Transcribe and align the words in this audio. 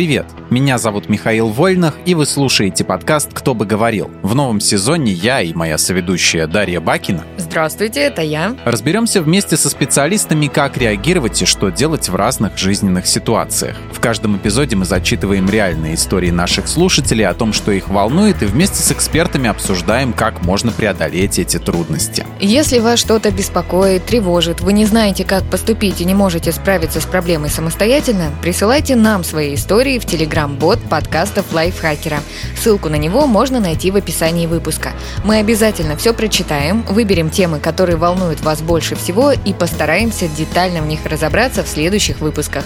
Привет! 0.00 0.24
Меня 0.48 0.78
зовут 0.78 1.10
Михаил 1.10 1.48
Вольнах, 1.48 1.94
и 2.06 2.14
вы 2.14 2.24
слушаете 2.24 2.84
подкаст 2.84 3.34
«Кто 3.34 3.54
бы 3.54 3.66
говорил». 3.66 4.10
В 4.22 4.34
новом 4.34 4.58
сезоне 4.58 5.12
я 5.12 5.42
и 5.42 5.52
моя 5.52 5.76
соведущая 5.76 6.46
Дарья 6.46 6.80
Бакина 6.80 7.22
Здравствуйте, 7.36 8.00
это 8.00 8.22
я. 8.22 8.56
разберемся 8.64 9.20
вместе 9.20 9.58
со 9.58 9.68
специалистами, 9.68 10.46
как 10.46 10.78
реагировать 10.78 11.42
и 11.42 11.44
что 11.44 11.68
делать 11.68 12.08
в 12.08 12.16
разных 12.16 12.56
жизненных 12.56 13.06
ситуациях. 13.06 13.76
В 13.92 14.00
каждом 14.00 14.38
эпизоде 14.38 14.74
мы 14.74 14.86
зачитываем 14.86 15.50
реальные 15.50 15.96
истории 15.96 16.30
наших 16.30 16.66
слушателей 16.66 17.26
о 17.26 17.34
том, 17.34 17.52
что 17.52 17.70
их 17.70 17.88
волнует, 17.88 18.42
и 18.42 18.46
вместе 18.46 18.76
с 18.76 18.90
экспертами 18.90 19.50
обсуждаем, 19.50 20.14
как 20.14 20.42
можно 20.42 20.72
преодолеть 20.72 21.38
эти 21.38 21.58
трудности. 21.58 22.24
Если 22.40 22.78
вас 22.78 22.98
что-то 22.98 23.30
беспокоит, 23.30 24.06
тревожит, 24.06 24.62
вы 24.62 24.72
не 24.72 24.86
знаете, 24.86 25.24
как 25.24 25.44
поступить 25.44 26.00
и 26.00 26.04
не 26.06 26.14
можете 26.14 26.52
справиться 26.52 27.00
с 27.00 27.04
проблемой 27.04 27.50
самостоятельно, 27.50 28.30
присылайте 28.40 28.96
нам 28.96 29.22
свои 29.24 29.54
истории 29.54 29.89
в 29.98 30.06
телеграм-бот 30.06 30.78
подкастов 30.88 31.52
Лайфхакера. 31.52 32.20
Ссылку 32.56 32.88
на 32.88 32.96
него 32.96 33.26
можно 33.26 33.60
найти 33.60 33.90
в 33.90 33.96
описании 33.96 34.46
выпуска. 34.46 34.92
Мы 35.24 35.38
обязательно 35.38 35.96
все 35.96 36.14
прочитаем, 36.14 36.82
выберем 36.82 37.30
темы, 37.30 37.58
которые 37.58 37.96
волнуют 37.96 38.40
вас 38.40 38.62
больше 38.62 38.94
всего 38.94 39.32
и 39.32 39.52
постараемся 39.52 40.28
детально 40.28 40.82
в 40.82 40.86
них 40.86 41.04
разобраться 41.04 41.64
в 41.64 41.68
следующих 41.68 42.20
выпусках. 42.20 42.64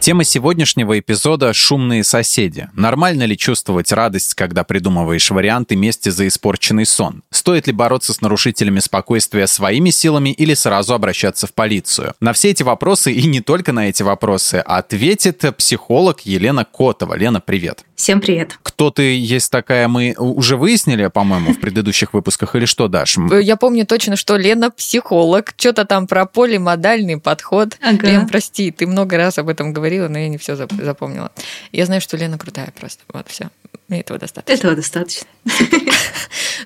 Тема 0.00 0.24
сегодняшнего 0.24 0.98
эпизода– 0.98 1.52
шумные 1.54 2.04
соседи. 2.04 2.70
Нормально 2.72 3.24
ли 3.24 3.36
чувствовать 3.36 3.92
радость, 3.92 4.32
когда 4.32 4.64
придумываешь 4.64 5.30
варианты 5.30 5.76
мести 5.76 6.08
за 6.08 6.26
испорченный 6.26 6.86
сон? 6.86 7.22
Стоит 7.30 7.66
ли 7.66 7.74
бороться 7.74 8.14
с 8.14 8.22
нарушителями 8.22 8.78
спокойствия 8.78 9.46
своими 9.46 9.90
силами 9.90 10.30
или 10.30 10.54
сразу 10.54 10.94
обращаться 10.94 11.46
в 11.46 11.52
полицию? 11.52 12.14
На 12.18 12.32
все 12.32 12.48
эти 12.48 12.62
вопросы 12.62 13.12
и 13.12 13.26
не 13.26 13.42
только 13.42 13.72
на 13.72 13.90
эти 13.90 14.02
вопросы 14.02 14.54
ответит 14.54 15.44
психолог 15.58 16.20
Елена 16.20 16.64
Котова. 16.64 17.12
Лена, 17.12 17.42
привет. 17.42 17.84
Всем 18.00 18.22
привет. 18.22 18.58
Кто 18.62 18.90
ты 18.90 19.14
есть 19.18 19.52
такая, 19.52 19.86
мы 19.86 20.14
уже 20.16 20.56
выяснили, 20.56 21.08
по-моему, 21.08 21.52
в 21.52 21.60
предыдущих 21.60 22.14
выпусках, 22.14 22.56
или 22.56 22.64
что, 22.64 22.88
Даш? 22.88 23.18
Я 23.42 23.56
помню 23.56 23.84
точно, 23.84 24.16
что 24.16 24.38
Лена 24.38 24.70
психолог. 24.70 25.52
Что-то 25.58 25.84
там 25.84 26.06
про 26.06 26.24
полимодальный 26.24 27.18
подход. 27.18 27.76
Ага. 27.82 28.06
Лен, 28.06 28.26
прости, 28.26 28.70
ты 28.70 28.86
много 28.86 29.18
раз 29.18 29.36
об 29.36 29.50
этом 29.50 29.74
говорила, 29.74 30.08
но 30.08 30.18
я 30.18 30.28
не 30.30 30.38
все 30.38 30.56
запомнила. 30.56 31.30
Я 31.72 31.84
знаю, 31.84 32.00
что 32.00 32.16
Лена 32.16 32.38
крутая 32.38 32.72
просто. 32.74 33.02
Вот, 33.12 33.28
все. 33.28 33.50
Мне 33.88 34.00
этого 34.00 34.18
достаточно. 34.18 34.54
Этого 34.54 34.76
достаточно. 34.76 35.26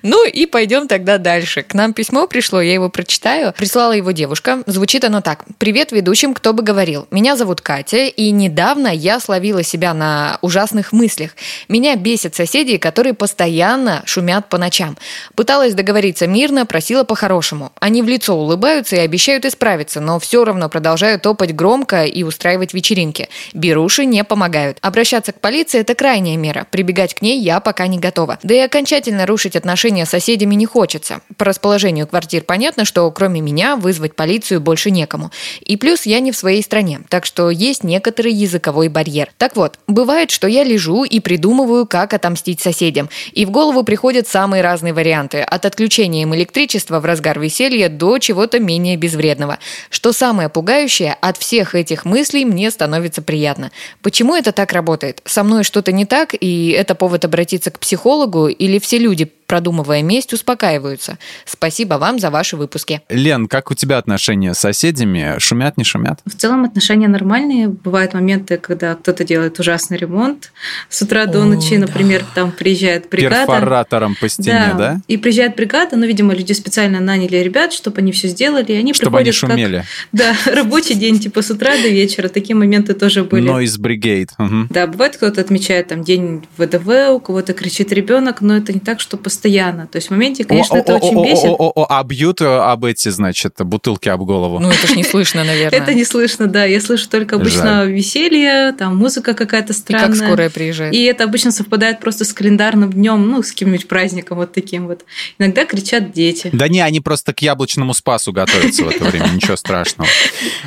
Ну 0.01 0.27
и 0.27 0.45
пойдем 0.45 0.87
тогда 0.87 1.17
дальше. 1.17 1.63
К 1.63 1.73
нам 1.73 1.93
письмо 1.93 2.27
пришло, 2.27 2.61
я 2.61 2.73
его 2.73 2.89
прочитаю. 2.89 3.53
Прислала 3.57 3.93
его 3.93 4.11
девушка. 4.11 4.63
Звучит 4.65 5.03
оно 5.03 5.21
так. 5.21 5.45
Привет 5.57 5.91
ведущим, 5.91 6.33
кто 6.33 6.53
бы 6.53 6.63
говорил. 6.63 7.07
Меня 7.11 7.35
зовут 7.35 7.61
Катя, 7.61 8.05
и 8.05 8.31
недавно 8.31 8.87
я 8.87 9.19
словила 9.19 9.63
себя 9.63 9.93
на 9.93 10.37
ужасных 10.41 10.91
мыслях. 10.91 11.31
Меня 11.69 11.95
бесят 11.95 12.35
соседи, 12.35 12.77
которые 12.77 13.13
постоянно 13.13 14.03
шумят 14.05 14.49
по 14.49 14.57
ночам. 14.57 14.97
Пыталась 15.35 15.73
договориться 15.73 16.27
мирно, 16.27 16.65
просила 16.65 17.03
по-хорошему. 17.03 17.71
Они 17.79 18.01
в 18.01 18.07
лицо 18.07 18.35
улыбаются 18.35 18.95
и 18.95 18.99
обещают 18.99 19.45
исправиться, 19.45 20.01
но 20.01 20.19
все 20.19 20.43
равно 20.43 20.69
продолжают 20.69 21.21
топать 21.21 21.55
громко 21.55 22.05
и 22.05 22.23
устраивать 22.23 22.73
вечеринки. 22.73 23.29
Беруши 23.53 24.05
не 24.05 24.23
помогают. 24.23 24.77
Обращаться 24.81 25.31
к 25.31 25.39
полиции– 25.39 25.79
это 25.81 25.95
крайняя 25.95 26.37
мера. 26.37 26.67
Прибегать 26.69 27.13
к 27.13 27.21
ней 27.21 27.39
я 27.39 27.59
пока 27.59 27.87
не 27.87 27.99
готова. 27.99 28.39
Да 28.43 28.53
и 28.53 28.59
окончательно 28.59 29.25
рушить 29.25 29.55
отношения 29.55 29.84
с 29.89 30.09
соседями 30.09 30.55
не 30.55 30.65
хочется. 30.65 31.21
По 31.37 31.45
расположению 31.45 32.07
квартир 32.07 32.43
понятно, 32.43 32.85
что 32.85 33.09
кроме 33.11 33.41
меня 33.41 33.75
вызвать 33.75 34.15
полицию 34.15 34.61
больше 34.61 34.91
некому. 34.91 35.31
И 35.61 35.77
плюс 35.77 36.05
я 36.05 36.19
не 36.19 36.31
в 36.31 36.37
своей 36.37 36.63
стране, 36.63 37.01
так 37.09 37.25
что 37.25 37.49
есть 37.49 37.83
некоторый 37.83 38.33
языковой 38.33 38.87
барьер. 38.87 39.29
Так 39.37 39.55
вот, 39.55 39.79
бывает, 39.87 40.31
что 40.31 40.47
я 40.47 40.63
лежу 40.63 41.03
и 41.03 41.19
придумываю, 41.19 41.85
как 41.85 42.13
отомстить 42.13 42.61
соседям. 42.61 43.09
И 43.33 43.45
в 43.45 43.51
голову 43.51 43.83
приходят 43.83 44.27
самые 44.27 44.63
разные 44.63 44.93
варианты. 44.93 45.41
От 45.41 45.65
отключения 45.65 46.23
им 46.23 46.33
электричества 46.33 46.99
в 46.99 47.05
разгар 47.05 47.39
веселья 47.39 47.89
до 47.89 48.17
чего-то 48.17 48.59
менее 48.59 48.97
безвредного. 48.97 49.59
Что 49.89 50.13
самое 50.13 50.49
пугающее, 50.49 51.15
от 51.21 51.37
всех 51.37 51.75
этих 51.75 52.05
мыслей 52.05 52.45
мне 52.45 52.71
становится 52.71 53.21
приятно. 53.21 53.71
Почему 54.01 54.35
это 54.35 54.51
так 54.51 54.71
работает? 54.73 55.21
Со 55.25 55.43
мной 55.43 55.63
что-то 55.63 55.91
не 55.91 56.05
так, 56.05 56.33
и 56.39 56.69
это 56.69 56.95
повод 56.95 57.25
обратиться 57.25 57.71
к 57.71 57.79
психологу, 57.79 58.47
или 58.47 58.79
все 58.79 58.97
люди, 58.97 59.31
продумывая 59.47 60.01
месть, 60.01 60.33
успокаиваются? 60.33 61.17
Спасибо 61.45 61.95
вам 61.95 62.19
за 62.19 62.29
ваши 62.29 62.57
выпуски. 62.57 63.01
Лен, 63.09 63.47
как 63.47 63.71
у 63.71 63.73
тебя 63.75 63.97
отношения 63.97 64.53
с 64.53 64.59
соседями? 64.59 65.35
Шумят, 65.39 65.77
не 65.77 65.83
шумят? 65.83 66.19
В 66.25 66.35
целом 66.35 66.63
отношения 66.65 67.07
нормальные. 67.07 67.67
Бывают 67.69 68.13
моменты, 68.13 68.57
когда 68.57 68.95
кто-то 68.95 69.23
делает 69.23 69.59
ужасный 69.59 69.97
ремонт 69.97 70.51
с 70.89 71.01
утра 71.01 71.25
до 71.25 71.41
О, 71.41 71.45
ночи, 71.45 71.77
например, 71.77 72.23
там 72.33 72.51
приезжает 72.51 73.09
бригада. 73.09 73.45
Перфоратором 73.45 74.15
по 74.19 74.27
стене, 74.29 74.73
да? 74.77 75.01
И 75.07 75.17
приезжает 75.17 75.55
бригада, 75.55 75.95
ну, 75.95 76.05
видимо, 76.05 76.33
люди 76.33 76.53
специально 76.53 76.99
наняли 76.99 77.37
ребят, 77.37 77.73
чтобы 77.73 77.99
они 77.99 78.11
все 78.11 78.27
сделали, 78.27 78.71
и 78.71 78.75
они 78.75 78.93
Чтобы 78.93 79.19
они 79.19 79.31
приходят 79.31 79.41
как- 79.41 79.49
шумели. 79.51 79.83
Да, 80.11 80.35
рабочий 80.45 80.95
день, 80.95 81.19
типа 81.19 81.41
с 81.41 81.51
утра 81.51 81.71
до 81.77 81.87
вечера. 81.89 82.27
Такие 82.29 82.55
моменты 82.55 82.93
тоже 82.93 83.23
были. 83.23 83.49
Noise 83.49 83.79
Brigade. 83.79 84.29
Мгм. 84.37 84.67
Да, 84.69 84.87
бывает, 84.87 85.17
кто-то 85.17 85.41
отмечает 85.41 85.87
там 85.89 86.03
день 86.03 86.45
ВДВ, 86.57 87.11
у 87.11 87.19
кого-то 87.19 87.53
кричит 87.53 87.91
ребенок, 87.91 88.41
но 88.41 88.57
это 88.57 88.73
не 88.73 88.79
так, 88.79 88.99
что 88.99 89.17
постоянно. 89.17 89.34
То 89.41 89.89
есть 89.93 90.07
в 90.07 90.11
моменте, 90.11 90.43
конечно, 90.43 90.75
О, 90.75 90.79
это 90.79 90.93
о, 90.93 90.97
очень 90.97 91.17
о, 91.17 91.23
бесит. 91.23 91.45
о, 91.45 91.85
А 91.89 92.03
бьют 92.03 92.41
э, 92.41 92.45
об 92.45 92.85
эти, 92.85 93.09
значит, 93.09 93.55
бутылки 93.59 94.09
об 94.09 94.21
голову. 94.23 94.59
Ну, 94.59 94.69
это 94.69 94.87
ж 94.87 94.95
не 94.95 95.03
слышно, 95.03 95.43
наверное. 95.45 95.79
Это 95.79 95.93
не 95.93 96.03
слышно, 96.05 96.47
да. 96.47 96.65
Я 96.65 96.81
слышу 96.81 97.09
только 97.09 97.35
обычно 97.35 97.85
веселье, 97.85 98.73
там 98.73 98.97
музыка 98.97 99.33
какая-то 99.33 99.73
И 99.73 99.75
странная. 99.75 100.07
как 100.07 100.15
скорая 100.15 100.49
приезжает. 100.49 100.93
И 100.93 101.03
это 101.03 101.23
обычно 101.23 101.51
совпадает 101.51 101.99
просто 101.99 102.25
с 102.25 102.33
календарным 102.33 102.91
днем, 102.91 103.29
ну, 103.29 103.43
с 103.43 103.51
каким-нибудь 103.51 103.87
праздником 103.87 104.37
вот 104.37 104.53
таким 104.53 104.87
вот. 104.87 105.05
Иногда 105.39 105.65
кричат 105.65 106.11
дети. 106.11 106.49
Да 106.53 106.67
не, 106.67 106.81
они 106.81 106.99
просто 106.99 107.33
к 107.33 107.41
яблочному 107.41 107.93
спасу 107.93 108.31
готовятся 108.31 108.83
в 108.85 108.89
это 108.89 109.03
время, 109.05 109.29
ничего 109.33 109.55
страшного. 109.55 110.09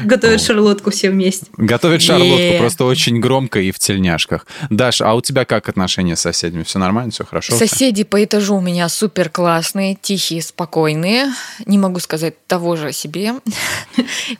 Готовят 0.04 0.40
шарлотку 0.40 0.90
все 0.90 1.10
вместе. 1.10 1.46
Готовят 1.56 2.02
шарлотку 2.02 2.58
просто 2.58 2.84
очень 2.84 3.20
громко 3.20 3.60
и 3.60 3.70
в 3.70 3.78
тельняшках. 3.78 4.46
Даш, 4.70 5.00
а 5.00 5.14
у 5.14 5.20
тебя 5.20 5.44
как 5.44 5.68
отношения 5.68 6.16
с 6.16 6.20
соседями? 6.20 6.62
Все 6.62 6.78
нормально, 6.78 7.10
все 7.12 7.24
хорошо? 7.24 7.54
Соседи 7.56 8.04
по 8.04 8.22
этажу 8.22 8.57
у 8.58 8.60
меня 8.60 8.88
супер 8.88 9.30
классные, 9.30 9.94
тихие, 9.94 10.42
спокойные. 10.42 11.32
Не 11.64 11.78
могу 11.78 12.00
сказать 12.00 12.34
того 12.46 12.74
же 12.76 12.88
о 12.88 12.92
себе. 12.92 13.34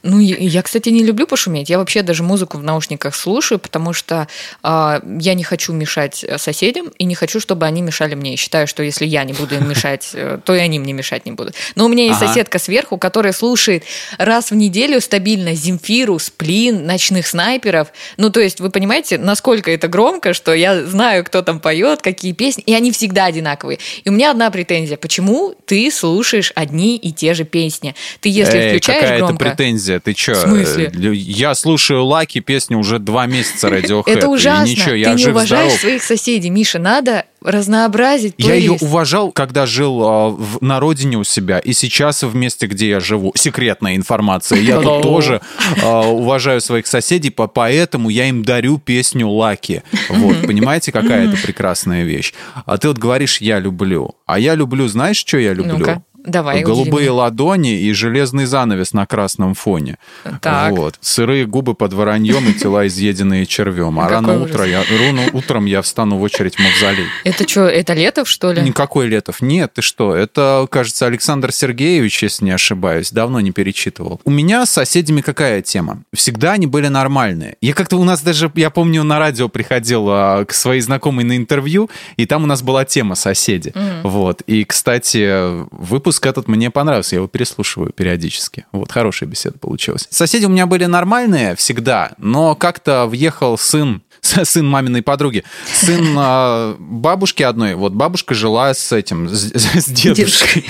Ну, 0.02 0.20
я, 0.20 0.62
кстати, 0.62 0.90
не 0.90 1.02
люблю 1.02 1.26
пошуметь. 1.26 1.70
Я 1.70 1.78
вообще 1.78 2.02
даже 2.02 2.22
музыку 2.22 2.58
в 2.58 2.62
наушниках 2.62 3.14
слушаю, 3.14 3.58
потому 3.58 3.92
что 3.92 4.28
а, 4.62 5.00
я 5.18 5.34
не 5.34 5.42
хочу 5.44 5.72
мешать 5.72 6.24
соседям 6.36 6.88
и 6.98 7.04
не 7.04 7.14
хочу, 7.14 7.40
чтобы 7.40 7.66
они 7.66 7.82
мешали 7.82 8.14
мне. 8.14 8.36
Считаю, 8.36 8.66
что 8.66 8.82
если 8.82 9.06
я 9.06 9.24
не 9.24 9.32
буду 9.32 9.54
им 9.56 9.68
мешать, 9.68 10.10
э, 10.14 10.38
то 10.44 10.54
и 10.54 10.58
они 10.58 10.78
мне 10.78 10.92
мешать 10.92 11.26
не 11.26 11.32
будут. 11.32 11.54
Но 11.74 11.86
у 11.86 11.88
меня 11.88 12.04
есть 12.04 12.18
соседка 12.18 12.58
сверху, 12.58 12.98
которая 12.98 13.32
слушает 13.32 13.84
раз 14.18 14.50
в 14.50 14.54
неделю 14.54 15.00
стабильно 15.00 15.54
Земфиру, 15.54 16.18
Сплин, 16.18 16.86
Ночных 16.86 17.26
снайперов. 17.26 17.88
Ну, 18.16 18.30
то 18.30 18.40
есть, 18.40 18.60
вы 18.60 18.70
понимаете, 18.70 19.18
насколько 19.18 19.70
это 19.70 19.88
громко, 19.88 20.32
что 20.34 20.54
я 20.54 20.84
знаю, 20.84 21.24
кто 21.24 21.42
там 21.42 21.60
поет, 21.60 22.02
какие 22.02 22.32
песни, 22.32 22.62
и 22.64 22.74
они 22.74 22.92
всегда 22.92 23.26
одинаковые. 23.26 23.78
И 24.04 24.07
у 24.08 24.12
меня 24.12 24.30
одна 24.30 24.50
претензия. 24.50 24.96
Почему 24.96 25.54
ты 25.66 25.90
слушаешь 25.90 26.52
одни 26.54 26.96
и 26.96 27.12
те 27.12 27.34
же 27.34 27.44
песни? 27.44 27.94
Ты, 28.20 28.28
если 28.28 28.58
Эй, 28.58 28.68
включаешь 28.70 29.00
какая 29.02 29.18
громко... 29.18 29.44
это 29.44 29.56
претензия? 29.56 30.00
Ты 30.00 30.14
чё? 30.14 30.34
В 30.34 30.38
смысле? 30.38 30.92
э, 30.94 31.14
Я 31.14 31.54
слушаю 31.54 32.04
Лаки 32.04 32.40
песню 32.40 32.78
уже 32.78 32.98
два 32.98 33.26
месяца 33.26 33.68
Radiohead. 33.72 34.04
Это 34.06 34.26
и 34.26 34.28
ужасно. 34.28 34.70
ничего, 34.70 34.86
ты 34.90 35.14
не 35.14 35.26
уважаешь 35.26 35.80
своих 35.80 36.02
соседей, 36.02 36.50
Миша. 36.50 36.78
Надо 36.78 37.24
разнообразить 37.42 38.34
Я 38.38 38.54
ее 38.54 38.68
плейлист. 38.70 38.82
уважал, 38.82 39.32
когда 39.32 39.66
жил 39.66 40.02
а, 40.02 40.28
в- 40.30 40.58
на 40.62 40.80
родине 40.80 41.16
у 41.18 41.24
себя, 41.24 41.58
и 41.58 41.72
сейчас 41.72 42.22
в 42.22 42.34
месте, 42.34 42.66
где 42.66 42.88
я 42.88 43.00
живу. 43.00 43.32
Секретная 43.36 43.96
информация. 43.96 44.58
Я 44.58 44.80
тут 44.80 45.02
тоже 45.02 45.40
а, 45.82 46.08
уважаю 46.08 46.60
своих 46.60 46.86
соседей, 46.86 47.30
по- 47.30 47.46
поэтому 47.48 48.08
я 48.10 48.28
им 48.28 48.42
дарю 48.44 48.78
песню 48.78 49.28
Лаки. 49.28 49.82
Вот, 50.08 50.46
понимаете, 50.46 50.92
какая 50.92 51.28
это 51.28 51.36
прекрасная 51.36 52.04
вещь. 52.04 52.32
А 52.66 52.76
ты 52.78 52.88
вот 52.88 52.98
говоришь, 52.98 53.40
я 53.40 53.58
люблю. 53.58 54.14
А 54.26 54.38
я 54.38 54.54
люблю, 54.54 54.88
знаешь, 54.88 55.16
что 55.18 55.38
я 55.38 55.52
люблю? 55.54 55.78
Ну-ка, 55.78 56.02
давай, 56.24 56.62
Голубые 56.62 57.10
ладони 57.10 57.80
и 57.80 57.92
железный 57.92 58.44
занавес 58.44 58.92
на 58.92 59.06
красном 59.06 59.54
фоне. 59.54 59.98
Так. 60.40 60.72
Вот. 60.72 60.96
Сырые 61.00 61.46
губы 61.46 61.74
под 61.74 61.92
вороньем 61.92 62.48
и 62.48 62.52
тела, 62.52 62.86
изъеденные 62.86 63.46
червем. 63.46 63.98
А 63.98 64.08
рано, 64.08 64.42
утро 64.42 64.64
я, 64.64 64.82
рано 64.82 65.22
утром 65.32 65.66
я 65.66 65.82
встану 65.82 66.18
в 66.18 66.22
очередь 66.22 66.56
в 66.56 66.58
мавзолей. 66.60 67.06
Это 67.24 67.48
что, 67.48 67.62
это 67.62 67.94
Летов, 67.94 68.28
что 68.28 68.52
ли? 68.52 68.62
Никакой 68.62 69.06
Летов. 69.06 69.40
Нет, 69.40 69.72
ты 69.74 69.82
что? 69.82 70.14
Это, 70.14 70.66
кажется, 70.70 71.06
Александр 71.06 71.52
Сергеевич, 71.52 72.22
если 72.22 72.44
не 72.44 72.50
ошибаюсь. 72.50 73.10
Давно 73.10 73.40
не 73.40 73.52
перечитывал. 73.52 74.20
У 74.24 74.30
меня 74.30 74.66
с 74.66 74.70
соседями 74.70 75.20
какая 75.20 75.62
тема? 75.62 76.02
Всегда 76.12 76.52
они 76.52 76.66
были 76.66 76.88
нормальные. 76.88 77.56
Я 77.60 77.74
как-то 77.74 77.96
у 77.96 78.04
нас 78.04 78.22
даже, 78.22 78.50
я 78.56 78.70
помню, 78.70 79.02
на 79.04 79.18
радио 79.18 79.48
приходил 79.48 80.06
а, 80.10 80.44
к 80.44 80.52
своей 80.52 80.80
знакомой 80.80 81.24
на 81.24 81.36
интервью, 81.36 81.90
и 82.16 82.26
там 82.26 82.44
у 82.44 82.46
нас 82.46 82.62
была 82.62 82.84
тема 82.84 83.14
соседи. 83.14 83.72
Вот. 84.02 84.42
И, 84.42 84.64
кстати, 84.64 85.66
выпуск 85.72 86.07
этот 86.26 86.48
мне 86.48 86.70
понравился. 86.70 87.14
Я 87.14 87.18
его 87.18 87.28
переслушиваю 87.28 87.92
периодически. 87.92 88.66
Вот, 88.72 88.90
хорошая 88.90 89.28
беседа 89.28 89.58
получилась. 89.58 90.06
Соседи 90.10 90.46
у 90.46 90.48
меня 90.48 90.66
были 90.66 90.86
нормальные 90.86 91.56
всегда, 91.56 92.12
но 92.18 92.54
как-то 92.54 93.06
въехал 93.06 93.58
сын 93.58 94.02
сын 94.44 94.66
маминой 94.66 95.02
подруги, 95.02 95.44
сын 95.72 96.16
э, 96.16 96.74
бабушки 96.78 97.42
одной. 97.42 97.74
Вот 97.74 97.92
бабушка 97.92 98.34
жила 98.34 98.72
с 98.74 98.92
этим, 98.92 99.28
с, 99.28 99.52
с 99.54 99.86
дедушкой. 99.86 100.64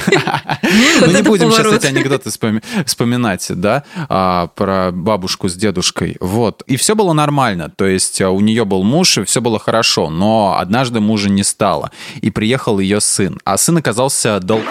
Ну, 1.00 1.06
не 1.10 1.22
будем 1.22 1.50
сейчас 1.50 1.72
эти 1.72 1.86
анекдоты 1.86 2.30
вспоминать, 2.84 3.46
да, 3.50 3.84
а, 4.08 4.48
про 4.48 4.90
бабушку 4.92 5.48
с 5.48 5.54
дедушкой. 5.54 6.16
Вот. 6.20 6.62
И 6.66 6.76
все 6.76 6.94
было 6.94 7.12
нормально. 7.12 7.70
То 7.74 7.86
есть 7.86 8.20
у 8.20 8.40
нее 8.40 8.64
был 8.64 8.82
муж, 8.82 9.18
и 9.18 9.24
все 9.24 9.40
было 9.40 9.58
хорошо. 9.58 10.10
Но 10.10 10.56
однажды 10.58 11.00
мужа 11.00 11.30
не 11.30 11.42
стало. 11.42 11.90
И 12.20 12.30
приехал 12.30 12.78
ее 12.78 13.00
сын. 13.00 13.38
А 13.44 13.56
сын 13.56 13.76
оказался 13.76 14.40
дол 14.40 14.62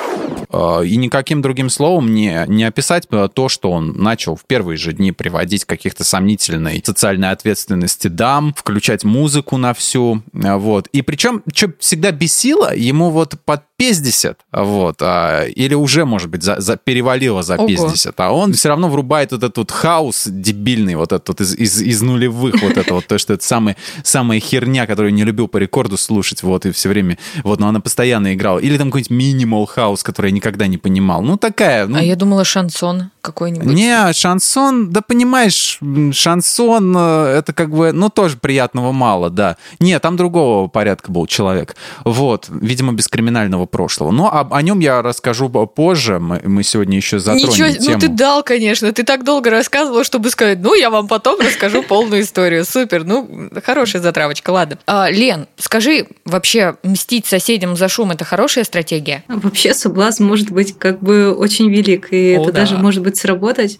и 0.83 0.95
никаким 0.95 1.41
другим 1.41 1.69
словом 1.69 2.13
не, 2.13 2.45
не 2.47 2.63
описать 2.63 3.07
то, 3.09 3.49
что 3.49 3.71
он 3.71 3.97
начал 3.97 4.35
в 4.35 4.45
первые 4.45 4.77
же 4.77 4.93
дни 4.93 5.11
приводить 5.11 5.65
каких-то 5.65 6.03
сомнительной 6.03 6.81
социальной 6.85 7.31
ответственности 7.31 8.07
дам, 8.07 8.53
включать 8.77 9.03
музыку 9.03 9.57
на 9.57 9.73
всю, 9.73 10.21
э, 10.33 10.55
вот. 10.55 10.87
И 10.87 11.01
причем, 11.01 11.41
что 11.51 11.73
всегда 11.79 12.11
бесило, 12.11 12.75
ему 12.75 13.09
вот 13.09 13.35
под 13.43 13.63
50, 13.77 14.39
вот, 14.51 14.95
а, 15.01 15.45
или 15.45 15.75
уже, 15.75 16.03
может 16.03 16.29
быть, 16.29 16.41
за, 16.41 16.59
за, 16.59 16.77
перевалило 16.77 17.43
за 17.43 17.55
Ого. 17.57 17.67
50, 17.67 18.19
а 18.19 18.31
он 18.31 18.53
все 18.53 18.69
равно 18.69 18.89
врубает 18.89 19.31
вот 19.31 19.43
этот 19.43 19.57
вот 19.57 19.71
хаос 19.71 20.23
дебильный, 20.25 20.95
вот 20.95 21.11
этот 21.11 21.27
вот 21.27 21.41
из, 21.41 21.53
из, 21.53 21.81
из 21.83 22.01
нулевых, 22.01 22.59
вот 22.63 22.75
это 22.75 22.95
вот, 22.95 23.05
то, 23.05 23.19
что 23.19 23.33
это 23.33 23.43
самая, 23.43 23.77
самая 24.03 24.39
херня, 24.39 24.87
которую 24.87 25.13
не 25.13 25.23
любил 25.23 25.47
по 25.47 25.57
рекорду 25.57 25.95
слушать, 25.95 26.41
вот, 26.41 26.65
и 26.65 26.71
все 26.71 26.89
время, 26.89 27.19
вот, 27.43 27.59
но 27.59 27.67
она 27.67 27.79
постоянно 27.79 28.33
играла. 28.33 28.57
Или 28.57 28.79
там 28.79 28.87
какой-нибудь 28.87 29.11
минимал 29.11 29.67
хаус, 29.67 30.01
который 30.01 30.31
я 30.31 30.35
никогда 30.35 30.65
не 30.65 30.79
понимал. 30.79 31.21
Ну, 31.21 31.37
такая. 31.37 31.85
Ну... 31.85 31.99
А 31.99 32.01
я 32.01 32.15
думала, 32.15 32.43
шансон 32.43 33.11
какой-нибудь. 33.21 33.67
Не, 33.75 34.11
шансон, 34.13 34.89
да 34.89 35.01
понимаешь, 35.01 35.79
шансон, 36.13 36.95
э, 36.97 37.25
это 37.37 37.53
как 37.53 37.69
бы, 37.69 37.91
ну, 37.91 38.09
тоже 38.09 38.37
приятного 38.37 38.91
мало, 38.91 39.29
да. 39.29 39.57
Не, 39.79 39.99
там 39.99 40.17
другого 40.17 40.67
порядка 40.67 41.11
был 41.11 41.27
человек. 41.27 41.75
Вот, 42.05 42.47
видимо, 42.49 42.93
без 42.93 43.07
криминального 43.07 43.66
прошлого. 43.67 44.11
Но 44.11 44.33
об, 44.33 44.53
о 44.53 44.61
нем 44.61 44.79
я 44.79 45.01
расскажу 45.01 45.49
позже. 45.49 46.19
Мы, 46.19 46.41
мы 46.43 46.63
сегодня 46.63 46.97
еще 46.97 47.19
затронем 47.19 47.49
Ничего, 47.49 47.69
тему. 47.69 47.93
ну 47.93 47.99
ты 47.99 48.07
дал, 48.07 48.43
конечно. 48.43 48.91
Ты 48.91 49.03
так 49.03 49.23
долго 49.23 49.49
рассказывал, 49.49 50.03
чтобы 50.03 50.29
сказать, 50.29 50.59
ну, 50.59 50.73
я 50.73 50.89
вам 50.89 51.07
потом 51.07 51.39
расскажу 51.39 51.83
полную 51.83 52.21
историю. 52.21 52.65
Супер, 52.65 53.03
ну, 53.03 53.49
хорошая 53.63 54.01
затравочка, 54.01 54.49
ладно. 54.51 54.79
А, 54.87 55.09
Лен, 55.09 55.47
скажи, 55.57 56.07
вообще 56.25 56.75
мстить 56.83 57.25
соседям 57.25 57.75
за 57.75 57.87
шум– 57.87 58.11
это 58.11 58.25
хорошая 58.25 58.63
стратегия? 58.63 59.23
Вообще 59.27 59.73
соблазн 59.73 60.25
может 60.25 60.51
быть 60.51 60.77
как 60.77 60.99
бы 61.01 61.33
очень 61.33 61.69
велик, 61.69 62.07
и 62.11 62.35
О, 62.37 62.41
это 62.41 62.51
да. 62.51 62.61
даже 62.61 62.77
может 62.77 63.03
быть 63.03 63.17
сработать. 63.17 63.77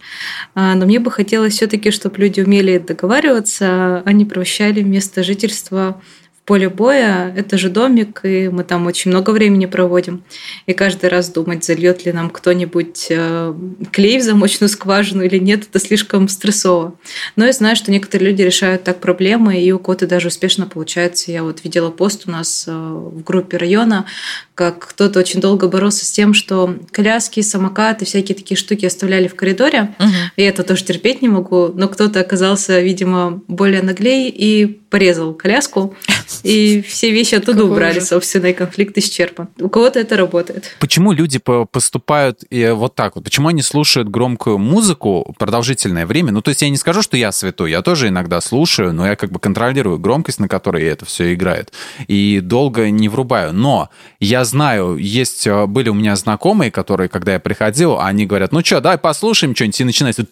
А, 0.54 0.74
но 0.74 0.86
мне 0.86 0.98
бы 1.00 1.10
хотелось 1.10 1.54
все-таки, 1.54 1.90
чтобы 1.90 2.18
люди 2.18 2.40
умели 2.40 2.78
договариваться, 2.78 4.02
а 4.04 4.12
не 4.12 4.24
превращали 4.24 4.82
место 4.82 5.22
жительства 5.22 6.00
поле 6.48 6.70
боя– 6.70 7.30
это 7.36 7.58
же 7.58 7.68
домик, 7.68 8.20
и 8.22 8.48
мы 8.48 8.64
там 8.64 8.86
очень 8.86 9.10
много 9.10 9.32
времени 9.32 9.66
проводим. 9.66 10.24
И 10.64 10.72
каждый 10.72 11.10
раз 11.10 11.28
думать, 11.28 11.62
зальет 11.62 12.06
ли 12.06 12.12
нам 12.12 12.30
кто-нибудь 12.30 13.08
э, 13.10 13.54
клей 13.92 14.18
в 14.18 14.22
замочную 14.22 14.70
скважину 14.70 15.22
или 15.22 15.36
нет, 15.36 15.64
это 15.68 15.78
слишком 15.78 16.26
стрессово. 16.26 16.94
Но 17.36 17.44
я 17.44 17.52
знаю, 17.52 17.76
что 17.76 17.90
некоторые 17.90 18.30
люди 18.30 18.40
решают 18.40 18.82
так 18.82 18.98
проблемы, 18.98 19.60
и 19.60 19.70
у 19.72 19.78
кого-то 19.78 20.06
даже 20.06 20.28
успешно 20.28 20.64
получается. 20.64 21.30
Я 21.30 21.42
вот 21.42 21.64
видела 21.64 21.90
пост 21.90 22.22
у 22.26 22.30
нас 22.30 22.64
э, 22.66 22.72
в 22.72 23.22
группе 23.22 23.58
района, 23.58 24.06
как 24.54 24.88
кто-то 24.88 25.18
очень 25.18 25.42
долго 25.42 25.68
боролся 25.68 26.06
с 26.06 26.10
тем, 26.10 26.32
что 26.32 26.78
коляски, 26.92 27.42
самокаты, 27.42 28.06
всякие 28.06 28.34
такие 28.34 28.56
штуки 28.56 28.86
оставляли 28.86 29.28
в 29.28 29.34
коридоре. 29.34 29.94
Угу. 30.00 30.08
Я 30.38 30.48
это 30.48 30.62
тоже 30.62 30.82
терпеть 30.82 31.20
не 31.20 31.28
могу, 31.28 31.68
но 31.74 31.88
кто-то 31.88 32.20
оказался, 32.20 32.80
видимо, 32.80 33.42
более 33.48 33.82
наглей 33.82 34.30
и 34.30 34.80
порезал 34.90 35.34
коляску, 35.34 35.94
и 36.42 36.82
все 36.82 37.10
вещи 37.10 37.34
оттуда 37.34 37.58
Какой 37.58 37.70
убрали, 37.70 37.98
ужас. 37.98 38.08
собственно, 38.08 38.46
и 38.46 38.52
конфликт 38.52 38.96
исчерпан. 38.98 39.48
У 39.58 39.68
кого-то 39.68 39.98
это 40.00 40.16
работает. 40.16 40.76
Почему 40.80 41.12
люди 41.12 41.38
поступают 41.38 42.40
вот 42.50 42.94
так 42.94 43.16
вот? 43.16 43.24
Почему 43.24 43.48
они 43.48 43.62
слушают 43.62 44.08
громкую 44.08 44.58
музыку 44.58 45.34
продолжительное 45.38 46.06
время? 46.06 46.32
Ну, 46.32 46.42
то 46.42 46.50
есть 46.50 46.62
я 46.62 46.70
не 46.70 46.76
скажу, 46.76 47.02
что 47.02 47.16
я 47.16 47.32
святой, 47.32 47.70
я 47.70 47.82
тоже 47.82 48.08
иногда 48.08 48.40
слушаю, 48.40 48.92
но 48.92 49.06
я 49.06 49.16
как 49.16 49.30
бы 49.30 49.38
контролирую 49.40 49.98
громкость, 49.98 50.40
на 50.40 50.48
которой 50.48 50.84
это 50.84 51.04
все 51.04 51.34
играет, 51.34 51.72
и 52.06 52.40
долго 52.42 52.90
не 52.90 53.08
врубаю. 53.08 53.52
Но 53.52 53.90
я 54.20 54.44
знаю, 54.44 54.96
есть, 54.96 55.46
э, 55.46 55.66
были 55.66 55.88
у 55.88 55.94
меня 55.94 56.16
знакомые, 56.16 56.70
которые, 56.70 57.08
когда 57.08 57.34
я 57.34 57.40
приходил, 57.40 57.98
они 58.00 58.26
говорят, 58.26 58.52
ну 58.52 58.64
что, 58.64 58.80
давай 58.80 58.98
послушаем 58.98 59.54
что-нибудь, 59.54 59.80
и 59.80 59.84
начинается 59.84 60.26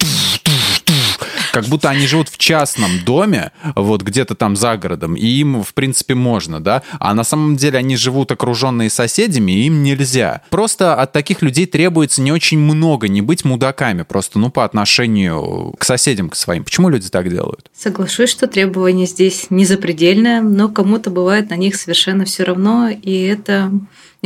как 1.57 1.65
будто 1.71 1.89
они 1.89 2.07
живут 2.07 2.29
в 2.29 2.37
частном 2.37 2.91
доме, 3.07 3.51
вот 3.75 4.03
где-то 4.03 4.35
там 4.35 4.57
за 4.57 4.77
городом, 4.77 5.15
и 5.15 5.27
им, 5.27 5.63
в 5.63 5.73
принципе, 5.73 6.15
можно, 6.15 6.63
да, 6.63 6.83
а 7.01 7.15
на 7.15 7.25
самом 7.25 7.57
деле 7.57 7.79
они 7.79 7.97
живут 7.97 8.31
окруженные 8.31 8.91
соседями, 8.91 9.53
и 9.53 9.67
им 9.69 9.83
нельзя. 9.83 10.43
Просто 10.51 10.95
от 10.95 11.13
таких 11.13 11.41
людей 11.41 11.65
требуется 11.65 12.21
не 12.21 12.31
очень 12.31 12.59
много, 12.59 13.09
не 13.09 13.23
быть 13.23 13.47
мудаками, 13.47 14.03
просто, 14.03 14.39
ну, 14.39 14.51
по 14.51 14.67
отношению 14.67 15.73
к 15.79 15.85
соседям, 15.85 16.29
к 16.29 16.37
своим. 16.37 16.63
Почему 16.63 16.91
люди 16.91 17.09
так 17.09 17.31
делают? 17.31 17.71
Соглашусь, 17.75 18.29
что 18.29 18.49
требование 18.49 19.07
здесь 19.07 19.47
не 19.49 19.65
запредельное, 19.65 20.43
но 20.43 20.69
кому-то 20.69 21.09
бывает 21.09 21.49
на 21.49 21.57
них 21.57 21.77
совершенно 21.77 22.27
все 22.27 22.43
равно, 22.43 22.91
и 22.91 23.23
это 23.23 23.73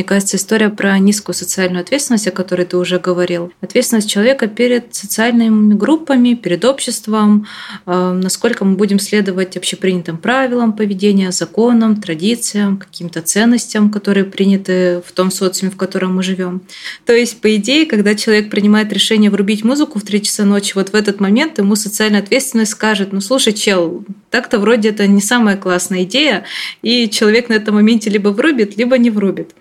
мне 0.01 0.07
кажется, 0.07 0.39
история 0.39 0.71
про 0.71 0.99
низкую 0.99 1.35
социальную 1.35 1.83
ответственность, 1.83 2.27
о 2.27 2.31
которой 2.31 2.65
ты 2.65 2.79
уже 2.79 2.99
говорил. 2.99 3.53
Ответственность 3.61 4.09
человека 4.09 4.47
перед 4.47 4.95
социальными 4.95 5.75
группами, 5.75 6.33
перед 6.33 6.65
обществом, 6.65 7.47
э, 7.85 8.13
насколько 8.13 8.65
мы 8.65 8.77
будем 8.77 8.99
следовать 8.99 9.59
общепринятым 9.59 10.17
правилам 10.17 10.73
поведения, 10.73 11.33
законам, 11.33 12.01
традициям, 12.01 12.79
каким-то 12.79 13.21
ценностям, 13.21 13.91
которые 13.91 14.25
приняты 14.25 15.03
в 15.07 15.13
том 15.13 15.31
социуме, 15.31 15.71
в 15.71 15.77
котором 15.77 16.17
мы 16.17 16.23
живем. 16.23 16.63
То 17.05 17.13
есть, 17.13 17.43
по 17.43 17.55
идее, 17.55 17.85
когда 17.85 18.15
человек 18.15 18.49
принимает 18.49 18.91
решение 18.95 19.31
врубить 19.31 19.65
музыку 19.65 19.99
в 19.99 20.03
3 20.03 20.23
часа 20.23 20.47
ночи, 20.47 20.73
вот 20.75 20.95
в 20.95 20.95
этот 20.95 21.21
момент 21.21 21.59
ему 21.59 21.77
социальная 21.77 22.21
ответственность 22.21 22.73
скажет, 22.73 23.13
ну 23.13 23.21
слушай, 23.21 23.53
чел, 23.53 24.03
так-то 24.31 24.59
вроде 24.59 24.91
это 24.91 25.07
не 25.07 25.21
самая 25.21 25.57
классная 25.57 26.05
идея, 26.05 26.45
и 26.83 27.09
человек 27.09 27.49
на 27.49 27.55
этом 27.55 27.75
моменте 27.75 28.11
либо 28.11 28.29
врубит, 28.29 28.77
либо 28.77 28.97
не 28.97 29.11
врубит. 29.11 29.55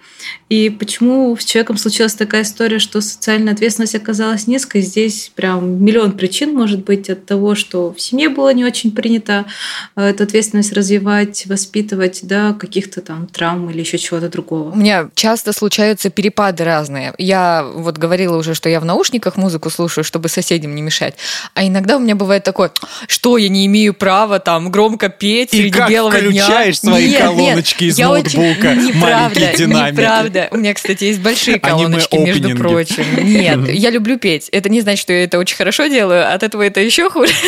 И 0.49 0.69
почему 0.69 1.35
с 1.37 1.43
человеком 1.43 1.77
случилась 1.77 2.13
такая 2.13 2.43
история, 2.43 2.79
что 2.79 3.01
социальная 3.01 3.53
ответственность 3.53 3.95
оказалась 3.95 4.47
низкой, 4.47 4.81
здесь 4.81 5.31
прям 5.33 5.83
миллион 5.83 6.13
причин 6.13 6.53
может 6.53 6.83
быть 6.83 7.09
от 7.09 7.25
того, 7.25 7.55
что 7.55 7.93
в 7.93 8.01
семье 8.01 8.29
было 8.29 8.53
не 8.53 8.65
очень 8.65 8.91
принято 8.91 9.45
э, 9.95 10.09
эту 10.09 10.23
ответственность 10.23 10.73
развивать, 10.73 11.45
воспитывать, 11.45 12.21
да, 12.23 12.53
каких-то 12.53 13.01
там 13.01 13.27
травм 13.27 13.69
или 13.69 13.79
еще 13.79 13.97
чего-то 13.97 14.29
другого. 14.29 14.71
У 14.71 14.75
меня 14.75 15.09
часто 15.15 15.53
случаются 15.53 16.09
перепады 16.09 16.63
разные. 16.63 17.13
Я 17.17 17.65
вот 17.73 17.97
говорила 17.97 18.37
уже, 18.37 18.53
что 18.53 18.69
я 18.69 18.79
в 18.79 18.85
наушниках 18.85 19.37
музыку 19.37 19.69
слушаю, 19.69 20.03
чтобы 20.03 20.29
соседям 20.29 20.75
не 20.75 20.81
мешать. 20.81 21.15
А 21.53 21.65
иногда 21.65 21.97
у 21.97 21.99
меня 21.99 22.15
бывает 22.15 22.43
такое, 22.43 22.71
что 23.07 23.37
я 23.37 23.49
не 23.49 23.65
имею 23.65 23.93
права 23.93 24.39
там 24.39 24.58
громко 24.67 25.09
петь 25.09 25.53
И 25.53 25.57
среди 25.57 25.71
как 25.71 25.89
белого 25.89 26.11
включаешь 26.11 26.79
дня. 26.79 26.91
свои 26.91 27.09
нет, 27.09 27.21
колоночки 27.21 27.83
нет, 27.85 27.93
из 27.93 27.99
ноутбука, 27.99 28.39
очень... 28.71 28.93
маленький 28.95 29.57
динамик. 29.57 29.93
Неправда. 29.93 30.47
У 30.51 30.57
меня, 30.57 30.73
кстати, 30.73 31.05
есть 31.05 31.19
большие 31.19 31.59
колоночки, 31.59 32.15
между 32.17 32.55
прочим. 32.55 33.05
Нет, 33.23 33.69
я 33.69 33.89
люблю 33.89 34.17
петь. 34.17 34.49
Это 34.49 34.69
не 34.69 34.81
значит, 34.81 35.01
что 35.01 35.13
я 35.13 35.23
это 35.23 35.37
очень 35.37 35.55
хорошо 35.55 35.87
делаю. 35.87 36.33
От 36.33 36.43
этого 36.43 36.63
это 36.63 36.81
еще 36.81 37.09
хуже. 37.09 37.33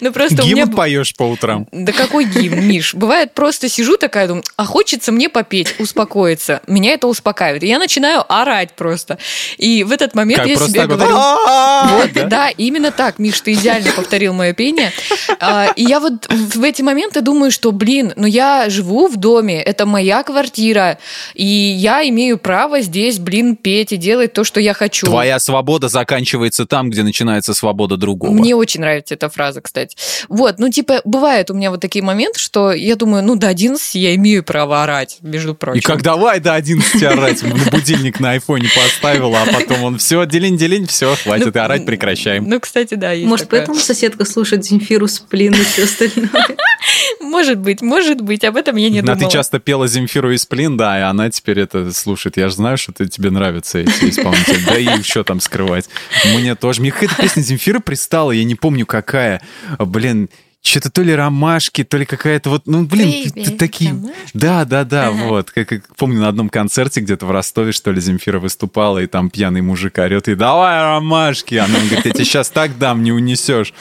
Ну 0.00 0.12
просто 0.12 0.42
гимн 0.42 0.62
у 0.62 0.66
меня... 0.66 0.66
поешь 0.66 1.14
по 1.14 1.22
утрам. 1.22 1.66
Да 1.72 1.92
какой 1.92 2.24
гимн, 2.24 2.66
Миш? 2.66 2.94
Бывает, 2.94 3.32
просто 3.32 3.68
сижу 3.68 3.96
такая, 3.96 4.26
думаю, 4.28 4.44
а 4.56 4.64
хочется 4.64 5.12
мне 5.12 5.28
попеть, 5.28 5.74
успокоиться. 5.78 6.60
Меня 6.66 6.92
это 6.92 7.06
успокаивает. 7.06 7.62
И 7.62 7.66
я 7.66 7.78
начинаю 7.78 8.24
орать 8.28 8.72
просто. 8.72 9.18
И 9.56 9.84
в 9.84 9.92
этот 9.92 10.14
момент 10.14 10.40
как, 10.40 10.48
я 10.48 10.56
себе 10.56 10.86
говорю... 10.86 11.14
Вот, 11.14 12.28
да, 12.28 12.50
именно 12.50 12.90
так, 12.90 13.18
Миш, 13.18 13.40
ты 13.40 13.52
идеально 13.52 13.92
повторил 13.92 14.34
мое 14.34 14.52
пение. 14.52 14.92
А, 15.40 15.72
и 15.76 15.84
я 15.84 16.00
вот 16.00 16.25
в 16.28 16.62
эти 16.62 16.82
моменты 16.82 17.20
думаю, 17.20 17.50
что, 17.50 17.72
блин, 17.72 18.12
ну 18.16 18.26
я 18.26 18.68
живу 18.68 19.08
в 19.08 19.16
доме, 19.16 19.62
это 19.62 19.86
моя 19.86 20.22
квартира, 20.22 20.98
и 21.34 21.44
я 21.44 22.08
имею 22.08 22.38
право 22.38 22.80
здесь, 22.80 23.18
блин, 23.18 23.56
петь 23.56 23.92
и 23.92 23.96
делать 23.96 24.32
то, 24.32 24.44
что 24.44 24.60
я 24.60 24.74
хочу. 24.74 25.06
Твоя 25.06 25.38
свобода 25.38 25.88
заканчивается 25.88 26.66
там, 26.66 26.90
где 26.90 27.02
начинается 27.02 27.54
свобода 27.54 27.96
другого. 27.96 28.32
Мне 28.32 28.54
очень 28.54 28.80
нравится 28.80 29.14
эта 29.14 29.28
фраза, 29.28 29.60
кстати. 29.60 29.96
Вот, 30.28 30.58
ну, 30.58 30.70
типа, 30.70 31.00
бывают 31.04 31.50
у 31.50 31.54
меня 31.54 31.70
вот 31.70 31.80
такие 31.80 32.04
моменты, 32.04 32.38
что 32.40 32.72
я 32.72 32.96
думаю, 32.96 33.22
ну, 33.22 33.36
до 33.36 33.48
11 33.48 33.94
я 33.94 34.14
имею 34.16 34.42
право 34.42 34.82
орать, 34.82 35.18
между 35.20 35.54
прочим. 35.54 35.78
И 35.78 35.82
как 35.82 36.02
давай 36.02 36.40
до 36.40 36.54
11 36.54 37.02
орать? 37.02 37.42
Будильник 37.70 38.20
на 38.20 38.32
айфоне 38.32 38.68
поставила, 38.74 39.42
а 39.42 39.52
потом 39.52 39.84
он 39.84 39.98
все, 39.98 40.26
делень-делень, 40.26 40.86
все, 40.86 41.14
хватит, 41.16 41.54
и 41.54 41.58
орать 41.58 41.86
прекращаем. 41.86 42.48
Ну, 42.48 42.60
кстати, 42.60 42.94
да, 42.94 43.14
Может, 43.14 43.48
поэтому 43.48 43.78
соседка 43.78 44.24
слушает 44.24 44.64
Земфиру, 44.64 45.08
Сплин 45.08 45.54
и 45.54 45.62
все 45.62 45.84
остальное? 45.84 46.15
Может 47.20 47.58
быть, 47.58 47.82
может 47.82 48.20
быть, 48.20 48.44
об 48.44 48.56
этом 48.56 48.76
я 48.76 48.88
не 48.88 49.00
думала. 49.00 49.16
А 49.16 49.20
ты 49.20 49.30
часто 49.30 49.58
пела 49.58 49.88
Земфиру 49.88 50.30
и 50.32 50.36
Сплин, 50.36 50.76
да, 50.76 50.98
и 50.98 51.02
она 51.02 51.30
теперь 51.30 51.60
это 51.60 51.92
слушает. 51.92 52.36
Я 52.36 52.48
же 52.48 52.54
знаю, 52.54 52.78
что 52.78 52.92
ты, 52.92 53.06
тебе 53.08 53.30
нравятся 53.30 53.78
эти 53.78 54.10
исполнители. 54.10 54.64
Да 54.66 54.78
и 54.78 55.02
что 55.02 55.24
там 55.24 55.40
скрывать. 55.40 55.88
Мне 56.34 56.54
тоже. 56.54 56.80
Мне 56.80 56.92
какая-то 56.92 57.16
песня 57.16 57.42
Земфиры 57.42 57.80
пристала, 57.80 58.30
я 58.32 58.44
не 58.44 58.54
помню 58.54 58.86
какая. 58.86 59.40
Блин, 59.78 60.28
что-то 60.62 60.90
то 60.90 61.02
ли 61.02 61.14
ромашки, 61.14 61.84
то 61.84 61.96
ли 61.96 62.04
какая-то 62.04 62.50
вот, 62.50 62.66
ну, 62.66 62.84
блин, 62.84 63.08
Baby, 63.08 63.56
такие... 63.56 63.90
ромашки. 63.90 64.16
Да, 64.34 64.64
да, 64.64 64.84
да, 64.84 65.08
Ага. 65.08 65.24
вот. 65.24 65.50
Как, 65.50 65.68
как 65.68 65.94
помню, 65.96 66.20
на 66.20 66.28
одном 66.28 66.48
концерте 66.48 67.00
где-то 67.00 67.24
в 67.26 67.30
Ростове, 67.30 67.70
что 67.72 67.92
ли, 67.92 68.00
Земфира 68.00 68.40
выступала, 68.40 68.98
и 68.98 69.06
там 69.06 69.30
пьяный 69.30 69.60
мужик 69.62 69.98
орет, 69.98 70.26
и 70.28 70.34
давай 70.34 70.80
ромашки. 70.82 71.54
Она 71.54 71.78
говорит, 71.78 72.04
я 72.06 72.10
тебе 72.12 72.24
сейчас 72.24 72.50
так 72.50 72.78
дам, 72.78 73.02
не 73.04 73.12
унесешь. 73.12 73.72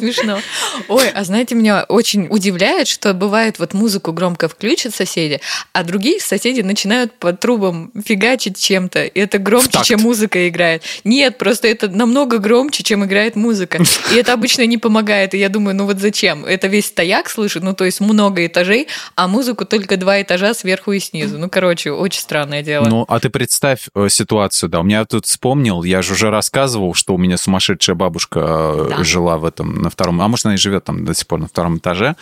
Смешно. 0.00 0.38
Ой, 0.88 1.08
а 1.08 1.24
знаете, 1.24 1.54
меня 1.54 1.84
очень 1.88 2.26
удивляет, 2.30 2.88
что 2.88 3.14
бывает 3.14 3.58
вот 3.58 3.74
музыку 3.74 4.12
громко 4.12 4.48
включат 4.48 4.94
соседи, 4.94 5.40
а 5.72 5.84
другие 5.84 6.20
соседи 6.20 6.60
начинают 6.62 7.12
по 7.18 7.32
трубам 7.32 7.92
фигачить 8.04 8.58
чем-то. 8.58 9.04
И 9.04 9.20
это 9.20 9.38
громче, 9.38 9.78
чем 9.84 10.00
музыка 10.00 10.48
играет. 10.48 10.82
Нет, 11.04 11.38
просто 11.38 11.68
это 11.68 11.88
намного 11.88 12.38
громче, 12.38 12.82
чем 12.82 13.04
играет 13.04 13.36
музыка. 13.36 13.82
И 14.12 14.16
это 14.16 14.32
обычно 14.32 14.66
не 14.66 14.78
помогает. 14.78 15.34
И 15.34 15.38
я 15.38 15.48
думаю, 15.48 15.76
ну 15.76 15.86
вот 15.86 15.98
зачем? 15.98 16.44
Это 16.44 16.66
весь 16.66 16.86
стояк 16.86 17.28
слышит, 17.30 17.62
ну 17.62 17.74
то 17.74 17.84
есть 17.84 18.00
много 18.00 18.46
этажей, 18.46 18.88
а 19.14 19.28
музыку 19.28 19.64
только 19.64 19.96
два 19.96 20.20
этажа 20.22 20.54
сверху 20.54 20.92
и 20.92 20.98
снизу. 21.00 21.38
Ну, 21.38 21.48
короче, 21.48 21.92
очень 21.92 22.20
странное 22.20 22.62
дело. 22.62 22.86
Ну, 22.86 23.04
а 23.08 23.20
ты 23.20 23.28
представь 23.30 23.88
э, 23.94 24.08
ситуацию, 24.08 24.68
да. 24.68 24.80
У 24.80 24.82
меня 24.82 25.04
тут 25.04 25.26
вспомнил, 25.26 25.82
я 25.82 26.02
же 26.02 26.14
уже 26.14 26.30
рассказывал, 26.30 26.94
что 26.94 27.14
у 27.14 27.18
меня 27.18 27.36
сумасшедшая 27.36 27.94
бабушка 27.96 28.40
э, 28.40 28.86
Да. 28.90 29.04
жила 29.04 29.38
в 29.38 29.44
этом, 29.44 29.82
на 29.90 29.92
втором, 29.92 30.20
а 30.20 30.28
может, 30.28 30.46
она 30.46 30.54
и 30.54 30.58
живет 30.58 30.84
там 30.84 31.04
до 31.04 31.14
сих 31.14 31.26
пор 31.26 31.40
на 31.40 31.48
втором 31.48 31.78
этаже, 31.78 32.16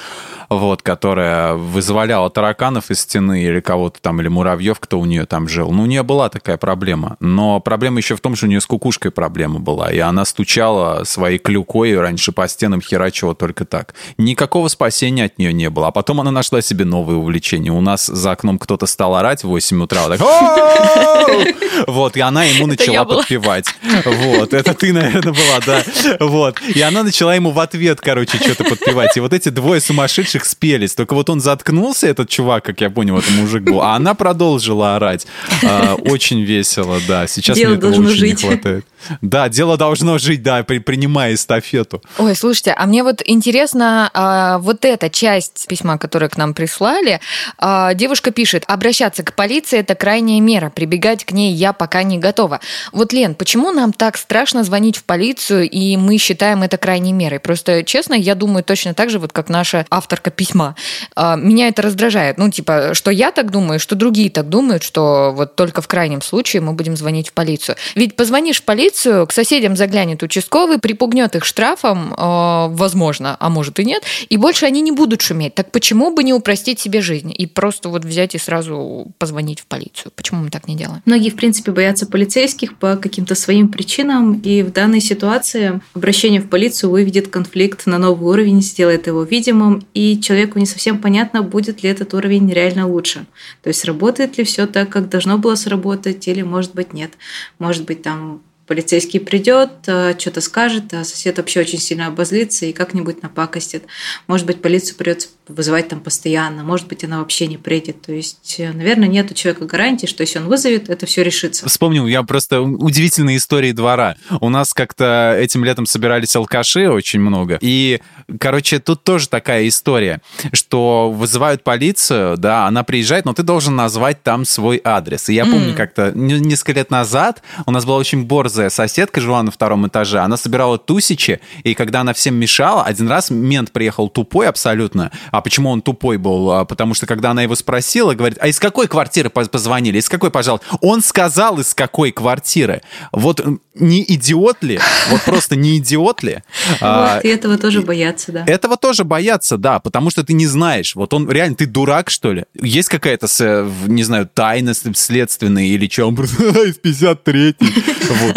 вот, 0.48 0.82
которая 0.82 1.54
вызволяла 1.54 2.30
тараканов 2.30 2.90
из 2.90 3.00
стены 3.00 3.42
или 3.42 3.60
кого-то 3.60 4.00
там, 4.00 4.20
или 4.20 4.28
муравьев, 4.28 4.80
кто 4.80 4.98
у 4.98 5.04
нее 5.04 5.26
там 5.26 5.48
жил. 5.48 5.70
Ну, 5.70 5.82
у 5.82 5.86
нее 5.86 6.02
была 6.02 6.28
такая 6.28 6.56
проблема. 6.56 7.16
Но 7.20 7.60
проблема 7.60 7.98
еще 7.98 8.16
в 8.16 8.20
том, 8.20 8.36
что 8.36 8.46
у 8.46 8.48
нее 8.48 8.60
с 8.60 8.66
кукушкой 8.66 9.10
проблема 9.10 9.60
была, 9.60 9.92
и 9.92 9.98
она 9.98 10.24
стучала 10.24 11.04
своей 11.04 11.38
клюкой 11.38 11.98
раньше 11.98 12.32
по 12.32 12.48
стенам 12.48 12.80
херачила 12.80 13.34
только 13.34 13.64
так. 13.64 13.94
Никакого 14.16 14.68
спасения 14.68 15.24
от 15.24 15.38
нее 15.38 15.52
не 15.52 15.70
было. 15.70 15.88
А 15.88 15.90
потом 15.90 16.20
она 16.20 16.30
нашла 16.30 16.62
себе 16.62 16.84
новое 16.84 17.16
увлечение. 17.16 17.72
У 17.72 17.80
нас 17.80 18.06
за 18.06 18.32
окном 18.32 18.58
кто-то 18.58 18.86
стал 18.86 19.14
орать 19.14 19.44
в 19.44 19.48
8 19.48 19.82
утра, 19.82 20.08
вот 20.08 20.18
так, 20.18 21.28
вот, 21.86 22.16
и 22.16 22.20
она 22.20 22.44
ему 22.44 22.66
начала 22.66 23.04
подпевать. 23.04 23.66
Вот, 24.04 24.54
это 24.54 24.74
ты, 24.74 24.92
наверное, 24.92 25.32
была, 25.32 25.60
да. 25.66 25.82
Вот, 26.20 26.60
и 26.62 26.80
она 26.80 27.02
начала 27.02 27.34
ему 27.34 27.50
в 27.58 27.60
ответ, 27.60 28.00
короче, 28.00 28.38
что-то 28.38 28.62
подпевать. 28.62 29.16
И 29.16 29.20
вот 29.20 29.32
эти 29.32 29.48
двое 29.48 29.80
сумасшедших 29.80 30.44
спелись. 30.44 30.94
Только 30.94 31.14
вот 31.14 31.28
он 31.28 31.40
заткнулся, 31.40 32.06
этот 32.06 32.28
чувак, 32.28 32.64
как 32.64 32.80
я 32.80 32.88
понял, 32.88 33.18
это 33.18 33.32
мужик 33.32 33.64
был, 33.64 33.82
а 33.82 33.96
она 33.96 34.14
продолжила 34.14 34.94
орать. 34.94 35.26
А, 35.64 35.96
Очень 35.96 36.42
весело, 36.42 37.00
да. 37.08 37.26
Сейчас 37.26 37.56
Дело 37.56 37.70
мне 37.70 37.78
этого 37.78 37.92
должно 37.92 38.10
очень 38.10 38.18
жить. 38.20 38.42
не 38.44 38.48
хватает. 38.48 38.86
Да, 39.22 39.48
дело 39.48 39.76
должно 39.76 40.18
жить, 40.18 40.42
да, 40.42 40.62
при- 40.62 40.78
принимая 40.78 41.34
эстафету. 41.34 42.02
Ой, 42.18 42.34
слушайте, 42.36 42.72
а 42.76 42.86
мне 42.86 43.02
вот 43.02 43.22
интересно, 43.24 44.10
а, 44.14 44.58
вот 44.58 44.84
эта 44.84 45.10
часть 45.10 45.66
письма, 45.68 45.98
которое 45.98 46.28
к 46.28 46.36
нам 46.36 46.54
прислали, 46.54 47.20
а, 47.58 47.94
девушка 47.94 48.30
пишет, 48.30 48.64
обращаться 48.66 49.22
к 49.24 49.34
полиции– 49.34 49.78
это 49.80 49.94
крайняя 49.94 50.40
мера, 50.40 50.70
прибегать 50.70 51.24
к 51.24 51.32
ней 51.32 51.52
я 51.54 51.72
пока 51.72 52.02
не 52.04 52.18
готова. 52.18 52.60
Вот, 52.92 53.12
Лен, 53.12 53.34
почему 53.34 53.70
нам 53.72 53.92
так 53.92 54.16
страшно 54.16 54.62
звонить 54.64 54.96
в 54.96 55.04
полицию, 55.04 55.68
и 55.68 55.96
мы 55.96 56.18
считаем 56.18 56.62
это 56.62 56.76
крайней 56.76 57.12
мерой? 57.12 57.40
Просто, 57.48 57.82
честно, 57.82 58.12
я 58.12 58.34
думаю 58.34 58.62
точно 58.62 58.92
так 58.92 59.08
же, 59.08 59.18
вот 59.18 59.32
как 59.32 59.48
наша 59.48 59.86
авторка 59.88 60.30
письма. 60.30 60.76
А, 61.16 61.34
Меня 61.34 61.68
это 61.68 61.80
раздражает. 61.80 62.36
Ну, 62.36 62.50
типа, 62.50 62.90
что 62.92 63.10
я 63.10 63.32
так 63.32 63.50
думаю, 63.50 63.80
что 63.80 63.94
другие 63.94 64.28
так 64.28 64.50
думают, 64.50 64.82
что 64.82 65.32
вот 65.34 65.56
только 65.56 65.80
в 65.80 65.88
крайнем 65.88 66.20
случае 66.20 66.60
мы 66.60 66.74
будем 66.74 66.94
звонить 66.94 67.30
в 67.30 67.32
полицию. 67.32 67.76
Ведь 67.94 68.16
позвонишь 68.16 68.60
в 68.60 68.64
полицию, 68.64 69.26
к 69.26 69.32
соседям 69.32 69.76
заглянет 69.76 70.22
участковый, 70.22 70.76
припугнет 70.76 71.36
их 71.36 71.46
штрафом, 71.46 72.12
э, 72.12 72.66
возможно, 72.68 73.34
а 73.40 73.48
может 73.48 73.80
и 73.80 73.84
нет, 73.86 74.02
и 74.28 74.36
больше 74.36 74.66
они 74.66 74.82
не 74.82 74.92
будут 74.92 75.22
шуметь. 75.22 75.54
Так 75.54 75.70
почему 75.70 76.14
бы 76.14 76.24
не 76.24 76.34
упростить 76.34 76.78
себе 76.78 77.00
жизнь 77.00 77.32
и 77.34 77.46
просто 77.46 77.88
вот 77.88 78.04
взять 78.04 78.34
и 78.34 78.38
сразу 78.38 79.06
позвонить 79.16 79.60
в 79.60 79.66
полицию? 79.66 80.12
Почему 80.14 80.42
мы 80.42 80.50
так 80.50 80.68
не 80.68 80.76
делаем? 80.76 81.00
Многие, 81.06 81.30
в 81.30 81.36
принципе, 81.36 81.72
боятся 81.72 82.06
полицейских 82.06 82.76
по 82.76 82.96
каким-то 82.96 83.34
своим 83.34 83.68
причинам, 83.68 84.34
и 84.34 84.62
в 84.62 84.70
данной 84.70 85.00
ситуации 85.00 85.80
обращение 85.94 86.42
в 86.42 86.50
полицию 86.50 86.90
выведет 86.90 87.27
конфликт 87.30 87.86
на 87.86 87.98
новый 87.98 88.28
уровень, 88.28 88.62
сделает 88.62 89.06
его 89.06 89.22
видимым, 89.22 89.86
и 89.94 90.20
человеку 90.20 90.58
не 90.58 90.66
совсем 90.66 90.98
понятно, 90.98 91.42
будет 91.42 91.82
ли 91.82 91.90
этот 91.90 92.14
уровень 92.14 92.50
реально 92.52 92.88
лучше. 92.88 93.26
То 93.62 93.68
есть 93.68 93.84
работает 93.84 94.38
ли 94.38 94.44
все 94.44 94.66
так, 94.66 94.88
как 94.88 95.08
должно 95.08 95.38
было 95.38 95.54
сработать, 95.54 96.26
или, 96.28 96.42
может 96.42 96.74
быть, 96.74 96.92
нет. 96.92 97.12
Может 97.58 97.84
быть, 97.84 98.02
там 98.02 98.42
полицейский 98.68 99.18
придет, 99.18 99.70
что-то 99.82 100.40
скажет, 100.40 100.94
а 100.94 101.02
сосед 101.02 101.38
вообще 101.38 101.60
очень 101.60 101.78
сильно 101.78 102.06
обозлится 102.06 102.66
и 102.66 102.72
как-нибудь 102.72 103.22
напакостит. 103.22 103.84
Может 104.26 104.46
быть, 104.46 104.62
полицию 104.62 104.96
придется 104.96 105.28
вызывать 105.48 105.88
там 105.88 106.00
постоянно, 106.00 106.62
может 106.62 106.86
быть, 106.88 107.04
она 107.04 107.20
вообще 107.20 107.46
не 107.46 107.56
придет. 107.56 108.02
То 108.02 108.12
есть, 108.12 108.56
э, 108.58 108.70
наверное, 108.72 109.08
нет 109.08 109.30
у 109.30 109.34
человека 109.34 109.64
гарантии, 109.64 110.06
что 110.06 110.20
если 110.20 110.38
он 110.38 110.46
вызовет, 110.46 110.90
это 110.90 111.06
все 111.06 111.22
решится. 111.22 111.66
Вспомнил, 111.66 112.06
я 112.06 112.22
просто 112.22 112.60
удивительные 112.60 113.38
истории 113.38 113.72
двора. 113.72 114.16
У 114.40 114.50
нас 114.50 114.74
как-то 114.74 115.34
этим 115.38 115.64
летом 115.64 115.86
собирались 115.86 116.36
алкаши 116.36 116.90
очень 116.90 117.20
много. 117.20 117.58
И, 117.60 118.00
короче, 118.40 118.78
тут 118.78 119.04
тоже 119.04 119.28
такая 119.28 119.66
история, 119.68 120.20
что 120.52 121.10
вызывают 121.10 121.64
полицию, 121.64 122.36
да, 122.36 122.66
она 122.66 122.82
приезжает, 122.84 123.24
но 123.24 123.32
ты 123.32 123.42
должен 123.42 123.76
назвать 123.76 124.22
там 124.22 124.44
свой 124.44 124.80
адрес. 124.84 125.28
И 125.28 125.34
я 125.34 125.44
помню, 125.44 125.70
М. 125.70 125.74
как-то 125.74 126.12
несколько 126.14 126.72
лет 126.72 126.90
назад 126.90 127.42
у 127.66 127.70
нас 127.70 127.84
была 127.84 127.96
очень 127.96 128.24
борзая 128.24 128.70
соседка, 128.70 129.20
жила 129.20 129.42
на 129.42 129.50
втором 129.50 129.86
этаже. 129.86 130.18
Она 130.20 130.36
собирала 130.36 130.78
тусичи, 130.78 131.40
и 131.62 131.74
когда 131.74 132.00
она 132.00 132.12
всем 132.12 132.34
мешала, 132.34 132.82
один 132.84 133.08
раз 133.08 133.30
мент 133.30 133.72
приехал 133.72 134.08
тупой 134.08 134.48
абсолютно. 134.48 135.10
А 135.30 135.40
почему 135.40 135.70
он 135.70 135.82
тупой 135.82 136.16
был? 136.18 136.50
А 136.52 136.64
Потому 136.64 136.94
что 136.94 137.06
когда 137.06 137.30
она 137.30 137.42
его 137.42 137.54
спросила, 137.54 138.14
говорит, 138.14 138.38
а 138.40 138.48
из 138.48 138.58
какой 138.60 138.88
квартиры 138.88 139.30
поз- 139.30 139.48
позвонили? 139.48 139.98
Из 139.98 140.08
какой, 140.08 140.30
пожалуйста? 140.30 140.66
Он 140.80 141.02
сказал, 141.02 141.58
из 141.58 141.74
какой 141.74 142.12
квартиры. 142.12 142.82
Вот 143.12 143.40
не 143.80 144.04
идиот 144.06 144.62
ли? 144.62 144.78
Вот 145.10 145.22
просто 145.22 145.56
не 145.56 145.78
идиот 145.78 146.22
ли? 146.22 146.42
А, 146.80 147.16
Вот, 147.16 147.24
и 147.24 147.28
этого 147.28 147.58
тоже 147.58 147.82
боятся, 147.82 148.32
да. 148.32 148.44
этого 148.46 148.76
тоже 148.76 149.04
боятся, 149.04 149.56
да, 149.56 149.78
потому 149.80 150.10
что 150.10 150.22
ты 150.24 150.32
не 150.32 150.46
знаешь. 150.46 150.94
Вот 150.94 151.12
он 151.14 151.28
реально, 151.30 151.56
ты 151.56 151.66
дурак, 151.66 152.10
что 152.10 152.32
ли? 152.32 152.44
Есть 152.60 152.88
какая-то, 152.88 153.26
в- 153.64 153.88
не 153.88 154.02
знаю, 154.04 154.28
тайна 154.32 154.74
следственная 154.74 155.64
или 155.64 155.88
что? 155.88 156.06
Он 156.06 156.16
просто 156.16 156.42
из 156.68 156.76
53 156.76 157.56
Вот. 158.08 158.36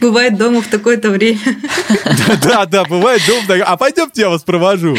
Бывает 0.00 0.36
дома 0.38 0.62
в 0.62 0.66
такое-то 0.68 1.10
время. 1.10 1.38
Да, 2.42 2.66
да, 2.66 2.84
бывает 2.84 3.22
дом 3.26 3.44
так, 3.46 3.62
а 3.64 3.76
пойдемте 3.76 4.22
я 4.22 4.28
вас 4.30 4.42
провожу. 4.42 4.96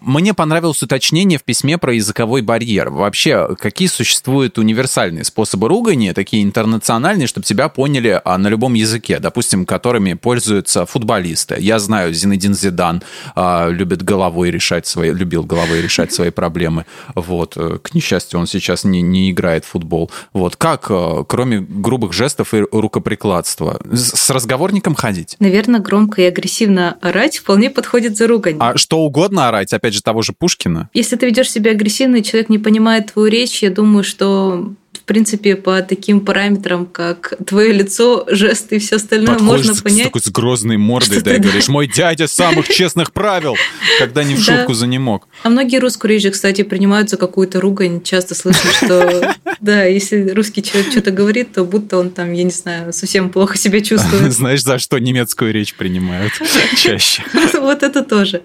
Мне 0.00 0.34
понравилось 0.34 0.82
уточнение 0.82 1.38
в 1.38 1.44
письме 1.44 1.78
про 1.78 1.94
языковой 1.94 2.42
барьер. 2.42 2.90
Вообще, 2.90 3.54
какие 3.58 3.88
существуют 3.88 4.58
универсальные 4.58 5.24
способы 5.24 5.68
ругания, 5.68 6.12
такие 6.12 6.42
интернациональные, 6.42 7.26
чтобы 7.26 7.46
тебя 7.46 7.68
поняли 7.70 8.20
а, 8.22 8.36
на 8.36 8.48
любом 8.48 8.63
языке, 8.72 9.18
допустим, 9.18 9.66
которыми 9.66 10.14
пользуются 10.14 10.86
футболисты. 10.86 11.56
Я 11.58 11.78
знаю, 11.78 12.14
Зинедин 12.14 12.54
Зидан 12.54 13.02
а, 13.34 13.68
любит 13.68 14.02
головой 14.02 14.50
решать 14.50 14.86
свои, 14.86 15.12
любил 15.12 15.44
головой 15.44 15.82
решать 15.82 16.12
свои 16.12 16.30
проблемы. 16.30 16.86
Вот. 17.14 17.56
э, 17.56 17.78
К 17.82 17.92
несчастью, 17.94 18.40
он 18.40 18.46
сейчас 18.46 18.84
не, 18.84 19.02
не 19.02 19.30
играет 19.30 19.66
в 19.66 19.68
футбол. 19.68 20.10
Вот. 20.32 20.56
Как, 20.56 20.86
э, 20.88 21.24
кроме 21.28 21.60
грубых 21.60 22.12
жестов 22.14 22.54
и 22.54 22.64
рукоприкладства, 22.72 23.80
с 23.92 24.30
разговорником 24.30 24.94
ходить? 24.94 25.36
Наверное, 25.40 25.80
громко 25.80 26.22
и 26.22 26.24
агрессивно 26.24 26.96
орать 27.02 27.38
вполне 27.38 27.68
подходит 27.68 28.16
за 28.16 28.26
ругань. 28.26 28.56
А 28.60 28.76
что 28.78 29.00
угодно 29.00 29.48
орать, 29.48 29.72
опять 29.72 29.94
же, 29.94 30.02
того 30.02 30.22
же 30.22 30.32
Пушкина. 30.32 30.88
Если 30.94 31.16
ты 31.16 31.26
ведешь 31.26 31.50
себя 31.50 31.72
агрессивно, 31.72 32.16
и 32.16 32.22
человек 32.22 32.48
не 32.48 32.58
понимает 32.58 33.12
твою 33.12 33.28
речь, 33.28 33.62
я 33.62 33.70
думаю, 33.70 34.04
что 34.04 34.72
принципе, 35.04 35.56
по 35.56 35.80
таким 35.82 36.20
параметрам, 36.20 36.86
как 36.86 37.34
твое 37.46 37.72
лицо, 37.72 38.24
жесты 38.28 38.76
и 38.76 38.78
все 38.78 38.96
остальное, 38.96 39.34
Подходишь 39.34 39.50
можно 39.66 39.74
с- 39.74 39.78
с 39.78 39.82
понять. 39.82 40.04
такой 40.04 40.20
с 40.22 40.30
грозной 40.30 40.76
мордой, 40.76 41.20
да, 41.22 41.36
и 41.36 41.38
говоришь, 41.38 41.68
мой 41.68 41.86
дядя 41.86 42.26
самых 42.26 42.68
честных 42.74 43.12
правил, 43.12 43.56
когда 43.98 44.24
не 44.24 44.34
в 44.34 44.42
шутку 44.42 44.74
за 44.74 44.86
не 44.86 44.98
мог. 44.98 45.28
А 45.42 45.50
многие 45.50 45.78
русскоязычные, 45.78 46.32
кстати, 46.32 46.62
принимают 46.62 47.10
за 47.10 47.16
какую-то 47.16 47.60
ругань. 47.60 48.02
Часто 48.02 48.34
слышно, 48.34 48.70
что 48.72 49.34
да, 49.60 49.84
если 49.84 50.30
русский 50.30 50.62
человек 50.62 50.90
что-то 50.90 51.10
говорит, 51.10 51.52
то 51.52 51.64
будто 51.64 51.98
он 51.98 52.10
там, 52.10 52.32
я 52.32 52.42
не 52.42 52.50
знаю, 52.50 52.92
совсем 52.92 53.30
плохо 53.30 53.56
себя 53.58 53.80
чувствует. 53.80 54.32
Знаешь, 54.44 54.62
за 54.62 54.78
что 54.78 54.98
немецкую 54.98 55.52
речь 55.52 55.74
принимают 55.74 56.32
чаще? 56.76 57.22
Вот 57.54 57.82
это 57.82 58.02
тоже. 58.02 58.42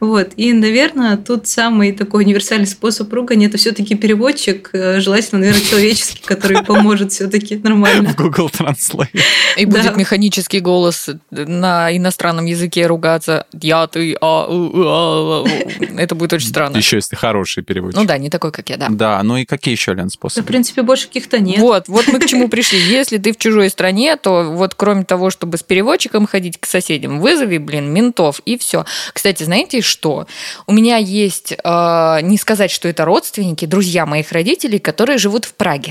Вот. 0.00 0.30
И, 0.36 0.52
наверное, 0.52 1.16
тут 1.16 1.46
самый 1.46 1.92
такой 1.92 2.24
универсальный 2.24 2.66
способ 2.66 3.12
ругани– 3.12 3.46
это 3.48 3.58
все 3.58 3.72
таки 3.72 3.94
переводчик, 3.94 4.70
э, 4.72 5.00
желательно, 5.00 5.40
наверное, 5.40 5.62
человеческий, 5.96 6.22
который 6.24 6.62
поможет 6.62 7.12
все-таки 7.12 7.56
нормально. 7.56 8.10
В 8.12 8.16
Google 8.16 8.48
Translate. 8.48 9.20
И 9.56 9.64
будет 9.64 9.96
механический 9.96 10.60
голос 10.60 11.10
на 11.30 11.94
иностранном 11.96 12.44
языке 12.44 12.86
ругаться. 12.86 13.46
Я, 13.52 13.86
ты, 13.86 14.14
а, 14.20 14.46
а, 14.48 15.42
у». 15.42 15.46
Это 15.96 16.14
будет 16.14 16.32
очень 16.34 16.48
странно. 16.48 16.76
Еще 16.76 16.96
если 16.96 17.16
хороший 17.16 17.62
переводчик. 17.62 17.98
Ну 17.98 18.06
да, 18.06 18.18
не 18.18 18.30
такой, 18.30 18.52
как 18.52 18.68
я, 18.70 18.76
да. 18.76 18.88
Да, 18.90 19.22
ну 19.22 19.36
и 19.36 19.44
какие 19.44 19.72
еще, 19.72 19.92
Лен, 19.92 20.04
Да, 20.04 20.08
в 20.08 20.12
способы? 20.12 20.46
принципе, 20.46 20.82
больше 20.82 21.06
каких-то 21.06 21.38
нет. 21.38 21.58
Вот, 21.58 21.88
вот 21.88 22.06
мы 22.08 22.18
к 22.18 22.26
чему 22.26 22.48
пришли. 22.48 22.78
Если 22.78 23.18
ты 23.18 23.32
в 23.32 23.38
чужой 23.38 23.70
стране, 23.70 24.16
то 24.16 24.44
вот 24.44 24.74
кроме 24.74 25.04
того, 25.04 25.30
чтобы 25.30 25.56
с 25.56 25.62
переводчиком 25.62 26.26
ходить 26.26 26.58
к 26.58 26.66
соседям, 26.66 27.20
вызови, 27.20 27.58
блин, 27.58 27.92
ментов, 27.92 28.40
и 28.44 28.58
все. 28.58 28.84
Кстати, 29.12 29.42
знаете 29.42 29.80
что? 29.80 30.26
У 30.66 30.72
меня 30.72 30.96
есть, 30.96 31.52
э, 31.52 32.18
не 32.22 32.38
сказать, 32.38 32.70
что 32.70 32.88
это 32.88 33.04
родственники, 33.04 33.64
друзья 33.64 34.06
моих 34.06 34.32
родителей, 34.32 34.78
которые 34.78 35.18
живут 35.18 35.44
в 35.44 35.54
Праге. 35.54 35.85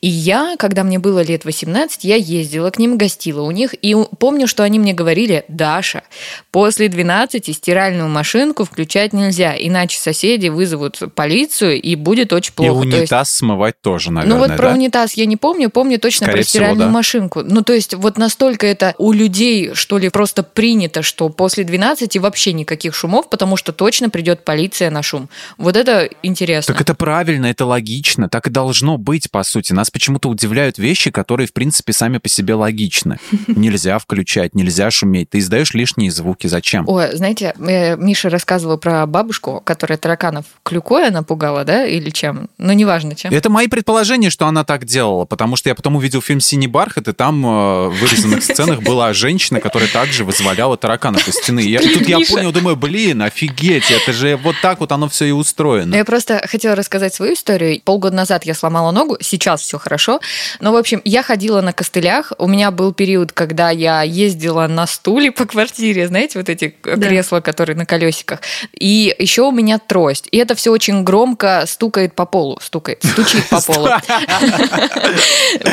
И 0.00 0.08
я, 0.08 0.56
когда 0.58 0.84
мне 0.84 0.98
было 0.98 1.22
лет 1.22 1.44
18, 1.44 2.04
я 2.04 2.16
ездила 2.16 2.70
к 2.70 2.78
ним, 2.78 2.98
гостила 2.98 3.42
у 3.42 3.50
них, 3.50 3.74
и 3.74 3.94
помню, 4.18 4.46
что 4.46 4.62
они 4.62 4.78
мне 4.78 4.92
говорили, 4.92 5.44
Даша, 5.48 6.02
после 6.50 6.88
12 6.88 7.54
стиральную 7.54 8.08
машинку 8.08 8.64
включать 8.64 9.12
нельзя, 9.12 9.54
иначе 9.58 9.98
соседи 9.98 10.48
вызовут 10.48 11.00
полицию, 11.14 11.80
и 11.80 11.94
будет 11.94 12.32
очень 12.32 12.52
И 12.52 12.56
плохо. 12.56 12.82
То 12.82 12.86
есть- 12.88 12.98
унитаз 12.98 13.30
смывать 13.30 13.80
тоже, 13.80 14.10
наверное, 14.12 14.34
ну 14.36 14.46
вот 14.46 14.56
про 14.56 14.68
да? 14.70 14.74
унитаз 14.74 15.14
я 15.14 15.26
не 15.26 15.36
помню, 15.36 15.70
помню 15.70 15.98
точно 15.98 16.26
Скорее 16.26 16.42
про 16.42 16.42
всего, 16.46 16.64
стиральную 16.64 16.88
да. 16.88 16.92
машинку. 16.94 17.42
Ну 17.42 17.62
то 17.62 17.72
есть 17.72 17.94
вот 17.94 18.18
настолько 18.18 18.66
это 18.66 18.94
у 18.98 19.12
людей, 19.12 19.74
что 19.74 19.98
ли, 19.98 20.08
просто 20.08 20.42
принято, 20.42 21.02
что 21.02 21.28
после 21.28 21.64
12 21.64 22.16
вообще 22.18 22.52
никаких 22.52 22.94
шумов, 22.94 23.28
потому 23.30 23.56
что 23.56 23.72
точно 23.72 24.10
придет 24.10 24.44
полиция 24.44 24.90
на 24.90 25.02
шум. 25.02 25.28
Вот 25.56 25.76
это 25.76 26.08
интересно. 26.22 26.74
Так 26.74 26.80
это 26.80 26.94
правильно, 26.94 27.46
это 27.46 27.64
логично, 27.66 28.28
так 28.28 28.46
и 28.46 28.50
должно 28.50 28.98
быть, 28.98 29.30
по 29.38 29.44
сути. 29.44 29.72
Нас 29.72 29.88
почему-то 29.88 30.28
удивляют 30.28 30.78
вещи, 30.78 31.12
которые, 31.12 31.46
в 31.46 31.52
принципе, 31.52 31.92
сами 31.92 32.18
по 32.18 32.28
себе 32.28 32.54
логичны. 32.54 33.18
Нельзя 33.46 33.96
включать, 34.00 34.56
нельзя 34.56 34.90
шуметь. 34.90 35.30
Ты 35.30 35.38
издаешь 35.38 35.74
лишние 35.74 36.10
звуки. 36.10 36.48
Зачем? 36.48 36.88
Ой, 36.88 37.16
знаете, 37.16 37.54
э, 37.56 37.96
Миша 37.96 38.30
рассказывал 38.30 38.78
про 38.78 39.06
бабушку, 39.06 39.62
которая 39.64 39.96
тараканов 39.96 40.46
клюкой 40.64 41.10
напугала, 41.12 41.62
да, 41.62 41.86
или 41.86 42.10
чем? 42.10 42.48
Ну, 42.58 42.72
неважно 42.72 43.14
чем. 43.14 43.32
Это 43.32 43.48
мои 43.48 43.68
предположения, 43.68 44.28
что 44.28 44.48
она 44.48 44.64
так 44.64 44.84
делала, 44.86 45.24
потому 45.24 45.54
что 45.54 45.68
я 45.68 45.76
потом 45.76 45.94
увидел 45.94 46.20
фильм 46.20 46.40
«Синий 46.40 46.66
бархат», 46.66 47.06
и 47.06 47.12
там 47.12 47.46
э, 47.46 47.88
в 47.90 48.00
вырезанных 48.00 48.42
сценах 48.42 48.82
была 48.82 49.12
женщина, 49.12 49.60
которая 49.60 49.88
также 49.88 50.24
вызволяла 50.24 50.76
тараканов 50.76 51.28
из 51.28 51.34
стены. 51.34 51.60
Я, 51.60 51.78
тут 51.78 52.08
я 52.08 52.18
понял, 52.28 52.50
думаю, 52.50 52.74
блин, 52.74 53.22
офигеть, 53.22 53.88
это 53.88 54.12
же 54.12 54.36
вот 54.36 54.56
так 54.60 54.80
вот 54.80 54.90
оно 54.90 55.08
все 55.08 55.26
и 55.26 55.30
устроено. 55.30 55.94
Я 55.94 56.04
просто 56.04 56.44
хотела 56.44 56.74
рассказать 56.74 57.14
свою 57.14 57.34
историю. 57.34 57.80
Полгода 57.84 58.16
назад 58.16 58.44
я 58.44 58.54
сломала 58.54 58.90
ногу, 58.90 59.16
сейчас 59.28 59.60
все 59.62 59.78
хорошо. 59.78 60.20
Но, 60.60 60.72
в 60.72 60.76
общем, 60.76 61.00
я 61.04 61.22
ходила 61.22 61.60
на 61.60 61.72
костылях. 61.72 62.32
У 62.38 62.46
меня 62.48 62.70
был 62.70 62.92
период, 62.92 63.32
когда 63.32 63.70
я 63.70 64.02
ездила 64.02 64.66
на 64.66 64.86
стуле 64.86 65.30
по 65.32 65.44
квартире, 65.46 66.08
знаете, 66.08 66.38
вот 66.38 66.48
эти 66.48 66.74
Да. 66.82 66.96
кресла, 67.08 67.40
которые 67.40 67.76
на 67.76 67.86
колесиках. 67.86 68.40
И 68.72 69.14
еще 69.18 69.42
у 69.42 69.50
меня 69.52 69.78
трость. 69.78 70.28
И 70.30 70.38
это 70.38 70.54
все 70.54 70.70
очень 70.72 71.04
громко 71.04 71.64
стукает 71.66 72.14
по 72.14 72.24
полу. 72.26 72.58
Стукает, 72.62 73.02
стучит 73.04 73.48
по 73.48 73.60
полу. 73.60 73.88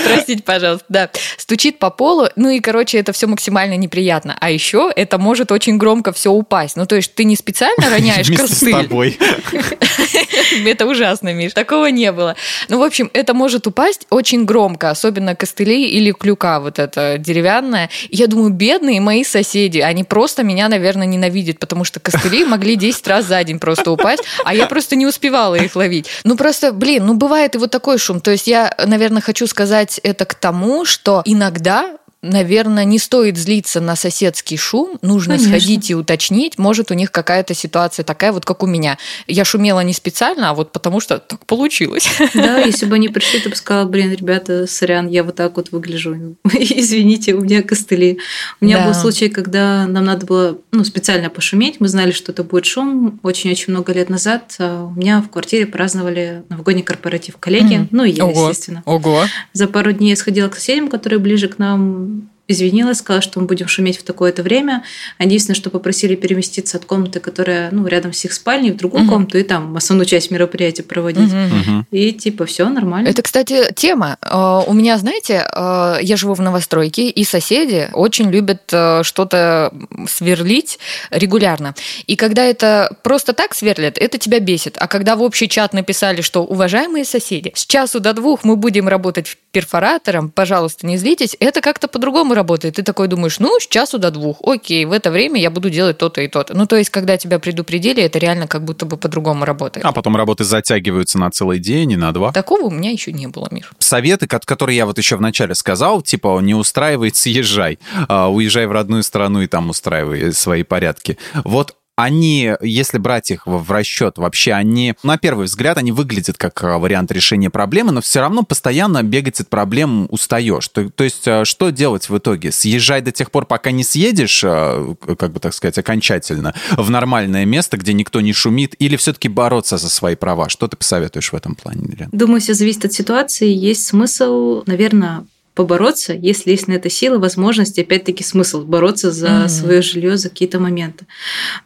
Простите, 0.03 0.43
пожалуйста, 0.43 0.85
да. 0.89 1.09
Стучит 1.37 1.79
по 1.79 1.89
полу, 1.89 2.27
ну 2.35 2.49
и, 2.49 2.59
короче, 2.59 2.97
это 2.99 3.11
все 3.13 3.27
максимально 3.27 3.75
неприятно. 3.77 4.35
А 4.39 4.49
еще 4.49 4.91
это 4.95 5.17
может 5.17 5.51
очень 5.51 5.77
громко 5.77 6.11
все 6.13 6.31
упасть. 6.31 6.75
Ну, 6.75 6.85
то 6.85 6.95
есть 6.95 7.13
ты 7.15 7.23
не 7.23 7.35
специально 7.35 7.89
роняешь 7.89 8.27
Вместе 8.27 8.47
с 8.47 8.49
костыль. 8.49 8.71
тобой. 8.73 9.17
Это 10.65 10.85
ужасно, 10.85 11.33
Миш. 11.33 11.53
Такого 11.53 11.87
не 11.87 12.11
было. 12.11 12.35
Ну, 12.69 12.79
в 12.79 12.83
общем, 12.83 13.09
это 13.13 13.33
может 13.33 13.44
упасть 13.67 14.07
очень 14.09 14.45
громко, 14.45 14.89
особенно 14.89 15.35
костыли 15.35 15.87
или 15.87 16.11
клюка 16.11 16.59
вот 16.59 16.79
это 16.79 17.17
деревянная. 17.17 17.89
И 18.09 18.15
Я 18.15 18.27
думаю, 18.27 18.51
бедные 18.51 19.01
мои 19.01 19.23
соседи, 19.23 19.79
они 19.79 20.03
просто 20.03 20.43
меня, 20.43 20.69
наверное, 20.69 21.07
ненавидят, 21.07 21.59
потому 21.59 21.83
что 21.83 21.99
костыли 21.99 22.45
могли 22.45 22.75
10 22.75 23.07
раз 23.07 23.25
за 23.25 23.43
день 23.43 23.59
просто 23.59 23.91
упасть, 23.91 24.23
а 24.43 24.53
я 24.53 24.65
просто 24.67 24.95
не 24.95 25.05
успевала 25.05 25.55
их 25.55 25.75
ловить. 25.75 26.07
Ну, 26.23 26.35
просто, 26.37 26.71
блин, 26.71 27.05
ну, 27.05 27.13
бывает 27.15 27.55
и 27.55 27.57
вот 27.57 27.71
такой 27.71 27.97
шум. 27.97 28.21
То 28.21 28.31
есть 28.31 28.47
я, 28.47 28.73
наверное, 28.85 29.21
хочу 29.21 29.47
сказать 29.47 29.99
это 30.03 30.25
к 30.25 30.35
тому, 30.35 30.85
что 30.85 31.21
иногда 31.25 31.97
наверное, 32.25 32.85
не 32.85 32.99
стоит 32.99 33.37
злиться 33.37 33.79
на 33.79 33.95
соседский 33.95 34.57
шум, 34.57 34.97
нужно 35.01 35.35
Конечно. 35.35 35.57
сходить 35.57 35.89
и 35.89 35.95
уточнить, 35.95 36.57
может, 36.57 36.91
у 36.91 36.93
них 36.93 37.11
какая-то 37.11 37.53
ситуация 37.53 38.03
такая, 38.03 38.31
вот 38.31 38.45
как 38.45 38.63
у 38.63 38.65
меня. 38.65 38.97
Я 39.27 39.45
шумела 39.45 39.81
не 39.81 39.93
специально, 39.93 40.49
а 40.49 40.53
вот 40.53 40.71
потому 40.71 40.99
что 40.99 41.19
так 41.19 41.45
получилось. 41.45 42.07
Да, 42.33 42.57
если 42.59 42.85
бы 42.85 42.95
они 42.95 43.09
пришли, 43.09 43.39
ты 43.39 43.49
бы 43.49 43.55
сказала, 43.55 43.87
блин, 43.87 44.11
ребята, 44.11 44.67
сорян, 44.67 45.07
я 45.07 45.23
вот 45.23 45.35
так 45.35 45.55
вот 45.55 45.71
выгляжу. 45.71 46.35
Извините, 46.53 47.33
у 47.33 47.41
меня 47.41 47.61
костыли. 47.61 48.19
У 48.61 48.65
меня 48.65 48.79
Да. 48.79 48.85
был 48.87 48.93
случай, 48.93 49.29
когда 49.29 49.85
нам 49.87 50.05
надо 50.05 50.25
было 50.25 50.57
ну, 50.71 50.83
специально 50.83 51.29
пошуметь. 51.29 51.79
Мы 51.79 51.87
знали, 51.87 52.11
что 52.11 52.31
это 52.31 52.43
будет 52.43 52.65
шум. 52.65 53.19
Очень-очень 53.23 53.71
много 53.73 53.93
лет 53.93 54.09
назад 54.09 54.55
а, 54.59 54.85
у 54.85 54.91
меня 54.91 55.21
в 55.21 55.29
квартире 55.29 55.65
праздновали 55.65 56.43
новогодний 56.49 56.83
корпоратив 56.83 57.37
коллеги. 57.37 57.75
Мгм. 57.75 57.87
Ну 57.91 58.03
и 58.03 58.11
я, 58.11 58.25
Ого. 58.25 58.49
естественно. 58.49 58.83
Ого. 58.85 59.23
За 59.53 59.67
пару 59.67 59.91
дней 59.91 60.09
я 60.11 60.15
сходила 60.15 60.49
к 60.49 60.55
соседям, 60.55 60.87
которые 60.87 61.19
ближе 61.19 61.47
к 61.47 61.59
нам, 61.59 62.14
извинилась, 62.47 62.99
сказала, 62.99 63.21
что 63.21 63.39
мы 63.39 63.47
будем 63.47 63.67
шуметь 63.67 63.97
в 63.97 64.03
такое-то 64.03 64.43
время. 64.43 64.83
Единственное, 65.19 65.55
что 65.55 65.69
попросили 65.69 66.15
переместиться 66.15 66.77
от 66.77 66.85
комнаты, 66.85 67.19
которая 67.19 67.69
ну, 67.71 67.87
рядом 67.87 68.13
с 68.13 68.23
их 68.25 68.33
спальней, 68.33 68.71
в 68.71 68.77
другую 68.77 69.03
Мгм. 69.03 69.11
комнату, 69.11 69.37
и 69.37 69.43
там 69.43 69.75
основную 69.75 70.05
часть 70.05 70.31
мероприятия 70.31 70.83
проводить. 70.83 71.31
Мгм. 71.31 71.87
И 71.91 72.11
типа 72.11 72.45
все 72.45 72.69
нормально. 72.69 73.07
Это, 73.07 73.21
кстати, 73.21 73.71
тема. 73.75 74.17
Э, 74.21 74.61
У 74.67 74.73
меня, 74.73 74.97
знаете, 74.97 75.45
э, 75.51 75.97
я 76.01 76.17
живу 76.17 76.33
в 76.33 76.41
новостройке, 76.41 77.09
и 77.09 77.23
соседи 77.23 77.89
очень 77.93 78.29
любят 78.29 78.61
э, 78.71 79.03
что-то 79.03 79.71
сверлить 80.07 80.79
регулярно. 81.11 81.73
И 82.07 82.15
когда 82.15 82.43
это 82.45 82.95
просто 83.03 83.33
так 83.33 83.53
сверлят, 83.55 83.97
это 83.97 84.17
тебя 84.17 84.39
бесит. 84.39 84.77
А 84.79 84.87
когда 84.87 85.15
в 85.15 85.21
общий 85.21 85.47
чат 85.49 85.73
написали, 85.73 86.21
что 86.21 86.43
уважаемые 86.43 87.05
соседи, 87.05 87.51
с 87.55 87.65
часу 87.65 87.99
до 87.99 88.13
двух 88.13 88.43
мы 88.43 88.55
будем 88.55 88.87
работать 88.87 89.37
перфоратором, 89.51 90.29
пожалуйста, 90.29 90.85
не 90.85 90.97
злитесь, 90.97 91.35
это 91.39 91.61
как-то 91.61 91.87
по-другому 91.87 92.34
работает. 92.35 92.75
Ты 92.75 92.83
такой 92.83 93.07
думаешь, 93.07 93.39
ну, 93.39 93.59
с 93.59 93.67
часу 93.67 93.97
до 93.97 94.11
двух, 94.11 94.37
окей, 94.43 94.85
в 94.85 94.91
это 94.91 95.09
время 95.11 95.39
я 95.41 95.49
буду 95.49 95.69
делать 95.69 95.97
то-то 95.97 96.21
и 96.21 96.27
то-то. 96.27 96.55
Ну, 96.55 96.67
то 96.67 96.75
есть, 96.75 96.89
когда 96.91 97.17
тебя 97.17 97.39
предупредили, 97.39 98.03
это 98.03 98.19
реально 98.19 98.47
как 98.47 98.63
будто 98.63 98.85
бы 98.85 98.97
по-другому 98.97 99.45
работает. 99.45 99.85
А 99.85 99.91
потом 99.91 100.15
работы 100.15 100.43
затягиваются 100.43 101.17
на 101.17 101.31
целый 101.31 101.59
день 101.59 101.91
и 101.93 101.95
на 101.97 102.11
два. 102.11 102.31
Такого 102.31 102.65
у 102.67 102.69
меня 102.69 102.91
еще 102.91 103.11
не 103.11 103.27
было, 103.27 103.47
Миш. 103.51 103.71
Советы, 103.79 104.27
ко- 104.27 104.39
которые 104.39 104.77
я 104.77 104.85
вот 104.85 104.97
еще 104.97 105.15
вначале 105.15 105.55
сказал, 105.55 106.01
типа, 106.01 106.39
не 106.41 106.53
устраивай, 106.53 107.11
съезжай. 107.13 107.79
А, 108.07 108.29
Уезжай 108.29 108.65
в 108.67 108.71
родную 108.71 109.03
страну 109.03 109.41
и 109.41 109.47
там 109.47 109.69
устраивай 109.69 110.33
свои 110.33 110.63
порядки. 110.63 111.17
Вот 111.43 111.75
они, 111.95 112.51
если 112.61 112.97
брать 112.97 113.31
их 113.31 113.47
в 113.47 113.71
расчет, 113.71 114.17
вообще 114.17 114.53
они, 114.53 114.95
на 115.03 115.17
первый 115.17 115.45
взгляд, 115.45 115.77
они 115.77 115.91
выглядят 115.91 116.37
как 116.37 116.61
а, 116.63 116.77
вариант 116.77 117.11
решения 117.11 117.49
проблемы, 117.49 117.91
но 117.91 118.01
все 118.01 118.19
равно 118.19 118.43
постоянно 118.43 119.01
бегать 119.01 119.39
от 119.39 119.47
проблем 119.47 120.07
устаешь. 120.09 120.67
То, 120.67 120.89
то 120.89 121.03
есть, 121.03 121.27
а, 121.27 121.45
что 121.45 121.69
делать 121.69 122.09
в 122.09 122.17
итоге? 122.17 122.51
Съезжай 122.51 123.01
до 123.01 123.11
тех 123.11 123.31
пор, 123.31 123.45
пока 123.45 123.71
не 123.71 123.83
съедешь, 123.83 124.43
а, 124.45 124.95
как 125.17 125.31
бы 125.31 125.39
так 125.39 125.53
сказать, 125.53 125.77
окончательно, 125.77 126.53
в 126.71 126.89
нормальное 126.89 127.45
место, 127.45 127.77
где 127.77 127.93
никто 127.93 128.19
не 128.21 128.33
шумит, 128.33 128.75
или 128.79 128.97
все-таки 128.97 129.29
бороться 129.29 129.77
за 129.77 129.89
свои 129.89 130.15
права? 130.15 130.49
Что 130.49 130.67
ты 130.67 130.75
посоветуешь 130.75 131.31
в 131.31 131.35
этом 131.35 131.55
плане, 131.55 131.95
Лен? 131.97 132.09
Думаю, 132.11 132.41
все 132.41 132.53
зависит 132.53 132.85
от 132.85 132.93
ситуации. 132.93 133.47
Есть 133.47 133.85
смысл, 133.85 134.63
наверное, 134.65 135.25
побороться, 135.55 136.13
если 136.13 136.51
есть 136.51 136.67
на 136.67 136.73
это 136.73 136.89
сила, 136.89 137.17
возможность, 137.17 137.77
и 137.77 137.81
опять-таки 137.81 138.23
смысл 138.23 138.63
бороться 138.65 139.09
за 139.11 139.29
Мгм. 139.29 139.49
свое 139.49 139.81
жилье, 139.81 140.17
за 140.17 140.29
какие-то 140.29 140.59
моменты. 140.59 141.05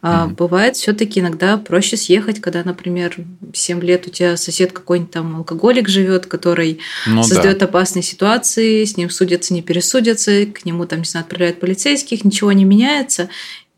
А, 0.00 0.26
Мгм. 0.26 0.36
Бывает 0.36 0.76
все-таки 0.76 1.18
иногда 1.20 1.56
проще 1.58 1.96
съехать, 1.96 2.40
когда, 2.40 2.62
например, 2.64 3.16
7 3.52 3.80
лет 3.82 4.06
у 4.06 4.10
тебя 4.10 4.36
сосед 4.36 4.72
какой-нибудь 4.72 5.10
там 5.12 5.36
алкоголик 5.36 5.88
живет, 5.88 6.26
который 6.26 6.78
Ну 7.06 7.16
да. 7.16 7.22
создает 7.24 7.62
опасные 7.62 8.02
ситуации, 8.04 8.84
с 8.84 8.96
ним 8.96 9.10
судятся, 9.10 9.52
не 9.52 9.60
пересудятся, 9.62 10.46
к 10.46 10.64
нему 10.64 10.86
там, 10.86 11.00
не 11.00 11.04
знаю, 11.04 11.24
отправляют 11.24 11.58
полицейских, 11.58 12.24
ничего 12.24 12.52
не 12.52 12.64
меняется. 12.64 13.28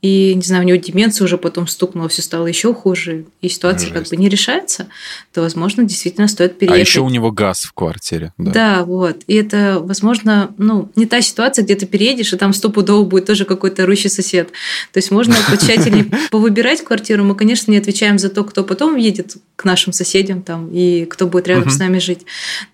И, 0.02 0.34
не 0.34 0.42
знаю, 0.42 0.64
у 0.64 0.66
него 0.66 0.78
деменция 0.78 1.24
уже 1.24 1.38
потом 1.38 1.68
стукнула, 1.68 2.08
все 2.08 2.22
стало 2.22 2.48
еще 2.48 2.74
хуже, 2.74 3.24
и 3.40 3.48
ситуация 3.48 3.88
как 3.90 4.00
Жесть. 4.00 4.10
бы 4.10 4.16
не 4.16 4.28
решается, 4.28 4.88
то, 5.32 5.42
возможно, 5.42 5.84
действительно 5.84 6.26
стоит 6.26 6.52
А 6.52 6.54
переехать. 6.54 6.88
еще 6.88 7.00
у 7.00 7.08
него 7.08 7.30
газ 7.30 7.62
в 7.62 7.72
квартире. 7.72 8.32
Да. 8.36 8.50
Да. 8.50 8.84
вот. 8.84 9.18
И 9.28 9.34
это, 9.36 9.78
возможно, 9.80 10.52
ну, 10.58 10.90
не 10.96 11.06
та 11.06 11.20
ситуация, 11.22 11.64
где 11.64 11.76
ты 11.76 11.86
переедешь, 11.86 12.32
и 12.32 12.36
там 12.36 12.52
стопудово 12.52 13.04
будет 13.04 13.26
тоже 13.26 13.44
какой-то 13.44 13.84
орущий 13.84 14.10
сосед. 14.10 14.50
То 14.92 14.98
есть 14.98 15.12
можно 15.12 15.36
потщательнее 15.48 16.06
повыбирать 16.32 16.82
квартиру. 16.82 17.22
Мы, 17.22 17.36
конечно, 17.36 17.70
не 17.70 17.76
отвечаем 17.78 18.18
за 18.18 18.28
то, 18.28 18.42
кто 18.42 18.64
потом 18.64 18.96
едет 18.96 19.36
к 19.54 19.64
нашим 19.64 19.92
соседям 19.92 20.42
там, 20.42 20.68
и 20.72 21.04
кто 21.04 21.28
будет 21.28 21.46
рядом 21.46 21.70
с 21.70 21.78
нами 21.78 21.98
жить. 22.00 22.22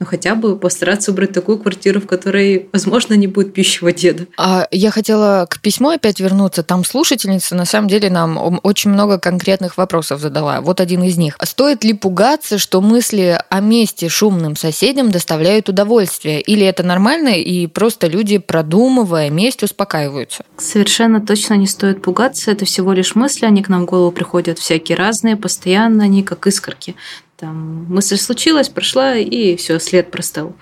Но 0.01 0.07
хотя 0.07 0.35
бы 0.35 0.59
постараться 0.59 1.11
выбрать 1.11 1.33
такую 1.35 1.59
квартиру, 1.59 2.01
в 2.01 2.07
которой, 2.07 2.71
возможно, 2.73 3.13
не 3.13 3.27
будет 3.27 3.53
пищевого 3.53 3.93
деда. 3.93 4.27
А 4.39 4.67
я 4.71 4.91
хотела 4.91 5.47
к 5.51 5.61
письму 5.61 5.91
опять 5.91 6.21
вернуться. 6.21 6.63
Там 6.63 6.85
слушатель 6.87 7.18
слушательница 7.19 7.55
на 7.55 7.65
самом 7.65 7.89
деле 7.89 8.11
нам 8.11 8.61
очень 8.63 8.91
много 8.91 9.19
конкретных 9.19 9.77
вопросов 9.77 10.21
задала. 10.21 10.61
Вот 10.61 10.81
один 10.81 11.03
из 11.03 11.17
них. 11.17 11.37
Стоит 11.43 11.85
ли 11.85 11.93
пугаться, 11.93 12.59
что 12.59 12.81
мысли 12.81 13.41
о 13.49 13.61
месте 13.61 14.09
шумным 14.09 14.57
соседям 14.57 15.11
доставляют 15.11 15.69
удовольствие? 15.69 16.41
Или 16.41 16.65
это 16.65 16.83
нормально 16.83 17.31
и 17.31 17.67
просто 17.67 18.07
люди, 18.07 18.39
продумывая 18.39 19.31
месть, 19.31 19.63
успокаиваются? 19.63 20.45
Совершенно 20.59 21.21
точно 21.21 21.55
не 21.55 21.67
стоит 21.67 22.03
пугаться. 22.03 22.53
Это 22.53 22.65
всего 22.65 22.93
лишь 22.93 23.15
мысли, 23.15 23.47
они 23.47 23.63
к 23.63 23.69
нам 23.69 23.83
в 23.83 23.87
голову 23.87 24.13
приходят 24.13 24.59
всякие 24.59 24.97
разные, 24.97 25.37
постоянно 25.37 26.05
они 26.05 26.23
как 26.23 26.47
искорки. 26.47 26.95
Там 27.41 27.85
мысль 27.85 28.17
случилась, 28.17 28.69
прошла, 28.69 29.15
и 29.15 29.55
все, 29.55 29.79
след 29.79 30.11
простыл. 30.11 30.57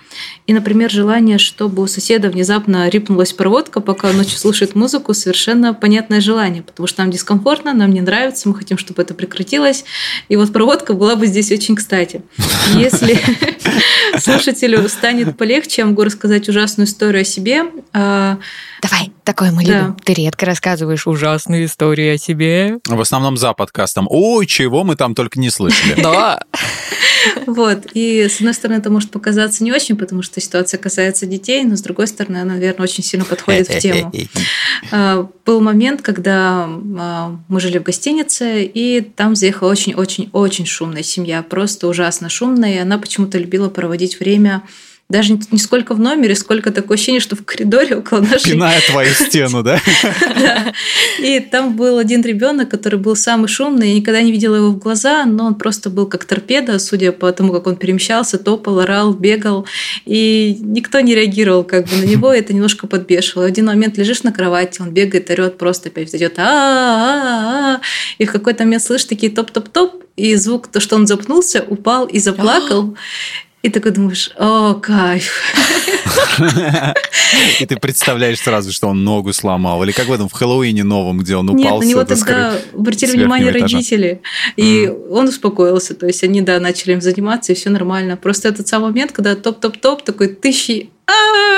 И, 0.47 0.53
например, 0.53 0.91
желание, 0.91 1.39
чтобы 1.39 1.83
у 1.83 1.87
соседа 1.87 2.29
внезапно 2.29 2.91
рипнулась 2.91 3.33
проводка, 3.33 3.81
пока 3.81 4.13
ночью 4.13 4.37
слушает 4.37 4.75
музыку, 4.75 5.15
совершенно 5.15 5.73
понятное 5.73 6.21
желание, 6.21 6.63
потому 6.63 6.87
что 6.87 7.01
нам 7.01 7.11
дискомфортно, 7.11 7.73
нам 7.73 7.93
не 7.93 8.03
нравится, 8.03 8.47
мы 8.47 8.55
хотим, 8.55 8.77
чтобы 8.77 9.01
это 9.01 9.15
прекратилось. 9.15 9.87
И 10.29 10.37
вот 10.37 10.53
проводка 10.53 10.93
была 10.93 11.17
бы 11.17 11.27
здесь 11.27 11.51
очень 11.51 11.77
кстати. 11.77 12.21
Если 12.75 13.19
слушателю 14.19 14.87
станет 14.91 15.39
полегче, 15.39 15.81
я 15.81 15.87
могу 15.87 16.05
рассказать 16.05 16.47
ужасную 16.47 16.87
историю 16.87 17.23
о 17.23 17.25
себе. 17.25 17.63
А, 17.95 18.39
Давай, 18.83 19.13
такое 19.25 19.51
мы 19.51 19.65
да. 19.65 19.73
любим. 19.73 19.97
Ты 20.05 20.13
редко 20.13 20.47
рассказываешь 20.47 21.07
ужасные 21.07 21.65
истории 21.65 22.15
о 22.15 22.19
себе. 22.19 22.79
В 22.87 23.01
основном 23.01 23.37
за 23.37 23.53
подкастом. 23.55 24.07
Ой, 24.11 24.47
чего 24.47 24.85
мы 24.85 24.97
там 24.97 25.15
только 25.15 25.41
не 25.41 25.51
слышали. 25.51 26.01
Да. 26.01 26.41
Вот. 27.47 27.87
И, 27.95 28.29
с 28.29 28.37
одной 28.37 28.55
стороны, 28.55 28.79
это 28.79 28.91
может 28.91 29.11
показаться 29.11 29.65
не 29.65 29.73
очень, 29.73 29.97
потому 29.97 30.23
что 30.23 30.41
ситуация 30.41 30.79
касается 30.79 31.27
детей, 31.27 31.65
но, 31.65 31.77
с 31.77 31.81
другой 31.81 32.07
стороны, 32.07 32.39
она, 32.39 32.55
наверное, 32.55 32.85
очень 32.85 33.03
сильно 33.03 33.25
подходит 33.25 33.69
в 33.69 33.79
тему. 33.79 34.13
А, 34.93 35.29
был 35.45 35.61
момент, 35.61 36.03
когда 36.03 36.69
а, 36.69 37.41
мы 37.49 37.61
жили 37.61 37.79
в 37.79 37.83
гостинице, 37.83 38.63
и 38.63 39.01
там 39.01 39.35
заехала 39.35 39.71
очень-очень-очень 39.71 40.67
шумная 40.67 41.03
семья, 41.03 41.43
просто 41.43 41.89
ужасно 41.89 42.29
шумная, 42.29 42.75
и 42.75 42.79
она 42.79 42.99
почему-то 42.99 43.39
любила 43.39 43.69
проводить 43.69 44.21
время 44.21 44.63
даже 45.09 45.39
не 45.53 45.59
сколько 45.59 45.95
в 45.95 46.01
номере, 46.01 46.35
сколько 46.35 46.73
такое 46.73 46.97
ощущение, 46.97 47.21
что 47.21 47.37
в 47.37 47.45
коридоре 47.45 47.97
около 47.97 48.21
нашей... 48.21 48.53
Пиная 48.53 48.81
твою 48.91 49.11
стену, 49.15 49.63
да? 49.63 49.81
И 51.21 51.39
там 51.39 51.77
был 51.77 51.99
один 51.99 52.23
ребенок, 52.23 52.69
который 52.69 52.99
был 52.99 53.15
самый 53.15 53.47
шумный. 53.47 53.91
Я 53.91 53.95
никогда 53.95 54.21
не 54.21 54.33
видела 54.33 54.57
его 54.57 54.71
в 54.71 54.79
глаза, 54.79 55.25
но 55.25 55.47
он 55.47 55.55
просто 55.55 55.91
был 55.91 56.07
как 56.07 56.25
торпеда, 56.25 56.81
судя 56.81 57.13
по 57.13 57.31
тому, 57.31 57.53
как 57.53 57.69
он 57.69 57.77
перемещался, 57.77 58.37
топал, 58.37 58.81
орал, 58.81 59.13
бегал. 59.13 59.65
И 60.07 60.59
никто 60.61 60.99
не 60.99 61.15
реагировал 61.15 61.63
как 61.63 61.87
бы 61.87 61.97
на 61.99 62.05
него, 62.05 62.33
это 62.33 62.53
немножко 62.53 62.89
подбешивало. 62.89 63.45
В 63.45 63.49
один 63.49 63.67
момент 63.67 63.97
лежишь 63.97 64.25
на 64.25 64.33
кровати, 64.33 64.83
он 64.83 64.91
бегает, 64.91 65.31
орет, 65.31 65.57
просто 65.57 65.89
опять 65.89 66.07
встает, 66.07 66.35
а 66.39 67.81
И 68.19 68.25
в 68.25 68.33
какой-то 68.33 68.65
момент 68.65 68.83
слышишь 68.83 69.07
такие 69.07 69.31
топ-топ-топ, 69.31 70.03
и 70.17 70.35
звук, 70.37 70.69
то, 70.69 70.81
что 70.81 70.97
он 70.97 71.07
запнулся, 71.07 71.65
упал 71.69 72.07
и 72.07 72.19
заплакал. 72.19 72.97
И 73.67 73.69
такой 73.69 73.91
думаешь, 73.91 74.31
о, 74.39 74.75
кайф. 74.75 75.43
И 77.59 77.67
ты 77.67 77.77
представляешь 77.79 78.39
сразу, 78.39 78.71
что 78.71 78.87
он 78.87 79.03
ногу 79.03 79.33
сломал. 79.33 79.83
Или 79.83 79.91
как 79.91 80.07
в 80.07 80.13
этом 80.13 80.29
в 80.29 80.33
Хэллоуине 80.35 80.85
новом, 80.85 81.19
где 81.19 81.35
он 81.35 81.51
упал. 81.51 81.81
Нет, 81.81 81.81
на 81.81 81.85
него 81.85 82.05
тогда 82.05 82.57
обратили 82.73 83.17
внимание 83.17 83.51
родители. 83.51 84.23
И 84.55 84.89
он 85.11 85.27
успокоился. 85.27 85.97
То 85.97 86.07
есть 86.07 86.23
они, 86.23 86.43
да, 86.43 86.61
начали 86.61 86.93
им 86.93 87.01
заниматься, 87.01 87.51
и 87.51 87.57
все 87.57 87.69
нормально. 87.69 88.17
Просто 88.17 88.49
этот 88.51 88.69
самый 88.69 88.91
момент, 88.91 89.11
когда 89.11 89.35
топ-топ-топ, 89.35 90.05
такой 90.05 90.29
тысячи 90.29 90.91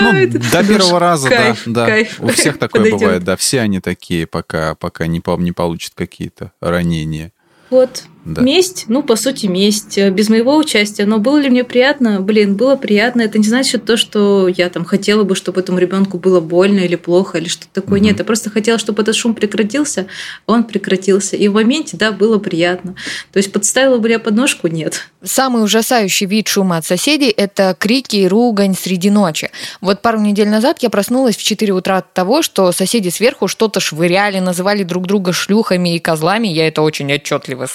ну, 0.01 0.29
до 0.51 0.65
первого 0.65 0.99
раза, 0.99 1.29
кайф, 1.29 1.65
да, 1.67 1.89
да. 1.89 1.97
У 2.21 2.29
всех 2.29 2.59
такое 2.59 2.85
подойдет. 2.85 3.01
бывает, 3.01 3.25
да. 3.25 3.37
Все 3.37 3.61
они 3.61 3.81
такие, 3.81 4.27
пока, 4.27 4.77
пока 4.77 5.07
не, 5.07 5.21
не 5.43 5.53
получат 5.53 5.93
какие-то 5.95 6.53
ранения. 6.63 7.33
Вот. 7.69 8.05
Да. 8.29 8.43
Месть, 8.43 8.85
ну, 8.89 9.03
по 9.03 9.17
сути, 9.17 9.47
месть, 9.47 9.97
э, 9.97 10.11
без 10.11 10.29
моего 10.29 10.55
участия. 10.59 11.07
Но 11.07 11.19
было 11.19 11.39
ли 11.39 11.49
мне 11.49 11.65
приятно? 11.65 12.21
Блин, 12.21 12.57
было 12.57 12.77
приятно. 12.77 13.23
Это 13.23 13.39
не 13.39 13.47
значит 13.47 13.87
то, 13.87 13.97
что 13.97 14.49
я 14.49 14.69
там 14.69 14.85
хотела 14.85 15.25
бы, 15.25 15.35
чтобы 15.35 15.63
этому 15.63 15.79
ребенку 15.79 16.19
было 16.19 16.41
больно 16.41 16.81
или 16.81 16.97
плохо, 16.97 17.39
или 17.39 17.49
что-то 17.49 17.81
такое. 17.81 17.99
Угу. 18.01 18.05
Нет, 18.05 18.19
я 18.19 18.27
просто 18.27 18.51
хотела, 18.51 18.79
чтобы 18.79 19.01
этот 19.01 19.17
шум 19.17 19.35
прекратился, 19.35 20.09
он 20.45 20.65
прекратился. 20.65 21.37
И 21.37 21.49
в 21.49 21.55
моменте, 21.55 21.97
да, 21.97 22.13
было 22.13 22.39
приятно. 22.39 22.97
То 23.33 23.39
есть 23.39 23.51
подставила 23.51 23.97
бы 23.97 24.11
я 24.11 24.19
подножку? 24.19 24.69
Нет. 24.69 25.09
Самый 25.25 25.65
ужасающий 25.65 26.27
вид 26.27 26.49
шума 26.49 26.77
от 26.77 26.85
соседей– 26.85 27.31
это 27.37 27.75
крики 27.79 28.17
и 28.17 28.29
ругань 28.29 28.77
среди 28.79 29.09
ночи. 29.09 29.51
Вот 29.81 30.03
пару 30.03 30.21
недель 30.21 30.49
назад 30.49 30.81
я 30.81 30.91
проснулась 30.91 31.37
в 31.37 31.43
4 31.43 31.73
утра 31.73 31.97
от 31.97 32.13
того, 32.13 32.43
что 32.43 32.73
соседи 32.73 33.09
сверху 33.09 33.49
что-то 33.49 33.81
швыряли, 33.81 34.39
называли 34.39 34.83
друг 34.83 35.07
друга 35.07 35.33
шлюхами 35.33 35.95
и 35.95 35.99
козлами. 35.99 36.49
Я 36.49 36.69
это 36.69 36.83
очень 36.83 37.11
отчетливо 37.11 37.67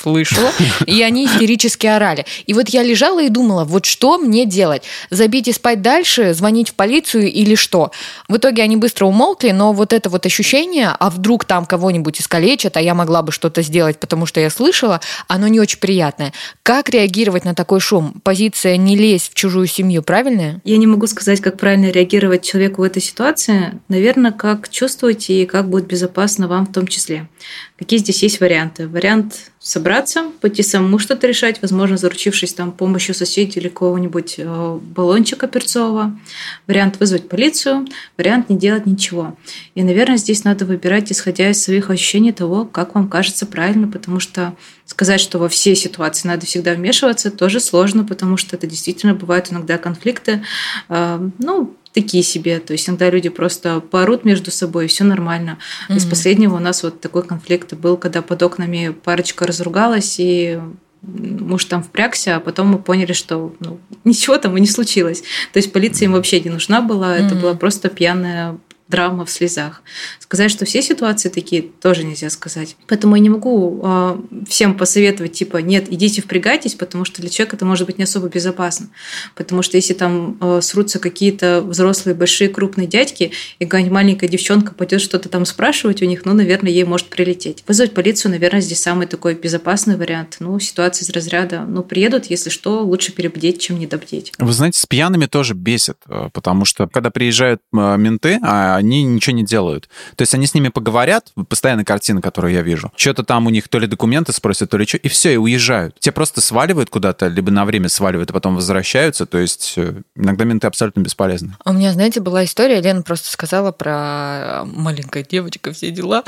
слышала 0.52 0.84
и 0.86 1.02
они 1.02 1.26
истерически 1.26 1.88
орали. 1.88 2.26
И 2.46 2.54
вот 2.54 2.70
я 2.70 2.84
лежала 2.84 3.22
и 3.22 3.30
думала, 3.30 3.64
вот 3.64 3.86
что 3.86 4.18
мне 4.18 4.46
делать? 4.46 4.84
Забить 5.10 5.48
и 5.48 5.54
спать 5.54 5.82
дальше, 5.82 6.34
звонить 6.34 6.70
в 6.70 6.74
полицию 6.74 7.32
или 7.32 7.56
что? 7.56 7.92
В 8.28 8.38
итоге 8.38 8.64
они 8.64 8.78
быстро 8.78 9.06
умолкли, 9.06 9.52
но 9.52 9.74
вот 9.74 9.94
это 9.94 10.10
вот 10.10 10.26
ощущение, 10.26 10.90
а 10.98 11.10
вдруг 11.10 11.46
там 11.46 11.66
кого-нибудь 11.66 12.20
искалечат, 12.20 12.78
а 12.78 12.82
я 12.82 12.94
могла 12.94 13.22
бы 13.22 13.32
что-то 13.32 13.62
сделать, 13.62 14.00
потому 14.00 14.26
что 14.26 14.40
я 14.40 14.50
слышала, 14.50 15.02
оно 15.28 15.48
не 15.48 15.60
очень 15.60 15.80
приятное. 15.80 16.34
Как 16.64 16.90
реагировать 16.90 17.46
на 17.46 17.56
такой 17.56 17.80
шум? 17.80 18.22
Позиция 18.24 18.78
не 18.78 18.96
лезть 18.96 19.32
в 19.32 19.36
чужую 19.36 19.68
семью, 19.68 20.04
правильная? 20.04 20.62
Я 20.64 20.78
не 20.78 20.88
могу 20.88 21.08
сказать, 21.08 21.42
как 21.42 21.58
правильно 21.58 21.90
реагировать 21.90 22.44
человеку 22.44 22.82
в 22.82 22.86
этой 22.86 23.02
ситуации. 23.02 23.80
Наверное, 23.88 24.32
как 24.32 24.70
чувствуете 24.70 25.42
и 25.42 25.46
как 25.46 25.70
будет 25.70 25.88
безопасно 25.88 26.48
вам 26.48 26.66
в 26.66 26.74
том 26.74 26.88
числе. 26.88 27.28
Какие 27.76 28.00
здесь 28.00 28.22
есть 28.22 28.40
варианты? 28.40 28.88
Вариант 28.88 29.52
собраться, 29.60 30.26
пойти 30.42 30.62
самому 30.62 31.00
что-то 31.00 31.26
решать, 31.26 31.60
возможно, 31.62 31.98
заручившись 31.98 32.54
там 32.54 32.72
помощью 32.72 33.16
соседей 33.16 33.60
или 33.60 33.68
кого-нибудь 33.68 34.36
э, 34.38 34.80
баллончика 34.96 35.48
перцового. 35.48 36.20
Вариант 36.68 37.00
вызвать 37.00 37.30
полицию, 37.30 37.88
вариант 38.16 38.50
не 38.50 38.58
делать 38.58 38.86
ничего. 38.86 39.36
И, 39.74 39.82
наверное, 39.82 40.18
здесь 40.18 40.44
надо 40.44 40.66
выбирать, 40.66 41.12
исходя 41.12 41.50
из 41.50 41.64
своих 41.64 41.90
ощущений 41.90 42.32
того, 42.32 42.66
как 42.66 42.94
вам 42.94 43.10
кажется 43.10 43.48
правильно, 43.48 43.88
потому 43.88 44.20
что 44.20 44.54
сказать, 44.86 45.20
что 45.20 45.40
во 45.40 45.50
все 45.50 45.76
ситуации 45.76 46.28
надо 46.28 46.46
всегда 46.46 46.76
вмешиваться, 46.76 47.32
тоже 47.32 47.60
сложно, 47.60 48.04
потому 48.04 48.38
что 48.38 48.56
это 48.56 48.68
действительно 48.68 49.16
бывают 49.16 49.52
иногда 49.52 49.80
конфликты. 49.80 50.44
Э, 50.90 51.28
ну, 51.40 51.76
такие 51.94 52.24
себе. 52.24 52.60
То 52.60 52.74
есть 52.74 52.90
иногда 52.90 53.10
люди 53.10 53.30
просто 53.30 53.80
поорут 53.80 54.26
между 54.26 54.52
собой, 54.52 54.86
и 54.86 54.88
все 54.88 55.04
нормально. 55.04 55.60
Mm-hmm. 55.88 55.98
Из 55.98 56.06
последнего 56.06 56.56
у 56.56 56.60
нас 56.60 56.84
вот 56.84 57.00
такой 57.00 57.24
конфликт 57.24 57.74
был, 57.74 57.98
когда 57.98 58.22
под 58.22 58.42
окнами 58.44 58.90
парочка 58.90 59.46
разругалась, 59.46 60.16
и 60.18 60.60
муж 61.02 61.66
там 61.66 61.84
впрягся, 61.84 62.38
а 62.38 62.40
потом 62.40 62.68
мы 62.68 62.80
поняли, 62.80 63.14
что 63.14 63.56
ну, 63.60 63.80
ничего 64.04 64.38
там 64.38 64.58
и 64.58 64.62
не 64.62 64.68
случилось. 64.68 65.22
То 65.52 65.58
есть 65.58 65.72
полиция 65.72 66.06
им 66.06 66.14
вообще 66.14 66.40
не 66.40 66.50
нужна 66.50 66.82
была, 66.82 67.16
mm-hmm. 67.16 67.26
это 67.26 67.36
была 67.36 67.54
просто 67.54 67.90
пьяная 67.90 68.58
драма 68.88 69.26
в 69.26 69.30
слезах. 69.32 69.82
Сказать, 70.20 70.52
что 70.52 70.66
все 70.66 70.82
ситуации 70.82 71.30
такие, 71.30 71.62
тоже 71.62 72.04
нельзя 72.04 72.30
сказать. 72.30 72.76
Поэтому 72.88 73.16
я 73.16 73.22
не 73.22 73.30
могу 73.30 73.82
э, 73.84 74.18
всем 74.48 74.78
посоветовать, 74.78 75.34
типа, 75.34 75.58
нет, 75.58 75.92
идите 75.92 76.22
впрягайтесь, 76.22 76.76
потому 76.76 77.06
что 77.06 77.22
для 77.22 77.30
человека 77.30 77.56
это 77.56 77.66
может 77.66 77.88
быть 77.88 77.98
не 77.98 78.04
особо 78.04 78.28
безопасно. 78.28 78.90
Потому 79.36 79.62
что 79.62 79.78
если 79.78 79.94
там 79.94 80.38
э, 80.40 80.60
срутся 80.62 81.00
какие-то 81.00 81.62
взрослые, 81.62 82.16
большие, 82.16 82.50
крупные 82.50 82.88
дядьки, 82.88 83.32
и 83.60 83.66
какая-нибудь 83.66 83.94
маленькая 83.94 84.28
девчонка 84.28 84.74
пойдет 84.74 85.02
что-то 85.02 85.30
там 85.30 85.46
спрашивать 85.46 86.02
у 86.02 86.06
них, 86.06 86.26
ну, 86.26 86.34
наверное, 86.34 86.72
ей 86.72 86.84
может 86.84 87.08
прилететь. 87.08 87.64
Вызвать 87.68 87.94
полицию, 87.94 88.32
наверное, 88.32 88.62
здесь 88.62 88.82
самый 88.82 89.08
такой 89.08 89.34
безопасный 89.36 89.96
вариант. 89.96 90.38
Ну, 90.40 90.60
ситуация 90.60 91.06
из 91.06 91.10
разряда, 91.10 91.62
ну, 91.68 91.84
приедут, 91.84 92.26
если 92.26 92.50
что, 92.50 92.84
лучше 92.84 93.12
перебдеть, 93.14 93.62
чем 93.62 93.80
недобдеть. 93.80 94.34
Вы 94.38 94.52
знаете, 94.54 94.80
с 94.80 94.86
пьяными 94.86 95.26
тоже 95.26 95.54
бесит, 95.54 95.98
э, 96.08 96.30
потому 96.34 96.66
что 96.66 96.88
когда 96.88 97.10
приезжают 97.10 97.62
менты, 97.72 98.40
а 98.44 98.73
они 98.76 99.04
ничего 99.04 99.36
не 99.36 99.44
делают. 99.44 99.90
То 100.16 100.22
есть 100.22 100.34
они 100.34 100.48
с 100.48 100.54
ними 100.54 100.70
поговорят, 100.70 101.32
постоянно 101.48 101.84
картина, 101.84 102.22
которую 102.22 102.54
я 102.54 102.62
вижу, 102.62 102.92
что-то 102.96 103.24
там 103.24 103.48
у 103.48 103.50
них 103.50 103.68
то 103.68 103.80
ли 103.80 103.88
документы 103.88 104.34
спросят, 104.34 104.70
то 104.70 104.78
ли 104.78 104.86
что, 104.86 104.98
и 104.98 105.08
все, 105.08 105.34
и 105.34 105.38
уезжают. 105.38 106.00
Те 106.00 106.12
просто 106.12 106.42
сваливают 106.42 106.90
куда-то, 106.90 107.28
либо 107.28 107.52
на 107.52 107.66
время 107.66 107.90
сваливают, 107.90 108.30
а 108.32 108.34
потом 108.34 108.56
возвращаются. 108.56 109.26
То 109.26 109.38
есть 109.38 109.74
э, 109.78 110.02
иногда 110.16 110.46
менты 110.46 110.68
абсолютно 110.68 111.02
бесполезны. 111.02 111.56
У 111.66 111.74
меня, 111.74 111.94
знаете, 111.94 112.20
была 112.20 112.46
история, 112.46 112.82
Лена 112.82 113.02
просто 113.02 113.30
сказала 113.30 113.72
про 113.72 114.64
маленькая 114.66 115.24
девочка, 115.24 115.74
все 115.74 115.92
дела. 115.92 116.24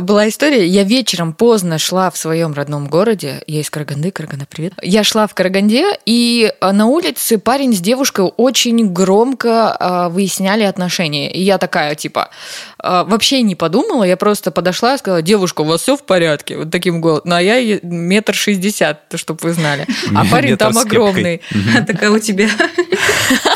Была 0.00 0.28
история, 0.28 0.66
я 0.66 0.84
вечером 0.84 1.32
поздно 1.32 1.78
шла 1.78 2.10
в 2.10 2.16
своем 2.16 2.52
родном 2.52 2.88
городе, 2.88 3.42
я 3.46 3.60
из 3.60 3.70
Караганды, 3.70 4.10
Караганда, 4.10 4.46
привет. 4.48 4.72
Я 4.82 5.04
шла 5.04 5.26
в 5.26 5.34
Караганде, 5.34 5.98
и 6.06 6.52
на 6.60 6.86
улице 6.86 7.38
парень 7.38 7.74
с 7.74 7.80
девушкой 7.80 8.26
очень 8.36 8.92
громко 8.92 10.08
выясняли 10.10 10.62
отношения. 10.62 11.30
И 11.30 11.42
я 11.42 11.58
такая, 11.58 11.85
типа, 11.94 12.30
а, 12.78 13.04
вообще 13.04 13.42
не 13.42 13.54
подумала, 13.54 14.04
я 14.04 14.16
просто 14.16 14.50
подошла 14.50 14.94
и 14.94 14.98
сказала, 14.98 15.22
девушка, 15.22 15.62
у 15.62 15.64
вас 15.64 15.82
все 15.82 15.96
в 15.96 16.02
порядке? 16.02 16.58
Вот 16.58 16.70
таким 16.70 17.00
голосом. 17.00 17.30
Ну, 17.30 17.36
а 17.36 17.40
я 17.40 17.78
метр 17.82 18.34
шестьдесят, 18.34 19.00
чтобы 19.14 19.40
вы 19.42 19.52
знали. 19.52 19.86
А 20.14 20.24
парень 20.24 20.56
там 20.56 20.76
огромный. 20.76 21.40
Такая 21.86 22.10
у 22.10 22.18
тебя. 22.18 22.48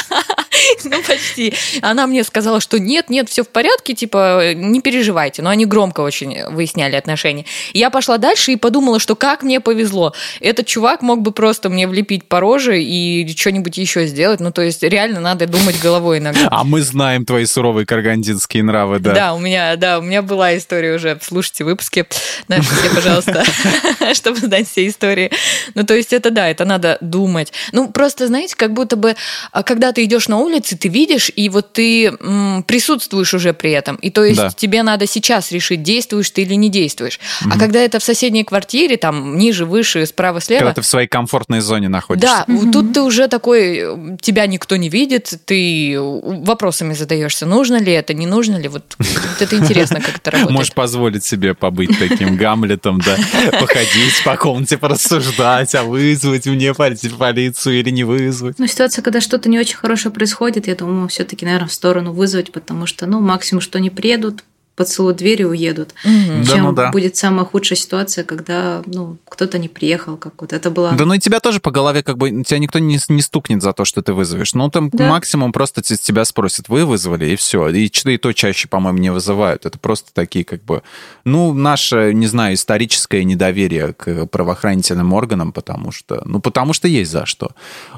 Ну, 0.84 1.02
почти. 1.02 1.52
Она 1.82 2.06
мне 2.06 2.24
сказала, 2.24 2.60
что 2.60 2.78
нет, 2.78 3.10
нет, 3.10 3.28
все 3.28 3.44
в 3.44 3.48
порядке, 3.48 3.94
типа, 3.94 4.54
не 4.54 4.80
переживайте. 4.80 5.42
Но 5.42 5.50
они 5.50 5.66
громко 5.66 6.00
очень 6.00 6.44
выясняли 6.50 6.96
отношения. 6.96 7.44
Я 7.72 7.90
пошла 7.90 8.18
дальше 8.18 8.52
и 8.52 8.56
подумала, 8.56 8.98
что 8.98 9.14
как 9.14 9.42
мне 9.42 9.60
повезло. 9.60 10.14
Этот 10.40 10.66
чувак 10.66 11.02
мог 11.02 11.22
бы 11.22 11.32
просто 11.32 11.68
мне 11.68 11.86
влепить 11.86 12.24
по 12.24 12.40
роже 12.40 12.82
и 12.82 13.28
что-нибудь 13.36 13.76
еще 13.78 14.06
сделать. 14.06 14.40
Ну, 14.40 14.52
то 14.52 14.62
есть, 14.62 14.82
реально 14.82 15.20
надо 15.20 15.46
думать 15.46 15.80
головой 15.80 16.18
иногда. 16.18 16.48
А 16.50 16.64
мы 16.64 16.82
знаем 16.82 17.24
твои 17.24 17.44
суровые 17.44 17.86
каргандинские 17.86 18.62
нравы, 18.62 18.98
да? 18.98 19.12
Да, 19.12 19.34
у 19.34 19.38
меня, 19.38 19.76
да, 19.76 19.98
у 19.98 20.02
меня 20.02 20.22
была 20.22 20.56
история 20.56 20.94
уже. 20.94 21.18
Слушайте 21.22 21.64
выпуски 21.64 22.06
наши 22.48 22.68
все, 22.74 22.94
пожалуйста, 22.94 23.44
чтобы 24.14 24.38
знать 24.38 24.68
все 24.68 24.86
истории. 24.86 25.30
Ну, 25.74 25.84
то 25.84 25.94
есть, 25.94 26.12
это 26.12 26.30
да, 26.30 26.48
это 26.48 26.64
надо 26.64 26.98
думать. 27.00 27.52
Ну, 27.72 27.90
просто, 27.90 28.26
знаете, 28.26 28.56
как 28.56 28.72
будто 28.72 28.96
бы, 28.96 29.16
а, 29.52 29.62
когда 29.62 29.92
ты 29.92 30.04
идешь 30.04 30.28
на 30.28 30.38
улице, 30.50 30.76
ты 30.76 30.88
видишь, 30.88 31.30
и 31.34 31.48
вот 31.48 31.72
ты 31.72 32.06
м, 32.06 32.64
присутствуешь 32.66 33.32
уже 33.34 33.52
при 33.52 33.70
этом. 33.70 33.96
И 33.96 34.10
то 34.10 34.24
есть, 34.24 34.40
да. 34.40 34.50
тебе 34.50 34.82
надо 34.82 35.06
сейчас 35.06 35.52
решить, 35.52 35.82
действуешь 35.82 36.30
ты 36.30 36.42
или 36.42 36.54
не 36.54 36.68
действуешь. 36.68 37.20
Угу. 37.42 37.50
А 37.54 37.58
когда 37.58 37.80
это 37.80 37.98
в 37.98 38.04
соседней 38.04 38.44
квартире, 38.44 38.96
там, 38.96 39.38
ниже, 39.38 39.64
выше, 39.64 40.04
справа, 40.06 40.40
слева... 40.40 40.60
Когда 40.60 40.74
ты 40.74 40.82
в 40.82 40.86
своей 40.86 41.08
комфортной 41.08 41.60
зоне 41.60 41.88
находишься. 41.88 42.44
Да, 42.46 42.52
угу. 42.52 42.70
тут 42.70 42.92
ты 42.92 43.02
уже 43.02 43.28
такой, 43.28 44.16
тебя 44.20 44.46
никто 44.46 44.76
не 44.76 44.88
видит, 44.88 45.32
ты 45.44 45.96
вопросами 46.00 46.94
задаешься, 46.94 47.46
нужно 47.46 47.80
ли 47.80 47.92
это, 47.92 48.14
не 48.14 48.26
нужно 48.26 48.56
ли. 48.56 48.68
Вот, 48.68 48.96
вот 48.98 49.40
это 49.40 49.56
интересно, 49.56 50.00
как 50.00 50.16
это 50.16 50.30
работает. 50.32 50.56
Можешь 50.56 50.72
позволить 50.72 51.24
себе 51.24 51.54
побыть 51.54 51.96
таким 51.98 52.36
Гамлетом, 52.36 53.00
да, 53.00 53.16
походить 53.58 54.22
по 54.24 54.36
комнате, 54.36 54.78
порассуждать, 54.78 55.74
а 55.74 55.84
вызвать 55.84 56.46
мне 56.46 56.74
полицию 56.74 57.80
или 57.80 57.90
не 57.90 58.04
вызвать. 58.04 58.58
Ну, 58.58 58.66
ситуация, 58.66 59.02
когда 59.02 59.20
что-то 59.20 59.48
не 59.48 59.58
очень 59.58 59.76
хорошее 59.76 60.12
происходит, 60.12 60.39
я 60.66 60.74
думаю, 60.74 61.08
все-таки, 61.08 61.44
наверное, 61.44 61.68
в 61.68 61.72
сторону 61.72 62.12
вызвать, 62.12 62.52
потому 62.52 62.86
что, 62.86 63.06
ну, 63.06 63.20
максимум, 63.20 63.60
что 63.60 63.78
не 63.78 63.90
приедут, 63.90 64.44
поцелуют 64.80 65.18
дверь 65.18 65.42
и 65.42 65.44
уедут. 65.44 65.90
Угу. 66.06 66.44
Чем 66.46 66.46
да, 66.46 66.62
ну, 66.62 66.72
да. 66.72 66.90
будет 66.90 67.14
самая 67.14 67.44
худшая 67.44 67.76
ситуация, 67.76 68.24
когда 68.24 68.82
ну, 68.86 69.18
кто-то 69.28 69.58
не 69.58 69.68
приехал, 69.68 70.16
как 70.16 70.40
вот 70.40 70.54
это 70.54 70.70
было. 70.70 70.92
Да 70.92 71.04
ну 71.04 71.12
и 71.12 71.18
тебя 71.18 71.38
тоже 71.40 71.60
по 71.60 71.70
голове 71.70 72.02
как 72.02 72.16
бы, 72.16 72.30
тебя 72.44 72.58
никто 72.58 72.78
не, 72.78 72.98
не 73.10 73.20
стукнет 73.20 73.60
за 73.60 73.74
то, 73.74 73.84
что 73.84 74.00
ты 74.00 74.14
вызовешь. 74.14 74.54
Ну 74.54 74.70
там 74.70 74.88
да. 74.88 75.10
максимум 75.10 75.52
просто 75.52 75.82
тебя 75.82 76.24
спросят, 76.24 76.70
вы 76.70 76.86
вызвали, 76.86 77.26
и 77.26 77.36
все. 77.36 77.68
И, 77.68 77.88
и 77.88 78.16
то 78.16 78.32
чаще, 78.32 78.68
по-моему, 78.68 78.98
не 79.00 79.12
вызывают. 79.12 79.66
Это 79.66 79.78
просто 79.78 80.14
такие 80.14 80.46
как 80.46 80.64
бы, 80.64 80.82
ну, 81.26 81.52
наше, 81.52 82.14
не 82.14 82.26
знаю, 82.26 82.54
историческое 82.54 83.22
недоверие 83.24 83.92
к 83.92 84.24
правоохранительным 84.28 85.12
органам, 85.12 85.52
потому 85.52 85.92
что, 85.92 86.22
ну, 86.24 86.40
потому 86.40 86.72
что 86.72 86.88
есть 86.88 87.10
за 87.10 87.26
что. 87.26 87.50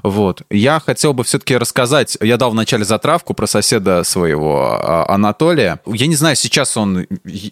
Вот. 0.03 0.43
Я 0.51 0.81
хотел 0.81 1.15
бы 1.15 1.23
все-таки 1.23 1.57
рассказать, 1.57 2.19
я 2.21 2.37
дал 2.39 2.51
вначале 2.51 2.85
затравку 2.85 3.35
про 3.35 3.47
соседа 3.47 4.03
своего 4.03 4.81
а, 4.81 5.07
Анатолия. 5.09 5.79
Я 5.87 6.09
не 6.09 6.17
знаю, 6.17 6.35
сейчас 6.35 6.72
он 6.77 7.07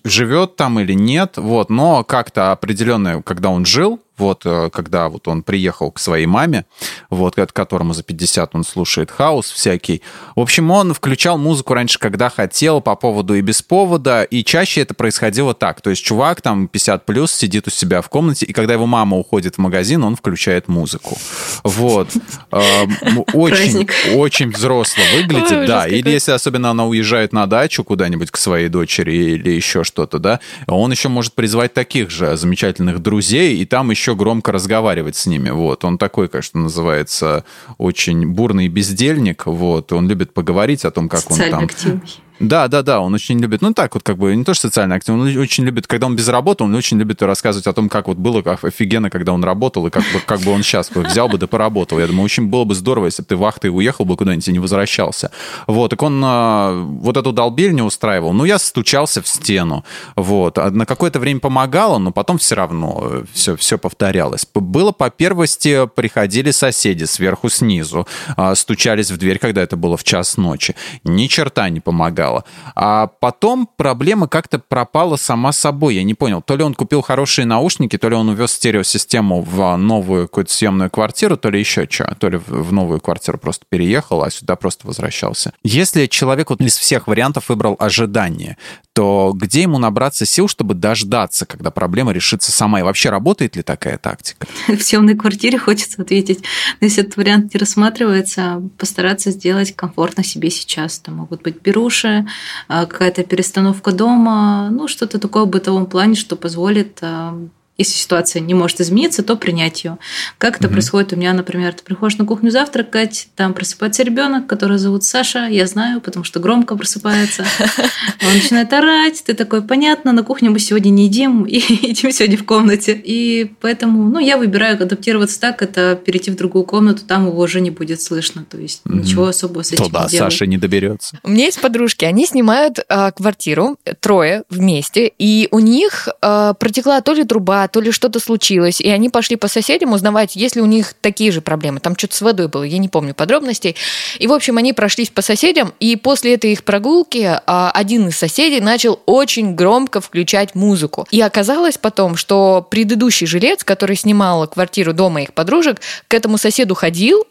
живет 0.05 0.57
там 0.57 0.81
или 0.81 0.93
нет, 0.93 1.37
вот, 1.37 1.71
но 1.71 2.05
как-то 2.05 2.53
определенное, 2.53 3.23
когда 3.23 3.51
он 3.51 3.65
жил, 3.65 4.01
вот, 4.21 4.43
э, 4.45 4.71
когда 4.73 5.09
вот 5.09 5.27
он 5.27 5.43
приехал 5.43 5.91
к 5.91 5.99
своей 5.99 6.27
маме, 6.27 6.67
вот, 7.09 7.35
которому 7.35 7.95
за 7.95 8.03
50 8.03 8.55
он 8.55 8.65
слушает 8.65 9.11
хаос 9.11 9.51
всякий. 9.51 10.03
В 10.37 10.41
общем, 10.41 10.71
он 10.71 10.95
включал 10.95 11.39
музыку 11.39 11.75
раньше, 11.75 11.99
когда 11.99 12.31
хотел, 12.31 12.81
по 12.81 12.95
поводу 12.95 13.35
и 13.35 13.41
без 13.41 13.63
повода, 13.63 14.23
и 14.23 14.45
чаще 14.45 14.83
это 14.83 14.95
происходило 14.95 15.55
так. 15.55 15.81
То 15.81 15.91
есть 15.91 16.05
чувак 16.05 16.43
там 16.43 16.69
50 16.69 17.07
плюс 17.07 17.33
сидит 17.33 17.67
у 17.67 17.71
себя 17.71 18.03
в 18.03 18.09
комнате, 18.09 18.47
и 18.47 18.53
когда 18.53 18.75
его 18.75 18.87
мама 18.87 19.17
уходит 19.17 19.57
в 19.57 19.59
магазин, 19.59 20.05
он 20.05 20.17
включает 20.17 20.69
музыку. 20.69 21.19
Вот. 21.65 22.09
Эм, 22.53 23.25
очень, 23.33 23.89
очень 24.15 24.51
взросло 24.51 25.03
выглядит, 25.17 25.67
да. 25.67 25.87
Или 25.87 26.11
если 26.11 26.33
особенно 26.33 26.71
она 26.71 26.85
уезжает 26.87 27.33
на 27.33 27.47
дачу 27.47 27.85
куда-нибудь 27.85 28.31
к 28.31 28.37
своей 28.37 28.69
дочери 28.69 29.13
или 29.13 29.51
еще 29.51 29.85
что-то, 29.85 30.19
да, 30.19 30.41
он 30.67 30.91
еще 30.91 31.09
может 31.09 31.35
призвать 31.35 31.75
таких 31.75 32.11
же 32.11 32.37
замечательных 32.37 33.01
друзей, 33.01 33.57
и 33.57 33.65
там 33.65 33.91
еще 33.91 34.10
еще 34.11 34.17
громко 34.17 34.53
разговаривать 34.53 35.17
с 35.17 35.27
ними. 35.27 35.51
Вот. 35.51 35.85
Он 35.85 35.99
такой, 35.99 36.29
конечно, 36.29 36.61
называется 36.61 37.45
очень 37.79 38.27
бурный 38.29 38.69
бездельник. 38.69 39.47
Вот. 39.47 39.93
Он 39.93 40.09
любит 40.09 40.35
поговорить 40.35 40.85
о 40.85 40.91
том, 40.91 41.09
как 41.09 41.21
Социально 41.21 41.45
он 41.45 41.51
там... 41.51 41.65
Активный. 41.65 42.01
Да, 42.41 42.69
да, 42.69 42.83
да, 42.83 43.01
он 43.01 43.13
очень 43.13 43.39
любит, 43.39 43.61
ну 43.61 43.75
так 43.75 43.93
вот 43.93 44.03
как 44.03 44.17
бы, 44.17 44.35
не 44.35 44.45
то 44.45 44.55
что 44.55 44.69
социально 44.69 44.95
активный, 44.95 45.37
он 45.37 45.43
очень 45.43 45.63
любит, 45.63 45.87
когда 45.87 46.07
он 46.07 46.17
без 46.17 46.27
работы, 46.27 46.65
он 46.65 46.75
очень 46.75 46.99
любит 46.99 47.21
рассказывать 47.21 47.67
о 47.67 47.75
том, 47.75 47.91
как 47.91 48.09
вот 48.09 48.17
было 48.17 48.41
как 48.41 48.65
офигенно, 48.65 49.11
когда 49.11 49.35
он 49.35 49.45
работал, 49.45 49.87
и 49.87 49.91
как 49.91 50.05
бы, 50.05 50.21
как 50.25 50.41
бы 50.41 50.51
он 50.51 50.63
сейчас 50.63 50.91
взял 50.91 51.29
бы 51.29 51.37
да 51.37 51.47
поработал. 51.47 51.99
Я 51.99 52.07
думаю, 52.07 52.25
очень 52.25 52.47
было 52.47 52.65
бы 52.65 52.75
здорово, 52.75 53.07
если 53.07 53.21
бы 53.21 53.29
ты 53.29 53.37
вахтой 53.37 53.69
уехал 53.69 54.07
бы 54.07 54.17
куда-нибудь 54.17 54.49
и 54.49 54.53
не 54.53 54.59
возвращался. 54.59 55.31
Вот, 55.67 55.91
так 55.91 56.03
он 56.03 56.23
а, 56.25 56.83
вот 56.83 57.19
эту 57.19 57.33
долбельню 57.33 57.85
устраивал. 57.85 58.33
Ну, 58.33 58.47
я 58.47 58.59
стучался 58.59 59.21
в 59.21 59.29
стену, 59.29 59.85
вот. 60.17 60.57
А 60.57 60.71
на 60.71 60.87
какое-то 60.87 61.21
время 61.21 61.41
помогало, 61.41 61.99
но 61.99 62.11
потом 62.11 62.39
все 62.39 62.55
равно 62.55 63.23
все, 63.35 63.55
все 63.55 63.77
повторялось. 63.77 64.47
Было 64.55 64.93
по 64.93 65.11
первости, 65.11 65.87
приходили 65.95 66.53
соседи 66.53 67.05
сверху, 67.05 67.51
снизу, 67.51 68.09
а, 68.39 68.55
стучались 68.55 69.11
в 69.11 69.19
дверь, 69.19 69.39
когда 69.39 69.61
это 69.61 69.77
было 69.77 69.99
в 69.99 70.05
час 70.05 70.39
ночи. 70.39 70.75
Ни 71.05 71.27
черта 71.27 71.69
не 71.69 71.81
помогало 71.81 72.30
помогало. 72.31 72.45
А 72.75 73.07
потом 73.07 73.69
проблема 73.77 74.29
как-то 74.29 74.59
пропала 74.59 75.17
сама 75.17 75.53
собой. 75.53 75.97
Я 75.97 76.03
не 76.03 76.15
понял, 76.15 76.43
то 76.43 76.57
ли 76.57 76.63
он 76.63 76.75
купил 76.75 77.03
хорошие 77.03 77.47
наушники, 77.47 77.99
то 77.99 78.09
ли 78.09 78.15
он 78.15 78.29
увез 78.29 78.53
стереосистему 78.53 79.43
в 79.43 79.77
новую 79.77 80.29
какую-то 80.29 80.53
съемную 80.53 80.91
квартиру, 80.91 81.37
то 81.37 81.51
ли 81.51 81.59
еще 81.59 81.87
что, 81.91 82.15
то 82.19 82.29
ли 82.29 82.39
в 82.39 82.73
новую 82.73 83.01
квартиру 83.01 83.39
просто 83.39 83.65
переехал, 83.69 84.23
а 84.23 84.31
сюда 84.31 84.57
просто 84.57 84.87
возвращался. 84.87 85.53
Если 85.63 86.07
человек 86.07 86.51
вот 86.51 86.61
из 86.61 86.77
всех 86.77 87.07
вариантов 87.07 87.49
выбрал 87.49 87.77
ожидание, 87.79 88.57
то 88.93 89.33
где 89.35 89.63
ему 89.63 89.79
набраться 89.79 90.27
сил, 90.27 90.49
чтобы 90.49 90.75
дождаться, 90.75 91.47
когда 91.47 91.71
проблема 91.71 92.13
решится 92.13 92.53
сама? 92.53 92.81
И 92.81 92.83
вообще 92.83 93.11
работает 93.11 93.57
ли 93.57 93.63
такая 93.63 93.99
тактика? 93.99 94.47
В 94.69 94.81
съемной 94.81 95.17
квартире 95.17 95.59
хочется 95.59 96.03
ответить. 96.03 96.41
Но 96.81 96.87
если 96.87 97.05
этот 97.05 97.17
вариант 97.17 97.55
не 97.55 97.59
рассматривается, 97.59 98.63
постараться 98.79 99.31
сделать 99.31 99.75
комфортно 99.75 100.25
себе 100.25 100.51
сейчас. 100.51 100.99
Это 100.99 101.11
могут 101.11 101.43
быть 101.43 101.63
беруши, 101.63 102.27
а, 102.69 102.87
какая-то 102.87 103.23
перестановка 103.23 103.93
дома, 103.93 104.71
ну, 104.71 104.89
что-то 104.89 105.19
такое 105.19 105.45
в 105.45 105.49
бытовом 105.49 105.87
плане, 105.87 106.15
что 106.15 106.37
позволит 106.37 106.99
а, 107.03 107.39
если 107.81 107.99
ситуация 107.99 108.41
не 108.41 108.53
может 108.53 108.81
измениться, 108.81 109.23
то 109.23 109.37
принять 109.37 109.85
ее. 109.85 109.97
Как 110.37 110.59
это 110.59 110.69
mm 110.69 110.71
происходит 110.71 111.13
у 111.13 111.17
меня, 111.17 111.33
например, 111.33 111.73
ты 111.73 111.83
приходишь 111.83 112.19
на 112.19 112.25
кухню 112.25 112.51
завтракать, 112.51 113.29
там 113.35 113.55
просыпается 113.55 114.03
ребенок, 114.03 114.47
которого 114.47 114.79
зовут 114.79 115.03
Саша, 115.03 115.47
я 115.47 115.67
знаю, 115.67 116.01
потому 116.01 116.25
что 116.25 116.41
громко 116.41 116.77
просыпается. 116.77 117.45
Он 118.23 118.35
начинает 118.35 118.73
орать, 118.73 119.23
ты 119.25 119.35
такой, 119.35 119.63
понятно, 119.63 120.13
на 120.13 120.23
кухне 120.23 120.51
мы 120.51 120.59
сегодня 120.59 120.91
не 120.91 121.07
едим, 121.07 121.45
и 121.49 121.57
едим 121.57 122.13
сегодня 122.13 122.37
в 122.37 122.45
комнате. 122.45 123.01
И 123.03 123.53
поэтому, 123.61 124.09
ну, 124.09 124.19
я 124.19 124.37
выбираю 124.37 124.81
адаптироваться 124.81 125.41
так, 125.41 125.63
это 125.63 125.97
перейти 125.97 126.31
в 126.31 126.37
другую 126.37 126.65
комнату, 126.65 127.03
там 127.07 127.27
его 127.27 127.41
уже 127.41 127.61
не 127.61 127.71
будет 127.71 128.01
слышно, 128.01 128.45
то 128.49 128.59
есть 128.59 128.83
mm 128.85 129.01
ничего 129.01 129.27
особого 129.27 129.63
с 129.63 129.73
этим 129.73 129.87
Туда 129.87 130.07
не. 130.13 130.19
Саша 130.19 130.45
не 130.47 130.59
доберется. 130.59 131.19
У 131.23 131.31
меня 131.31 131.47
есть 131.47 131.61
подружки, 131.61 132.05
они 132.05 132.27
снимают 132.27 132.79
э, 132.79 133.13
квартиру, 133.13 133.79
трое 134.01 134.45
вместе, 134.51 135.11
и 135.19 135.49
у 135.51 135.59
них 135.59 136.09
э, 136.21 136.55
протекла 136.61 137.01
то 137.01 137.15
ли 137.15 137.25
труба, 137.25 137.67
то 137.71 137.81
ли 137.81 137.91
что-то 137.91 138.21
случилось, 138.21 138.81
и 138.81 138.89
они 138.89 139.09
пошли 139.09 139.37
по 139.37 139.49
соседям 139.49 139.93
узнавать, 139.93 140.37
есть 140.37 140.57
ли 140.57 140.63
у 140.63 140.67
них 140.67 140.95
такие 141.01 141.33
же 141.33 141.41
проблемы. 141.41 141.81
Там 141.81 141.97
что-то 141.97 142.17
с 142.17 142.21
водой 142.21 142.49
было, 142.49 142.63
я 142.63 142.79
не 142.79 142.89
помню 142.89 143.15
подробностей. 143.15 143.77
И, 144.19 144.27
в 144.27 144.33
общем, 144.33 144.59
они 144.59 144.73
прошлись 144.73 145.11
по 145.11 145.23
соседям, 145.23 145.73
и 145.81 145.97
после 145.97 146.35
этой 146.35 146.53
их 146.53 146.65
прогулки 146.65 147.41
а, 147.47 147.71
один 147.73 148.09
из 148.09 148.17
соседей 148.17 148.61
начал 148.61 149.01
очень 149.07 149.55
громко 149.55 150.01
включать 150.01 150.55
музыку. 150.55 151.07
И 151.11 151.21
оказалось 151.21 151.79
потом, 151.79 152.17
что 152.17 152.67
предыдущий 152.71 153.27
жилец, 153.27 153.65
который 153.65 153.97
снимал 153.97 154.47
квартиру 154.47 154.93
дома 154.93 155.23
их 155.23 155.33
подружек, 155.33 155.81
к 156.09 156.15
этому 156.15 156.39
соседу 156.39 156.75
ходил, 156.75 157.27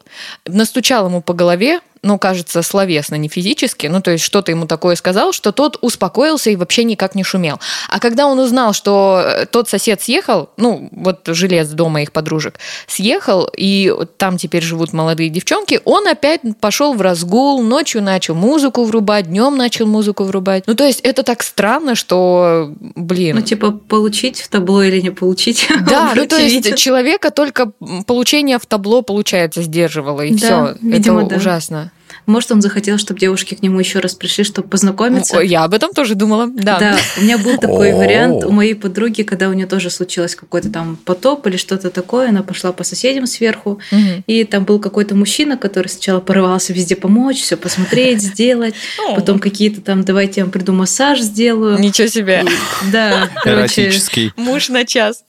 настучал 0.46 1.06
ему 1.06 1.22
по 1.22 1.34
голове, 1.34 1.80
ну, 2.02 2.18
кажется, 2.18 2.62
словесно, 2.62 3.16
не 3.16 3.28
физически, 3.28 3.86
ну, 3.86 4.00
то 4.00 4.10
есть 4.10 4.24
что-то 4.24 4.50
ему 4.50 4.66
такое 4.66 4.96
сказал, 4.96 5.32
что 5.32 5.52
тот 5.52 5.78
успокоился 5.82 6.50
и 6.50 6.56
вообще 6.56 6.84
никак 6.84 7.14
не 7.14 7.24
шумел. 7.24 7.60
А 7.88 8.00
когда 8.00 8.26
он 8.26 8.38
узнал, 8.38 8.72
что 8.72 9.22
э, 9.24 9.46
тот 9.46 9.68
сосед 9.68 10.00
съехал, 10.00 10.50
ну, 10.56 10.88
вот 10.92 11.20
жилец 11.26 11.68
дома 11.68 12.02
их 12.02 12.12
подружек, 12.12 12.58
съехал, 12.86 13.48
и 13.56 13.94
там 14.16 14.38
теперь 14.38 14.62
живут 14.62 14.92
молодые 14.92 15.28
девчонки, 15.28 15.80
он 15.84 16.08
опять 16.08 16.40
пошел 16.60 16.94
в 16.94 17.02
разгул, 17.02 17.62
ночью 17.62 18.02
начал 18.02 18.34
музыку 18.34 18.84
врубать, 18.84 19.26
днем 19.26 19.56
начал 19.56 19.86
музыку 19.86 20.24
врубать. 20.24 20.64
Ну, 20.66 20.74
то 20.74 20.84
есть 20.84 21.00
это 21.00 21.22
так 21.22 21.42
странно, 21.42 21.94
что, 21.94 22.72
блин. 22.78 23.36
Ну, 23.36 23.42
типа, 23.42 23.72
получить 23.72 24.40
в 24.40 24.48
табло 24.48 24.82
или 24.82 25.00
не 25.00 25.10
получить. 25.10 25.68
Да, 25.90 26.12
ну, 26.14 26.26
то 26.26 26.36
есть 26.36 26.76
человека 26.76 27.30
только 27.30 27.72
получение 28.06 28.58
в 28.58 28.66
табло, 28.66 29.02
получается, 29.02 29.62
сдерживало, 29.62 30.20
и 30.20 30.34
да, 30.34 30.76
все. 30.76 30.88
Это 30.96 31.12
да. 31.12 31.36
ужасно. 31.36 31.89
Может, 32.26 32.52
он 32.52 32.62
захотел, 32.62 32.98
чтобы 32.98 33.20
девушки 33.20 33.54
к 33.54 33.62
нему 33.62 33.80
еще 33.80 33.98
раз 34.00 34.14
пришли, 34.14 34.44
чтобы 34.44 34.68
познакомиться. 34.68 35.38
О, 35.38 35.40
Я 35.40 35.64
об 35.64 35.74
этом 35.74 35.92
тоже 35.92 36.14
думала, 36.14 36.48
да. 36.52 36.78
Да, 36.78 36.98
у 37.18 37.22
меня 37.22 37.38
был 37.38 37.56
такой 37.58 37.92
вариант 37.92 38.44
у 38.44 38.50
моей 38.50 38.74
подруги, 38.74 39.22
когда 39.22 39.48
у 39.48 39.52
нее 39.52 39.66
тоже 39.66 39.90
случилось 39.90 40.34
какой-то 40.34 40.70
там 40.70 40.96
потоп 41.04 41.46
или 41.46 41.56
что-то 41.56 41.90
такое, 41.90 42.28
она 42.28 42.42
пошла 42.42 42.72
по 42.72 42.84
соседям 42.84 43.26
сверху, 43.26 43.80
и 44.26 44.44
там 44.44 44.64
был 44.64 44.78
какой-то 44.78 45.14
мужчина, 45.14 45.56
который 45.56 45.88
сначала 45.88 46.20
порывался 46.20 46.72
везде 46.72 46.96
помочь, 46.96 47.40
все 47.42 47.56
посмотреть, 47.56 48.22
сделать, 48.22 48.74
потом 49.14 49.38
какие-то 49.38 49.80
там, 49.80 50.04
давайте 50.04 50.40
я 50.40 50.44
вам 50.44 50.52
приду 50.52 50.72
массаж 50.72 51.20
сделаю. 51.20 51.78
Ничего 51.78 52.08
себе. 52.08 52.44
Да, 52.92 53.28
короче, 53.42 53.82
Эротический. 53.82 54.32
Муж 54.36 54.68
на 54.68 54.84
час. 54.84 55.24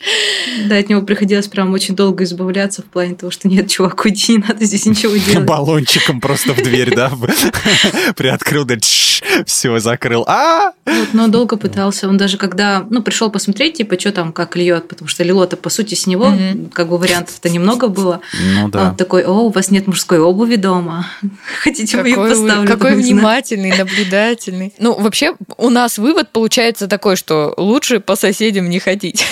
да, 0.67 0.77
от 0.77 0.89
него 0.89 1.01
приходилось 1.01 1.47
прям 1.47 1.73
очень 1.73 1.95
долго 1.95 2.23
избавляться 2.23 2.81
в 2.81 2.85
плане 2.85 3.15
того, 3.15 3.31
что 3.31 3.47
нет, 3.47 3.69
чувак, 3.69 4.03
уйди, 4.05 4.33
не 4.33 4.37
надо 4.39 4.63
здесь 4.65 4.85
ничего 4.85 5.15
делать. 5.31 5.45
Баллончиком 5.45 6.21
просто 6.21 6.53
в 6.53 6.61
дверь, 6.71 6.95
да? 6.95 7.11
Приоткрыл, 8.15 8.65
да, 8.65 8.75
все, 9.45 9.79
закрыл. 9.79 10.23
А! 10.27 10.71
Вот, 10.85 11.09
но 11.13 11.27
долго 11.27 11.57
пытался. 11.57 12.07
Он 12.07 12.17
даже 12.17 12.37
когда, 12.37 12.85
ну, 12.89 13.01
пришел 13.01 13.29
посмотреть, 13.29 13.75
типа, 13.75 13.99
что 13.99 14.11
там, 14.11 14.33
как 14.33 14.55
льет, 14.55 14.87
потому 14.87 15.07
что 15.07 15.23
лило-то, 15.23 15.57
по 15.57 15.69
сути, 15.69 15.95
с 15.95 16.07
него, 16.07 16.29
Мгм. 16.29 16.69
как 16.69 16.89
бы 16.89 16.97
вариантов-то 16.97 17.49
немного 17.49 17.87
было. 17.87 18.21
Ну 18.55 18.69
да. 18.69 18.89
Он 18.89 18.95
такой, 18.95 19.23
о, 19.23 19.31
у 19.31 19.49
вас 19.49 19.69
нет 19.71 19.87
мужской 19.87 20.19
обуви 20.19 20.55
дома. 20.55 21.07
Хотите, 21.61 21.97
мы 21.97 22.07
ее 22.07 22.15
Какой, 22.15 22.29
поставлю? 22.29 22.67
какой 22.67 22.95
внимательный, 22.95 23.77
наблюдательный. 23.77 24.73
Ну, 24.79 24.99
вообще, 24.99 25.35
у 25.57 25.69
нас 25.69 25.97
вывод 25.97 26.31
получается 26.31 26.87
такой, 26.87 27.15
что 27.15 27.53
лучше 27.57 27.99
по 27.99 28.15
соседям 28.15 28.69
не 28.69 28.79
ходить. 28.79 29.23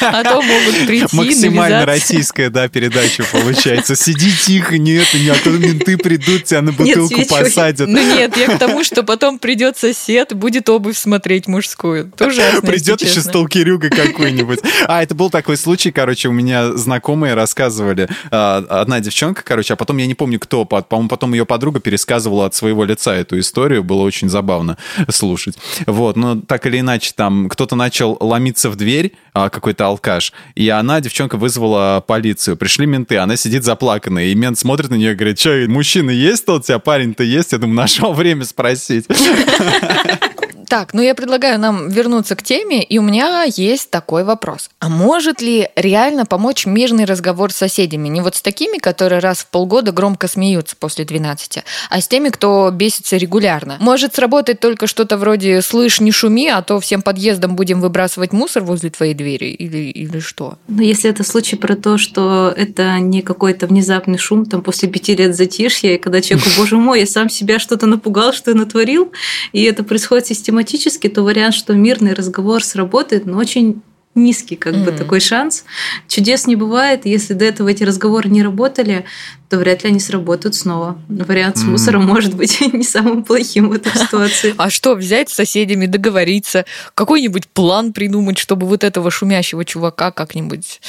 А 0.00 0.22
то 0.24 0.42
могут 0.42 0.86
прийти, 0.86 1.16
Максимально 1.16 1.86
российская, 1.86 2.50
да, 2.50 2.68
передача 2.68 3.24
получается. 3.30 3.96
Сиди 3.96 4.30
тихо, 4.36 4.78
нет, 4.78 5.06
не, 5.14 5.28
а 5.28 5.34
то 5.42 5.50
менты 5.50 5.96
придут, 5.96 6.23
тебя 6.44 6.62
на 6.62 6.72
бутылку 6.72 7.14
свечой. 7.14 7.44
посадят. 7.44 7.88
Ну 7.88 7.98
нет, 7.98 8.36
я 8.36 8.48
к 8.56 8.58
тому, 8.58 8.84
что 8.84 9.02
потом 9.02 9.38
придет 9.38 9.76
сосед, 9.76 10.34
будет 10.34 10.68
обувь 10.68 10.96
смотреть 10.96 11.46
мужскую. 11.46 12.12
Ужасно, 12.20 12.60
Придет 12.62 13.00
еще 13.02 13.20
сталкерюга 13.20 13.90
какой-нибудь. 13.90 14.60
А, 14.86 15.02
это 15.02 15.14
был 15.14 15.30
такой 15.30 15.56
случай, 15.56 15.90
короче, 15.92 16.28
у 16.28 16.32
меня 16.32 16.72
знакомые 16.76 17.34
рассказывали. 17.34 18.08
а, 18.30 18.64
Одна 18.68 19.00
девчонка, 19.00 19.42
короче, 19.44 19.74
а 19.74 19.76
потом 19.76 19.96
я 19.98 20.06
не 20.06 20.14
помню, 20.14 20.38
кто, 20.40 20.64
по- 20.64 20.82
по-моему, 20.82 21.08
потом 21.08 21.32
ее 21.34 21.46
подруга 21.46 21.80
пересказывала 21.80 22.46
от 22.46 22.54
своего 22.54 22.84
лица 22.84 23.14
эту 23.14 23.38
историю. 23.38 23.82
Было 23.84 24.02
очень 24.02 24.28
забавно 24.28 24.76
слушать. 25.10 25.56
Вот, 25.86 26.16
но 26.16 26.36
так 26.40 26.66
или 26.66 26.80
иначе, 26.80 27.12
там 27.14 27.48
кто-то 27.48 27.76
начал 27.76 28.16
ломиться 28.20 28.70
в 28.70 28.76
дверь, 28.76 29.12
а, 29.32 29.48
какой-то 29.50 29.86
алкаш, 29.86 30.32
и 30.54 30.68
она, 30.68 31.00
девчонка, 31.00 31.36
вызвала 31.36 32.02
полицию. 32.06 32.56
Пришли 32.56 32.86
менты, 32.86 33.16
она 33.18 33.36
сидит 33.36 33.64
заплаканная, 33.64 34.26
и 34.26 34.34
мент 34.34 34.58
смотрит 34.58 34.90
на 34.90 34.94
нее 34.94 35.12
и 35.12 35.14
говорит, 35.14 35.38
что, 35.40 35.64
мужчина 35.68 36.10
есть 36.14 36.46
тут 36.46 36.62
у 36.62 36.64
тебя, 36.64 36.78
парень-то 36.78 37.22
есть? 37.22 37.52
Я 37.52 37.58
думаю, 37.58 37.76
нашел 37.76 38.12
время 38.12 38.44
спросить. 38.44 39.06
Так, 40.74 40.92
ну 40.92 41.02
я 41.02 41.14
предлагаю 41.14 41.60
нам 41.60 41.88
вернуться 41.88 42.34
к 42.34 42.42
теме, 42.42 42.82
и 42.82 42.98
у 42.98 43.02
меня 43.02 43.44
есть 43.44 43.90
такой 43.90 44.24
вопрос. 44.24 44.70
А 44.80 44.88
может 44.88 45.40
ли 45.40 45.68
реально 45.76 46.26
помочь 46.26 46.66
мирный 46.66 47.04
разговор 47.04 47.52
с 47.52 47.56
соседями? 47.58 48.08
Не 48.08 48.20
вот 48.20 48.34
с 48.34 48.42
такими, 48.42 48.78
которые 48.78 49.20
раз 49.20 49.38
в 49.38 49.46
полгода 49.46 49.92
громко 49.92 50.26
смеются 50.26 50.74
после 50.74 51.04
12, 51.04 51.62
а 51.90 52.00
с 52.00 52.08
теми, 52.08 52.30
кто 52.30 52.72
бесится 52.72 53.16
регулярно. 53.16 53.76
Может 53.78 54.16
сработать 54.16 54.58
только 54.58 54.88
что-то 54.88 55.16
вроде 55.16 55.62
«слышь, 55.62 56.00
не 56.00 56.10
шуми, 56.10 56.48
а 56.48 56.60
то 56.60 56.80
всем 56.80 57.02
подъездом 57.02 57.54
будем 57.54 57.80
выбрасывать 57.80 58.32
мусор 58.32 58.64
возле 58.64 58.90
твоей 58.90 59.14
двери» 59.14 59.50
или, 59.50 59.92
или 59.92 60.18
что? 60.18 60.58
Но 60.66 60.82
если 60.82 61.08
это 61.08 61.22
случай 61.22 61.54
про 61.54 61.76
то, 61.76 61.98
что 61.98 62.48
это 62.48 62.98
не 62.98 63.22
какой-то 63.22 63.68
внезапный 63.68 64.18
шум, 64.18 64.44
там 64.44 64.60
после 64.60 64.88
пяти 64.88 65.14
лет 65.14 65.36
затишья, 65.36 65.92
и 65.92 65.98
когда 65.98 66.20
человеку, 66.20 66.50
боже 66.58 66.78
мой, 66.78 66.98
я 66.98 67.06
сам 67.06 67.30
себя 67.30 67.60
что-то 67.60 67.86
напугал, 67.86 68.32
что 68.32 68.50
я 68.50 68.56
натворил, 68.56 69.12
и 69.52 69.62
это 69.62 69.84
происходит 69.84 70.26
систематически, 70.26 70.63
то 70.64 71.22
вариант, 71.22 71.54
что 71.54 71.74
мирный 71.74 72.14
разговор 72.14 72.62
сработает, 72.62 73.26
но 73.26 73.38
очень 73.38 73.82
низкий 74.16 74.54
как 74.54 74.74
бы 74.74 74.90
Мгм. 74.90 74.96
такой 74.96 75.18
шанс. 75.20 75.64
Чудес 76.06 76.46
не 76.46 76.54
бывает. 76.54 77.04
Если 77.04 77.34
до 77.34 77.44
этого 77.44 77.68
эти 77.68 77.82
разговоры 77.82 78.28
не 78.28 78.44
работали, 78.44 79.04
то 79.48 79.58
вряд 79.58 79.82
ли 79.82 79.90
они 79.90 79.98
сработают 79.98 80.54
снова. 80.54 80.98
Вариант 81.08 81.58
с 81.58 81.62
Мгм. 81.62 81.72
мусором 81.72 82.04
может 82.06 82.34
быть 82.34 82.60
не 82.72 82.84
самым 82.84 83.24
плохим 83.24 83.68
в 83.70 83.72
этой 83.72 83.92
ситуации. 83.98 84.54
А 84.56 84.70
что, 84.70 84.94
взять 84.94 85.30
с 85.30 85.34
соседями, 85.34 85.86
договориться, 85.86 86.64
какой-нибудь 86.94 87.48
план 87.48 87.92
придумать, 87.92 88.38
чтобы 88.38 88.66
вот 88.68 88.84
этого 88.84 89.10
шумящего 89.10 89.64
чувака 89.64 90.12
как-нибудь 90.12 90.80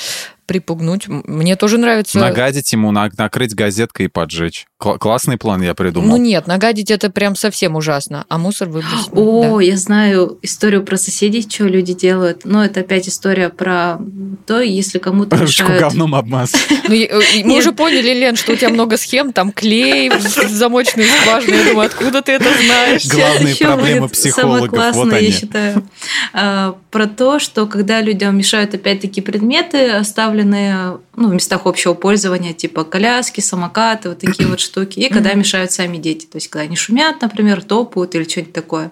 припугнуть? 0.46 1.08
Мне 1.08 1.56
тоже 1.56 1.78
нравится... 1.78 2.20
Нагадить 2.20 2.72
ему, 2.74 2.92
на- 2.92 3.10
накрыть 3.18 3.54
газеткой 3.56 4.06
и 4.06 4.10
поджечь. 4.10 4.66
Кла- 4.82 4.98
классный 4.98 5.38
план 5.38 5.62
я 5.62 5.74
придумал. 5.74 6.10
Ну 6.10 6.18
нет, 6.18 6.48
нагадить 6.48 6.92
это 6.92 7.10
прям 7.10 7.36
совсем 7.36 7.76
ужасно, 7.76 8.26
а 8.30 8.38
мусор 8.38 8.70
выбросить. 8.70 9.10
О, 9.12 9.60
я 9.60 9.78
знаю 9.78 10.38
историю 10.42 10.84
про 10.84 10.98
соседей, 10.98 11.42
что 11.50 11.66
люди 11.66 11.94
делают. 11.94 12.42
Но 12.46 12.64
это 12.64 12.82
опять 12.82 13.08
история 13.08 13.50
про 13.50 13.98
то, 14.46 14.62
если 14.62 15.00
кому-то 15.00 15.38
Ручку 15.38 15.64
мешают. 15.64 15.82
говном 15.82 16.16
обмазать. 16.16 16.60
Ну, 16.88 16.94
и 16.94 17.44
мы 17.44 17.58
уже 17.58 17.72
поняли, 17.72 18.14
Лен, 18.14 18.36
что 18.36 18.54
у 18.54 18.56
тебя 18.56 18.70
много 18.70 18.98
схем, 18.98 19.34
там 19.34 19.52
клей, 19.52 20.12
замочные 20.50 21.08
скважины. 21.22 21.56
Я 21.56 21.64
думаю, 21.70 21.88
откуда 21.88 22.22
ты 22.22 22.34
это 22.34 22.46
знаешь? 22.64 23.06
Главные 23.08 23.56
проблемы 23.56 24.10
психологов, 24.10 24.60
Самое 24.60 24.70
классное, 24.70 25.04
вот 25.06 25.14
они. 25.14 25.28
я 25.28 25.32
считаю. 25.32 25.84
А, 26.34 26.76
Про 26.92 27.08
то, 27.08 27.40
что 27.40 27.66
когда 27.66 28.02
людям 28.02 28.38
мешают 28.38 28.74
опять-таки 28.74 29.22
предметы, 29.22 29.90
оставленные 29.92 30.35
ну, 30.44 31.30
в 31.30 31.34
местах 31.34 31.66
общего 31.66 31.94
пользования, 31.94 32.54
типа 32.54 32.84
коляски, 32.84 33.42
самокаты, 33.42 34.10
вот 34.10 34.20
такие 34.20 34.48
вот 34.48 34.60
штуки, 34.60 35.00
и 35.00 35.10
когда 35.10 35.34
мешают 35.34 35.72
сами 35.72 35.98
дети. 35.98 36.26
То 36.26 36.38
есть, 36.38 36.48
когда 36.50 36.64
они 36.66 36.76
шумят, 36.76 37.22
например, 37.22 37.64
топают 37.64 38.16
или 38.16 38.24
что-нибудь 38.24 38.54
такое. 38.54 38.92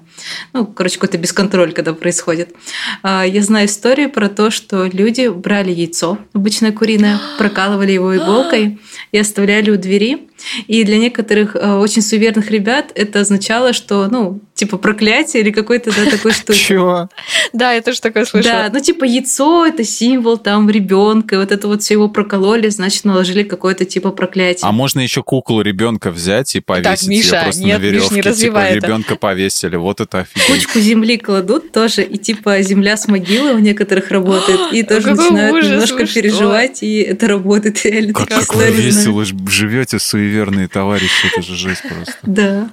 Ну, 0.53 0.65
короче, 0.65 0.95
какой-то 0.95 1.17
бесконтроль, 1.17 1.73
когда 1.73 1.93
происходит. 1.93 2.55
А, 3.01 3.23
Я 3.23 3.41
знаю 3.41 3.67
историю 3.67 4.09
про 4.09 4.29
то, 4.29 4.49
что 4.51 4.85
люди 4.85 5.27
брали 5.27 5.71
яйцо, 5.71 6.17
обычное 6.33 6.71
куриное, 6.71 7.19
прокалывали 7.37 7.91
его 7.91 8.15
иголкой 8.15 8.79
и 9.11 9.17
оставляли 9.17 9.71
у 9.71 9.77
двери. 9.77 10.29
И 10.67 10.83
для 10.83 10.97
некоторых 10.97 11.55
э, 11.55 11.73
очень 11.73 12.01
суеверных 12.01 12.51
ребят 12.51 12.91
это 12.95 13.21
означало, 13.21 13.73
что, 13.73 14.07
ну, 14.09 14.41
типа 14.53 14.77
проклятие 14.77 15.43
или 15.43 15.51
какой-то, 15.51 15.91
да, 15.95 16.09
такой 16.09 16.31
штуки. 16.33 16.57
Чего? 16.57 17.09
Да, 17.53 17.73
я 17.73 17.81
тоже 17.81 18.01
такое 18.01 18.25
слышала. 18.25 18.63
Да, 18.63 18.69
ну 18.71 18.79
типа 18.79 19.03
яйцо 19.03 19.65
это 19.65 19.83
символ 19.83 20.37
там 20.37 20.69
ребенка, 20.69 21.39
вот 21.39 21.51
это 21.51 21.67
вот 21.67 21.81
все 21.81 21.95
его 21.95 22.07
прокололи, 22.07 22.69
значит 22.69 23.05
наложили 23.05 23.43
какое-то 23.43 23.85
типа 23.85 24.11
проклятие. 24.11 24.67
А 24.67 24.71
можно 24.71 24.99
еще 24.99 25.23
куклу 25.23 25.61
ребенка 25.61 26.11
взять 26.11 26.55
и 26.55 26.59
повесить 26.59 27.07
Миша, 27.07 27.35
ее 27.35 27.43
просто 27.43 27.63
нет, 27.63 27.79
на 27.79 27.83
Миш, 27.83 27.91
не 28.11 28.21
веревке. 28.21 28.33
Типа 28.33 28.57
это. 28.57 28.75
ребенка 28.75 29.15
повесили. 29.15 29.75
Вот 29.75 30.01
это 30.01 30.19
офигеть. 30.19 30.47
Кучку 30.47 30.79
земли 30.79 31.17
кладут 31.17 31.71
тоже, 31.71 32.03
и 32.03 32.17
типа 32.17 32.61
земля 32.61 32.97
с 32.97 33.07
могилы 33.07 33.53
у 33.53 33.59
некоторых 33.59 34.11
работает, 34.11 34.59
и 34.71 34.83
тоже 34.83 35.11
начинают 35.11 35.55
ужас, 35.55 35.71
немножко 35.71 36.05
что? 36.05 36.15
переживать, 36.15 36.83
и 36.83 36.99
это 37.01 37.27
работает 37.27 37.83
реально. 37.85 38.13
Как, 38.13 38.29
как 38.29 38.55
вы 38.55 38.69
весело 38.71 39.25
живете, 39.25 39.99
суеверные 40.33 40.67
товарищи. 40.67 41.27
Это 41.31 41.41
же 41.43 41.55
жесть 41.55 41.83
просто. 41.83 42.17
Да. 42.23 42.69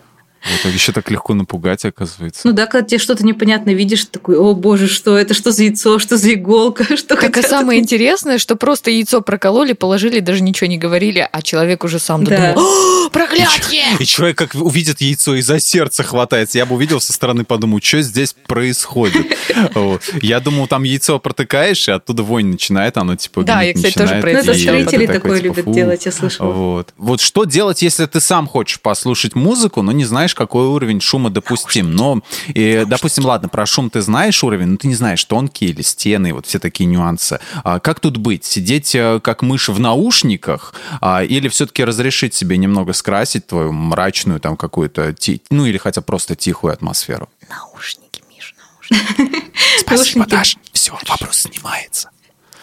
А 0.65 0.69
еще 0.69 0.93
так 0.93 1.11
легко 1.11 1.35
напугать, 1.35 1.85
оказывается. 1.85 2.41
Ну 2.45 2.53
да, 2.53 2.67
когда 2.67 2.87
тебе 2.87 2.99
что-то 2.99 3.25
непонятно 3.25 3.71
видишь, 3.71 4.07
такой, 4.07 4.37
о 4.37 4.55
боже, 4.55 4.89
что 4.89 5.17
это, 5.19 5.35
что 5.35 5.53
за 5.53 5.65
яйцо, 5.65 5.99
что 5.99 6.17
за 6.17 6.33
иголка, 6.35 6.85
что 6.97 7.17
Так 7.17 7.37
а 7.37 7.43
самое 7.43 7.81
интересное, 7.81 8.39
что 8.39 8.57
просто 8.57 8.91
яйцо 8.91 9.21
прокололи, 9.21 9.73
положили, 9.75 10.21
даже 10.21 10.43
ничего 10.43 10.69
не 10.69 10.79
говорили, 10.79 11.29
а 11.31 11.43
человек 11.43 11.85
уже 11.85 11.99
сам 11.99 12.25
Да. 12.25 12.55
додумал. 12.55 13.07
«О, 13.07 13.11
Проклятие! 13.11 13.85
И 13.99 14.05
человек 14.05 14.39
как 14.39 14.55
увидит 14.55 15.01
яйцо 15.01 15.35
и 15.35 15.43
за 15.43 15.61
сердце 15.61 16.03
хватается. 16.03 16.59
Я 16.59 16.67
бы 16.67 16.77
увидел 16.77 17.01
со 17.01 17.13
стороны, 17.13 17.45
подумал, 17.45 17.81
что 17.83 18.03
здесь 18.03 18.35
происходит. 18.47 19.27
Я 20.23 20.41
думал, 20.41 20.67
там 20.69 20.85
яйцо 20.85 21.19
протыкаешь, 21.19 21.89
и 21.89 21.91
оттуда 21.91 22.23
вонь 22.23 22.47
начинает, 22.47 22.97
оно 22.97 23.17
типа 23.17 23.43
Да, 23.43 23.63
я, 23.63 23.75
кстати, 23.75 23.99
тоже 23.99 24.21
про 24.21 24.31
это 24.31 24.41
это 24.41 24.53
и 24.53 24.63
строители 24.63 25.07
такое 25.07 25.41
типа, 25.41 25.57
любят 25.57 25.73
делать, 25.73 26.07
я 26.07 26.13
слышала. 26.13 26.53
Вот. 26.53 26.95
вот 26.97 27.21
что 27.21 27.45
делать, 27.45 27.83
если 27.83 28.07
ты 28.07 28.21
сам 28.21 28.47
хочешь 28.47 28.81
послушать 28.81 29.35
музыку, 29.35 29.83
но 29.83 29.93
не 29.93 30.05
знаешь, 30.05 30.30
какой 30.35 30.67
уровень 30.67 31.01
шума 31.01 31.31
допустим. 31.31 31.95
Но, 31.95 32.23
и, 32.49 32.85
допустим, 32.87 33.25
ладно, 33.25 33.49
про 33.49 33.67
шум 33.67 33.91
ты 33.91 34.01
знаешь 34.01 34.43
уровень, 34.43 34.67
но 34.67 34.77
ты 34.77 34.89
не 34.89 34.95
знаешь, 34.95 35.25
тонкие 35.25 35.71
или 35.71 35.83
стены, 35.83 36.33
вот 36.33 36.47
все 36.47 36.59
такие 36.59 36.87
нюансы. 36.87 37.41
А 37.65 37.81
как 37.81 38.01
тут 38.01 38.17
быть? 38.17 38.45
Сидеть 38.45 38.95
э, 38.95 39.21
как 39.23 39.43
мышь 39.43 39.69
в 39.69 39.79
наушниках 39.81 40.75
а, 41.01 41.23
или 41.23 41.49
все-таки 41.49 41.85
разрешить 41.85 42.35
себе 42.35 42.57
немного 42.57 42.93
скрасить 42.93 43.47
твою 43.47 43.73
мрачную 43.73 44.41
там 44.41 44.57
какую-то, 44.57 45.15
ну 45.51 45.67
или 45.67 45.79
хотя 45.79 46.01
просто 46.01 46.35
тихую 46.35 46.73
атмосферу? 46.73 47.29
Наушники, 47.49 48.23
Миш, 48.29 48.55
наушники. 48.59 49.45
Спасибо, 49.79 50.21
Наушники. 50.21 50.31
Даш. 50.31 50.57
Все, 50.73 50.93
вопрос 51.09 51.39
снимается. 51.39 52.11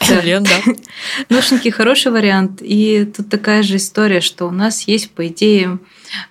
Да. 0.07 0.21
Лен, 0.21 0.43
да. 0.43 0.61
Наушники 1.29 1.69
хороший 1.69 2.11
вариант. 2.11 2.61
И 2.61 3.05
тут 3.05 3.29
такая 3.29 3.63
же 3.63 3.77
история, 3.77 4.21
что 4.21 4.45
у 4.47 4.51
нас 4.51 4.87
есть, 4.87 5.11
по 5.11 5.27
идее, 5.27 5.79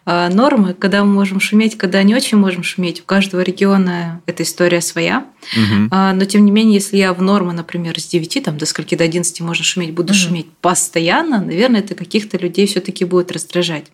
нормы, 0.04 0.74
когда 0.74 1.04
мы 1.04 1.12
можем 1.12 1.40
шуметь, 1.40 1.76
когда 1.76 2.02
не 2.02 2.14
очень 2.14 2.38
можем 2.38 2.62
шуметь. 2.62 3.00
У 3.00 3.04
каждого 3.04 3.40
региона 3.40 4.20
эта 4.26 4.42
история 4.42 4.80
своя. 4.80 5.26
Угу. 5.52 5.88
Но 5.90 6.24
тем 6.24 6.44
не 6.44 6.50
менее, 6.50 6.74
если 6.74 6.96
я 6.96 7.12
в 7.12 7.22
нормы, 7.22 7.52
например, 7.52 7.98
с 8.00 8.06
9 8.06 8.42
там, 8.44 8.58
до 8.58 8.66
скольки 8.66 8.94
до 8.94 9.04
11 9.04 9.40
можно 9.40 9.64
шуметь, 9.64 9.92
буду 9.92 10.12
угу. 10.12 10.18
шуметь 10.18 10.48
постоянно, 10.60 11.40
наверное, 11.40 11.80
это 11.80 11.94
каких-то 11.94 12.36
людей 12.38 12.66
все-таки 12.66 13.04
будет 13.04 13.32
раздражать. 13.32 13.86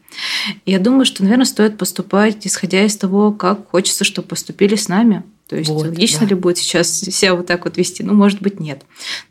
Я 0.67 0.79
думаю, 0.79 1.05
что, 1.05 1.23
наверное, 1.23 1.45
стоит 1.45 1.79
поступать, 1.79 2.47
исходя 2.47 2.85
из 2.85 2.97
того, 2.97 3.33
как 3.33 3.71
хочется, 3.71 4.05
чтобы 4.05 4.29
поступили 4.29 4.77
с 4.77 4.89
нами. 4.89 5.23
То 5.53 5.59
есть 5.59 5.69
вот, 5.69 5.83
логично 5.85 6.21
да. 6.21 6.29
ли 6.29 6.35
будет 6.35 6.57
сейчас 6.57 6.89
себя 7.01 7.35
вот 7.35 7.47
так 7.47 7.67
вот 7.67 7.77
вести? 7.77 8.03
Ну, 8.03 8.15
может 8.15 8.41
быть, 8.41 8.59
нет. 8.59 8.81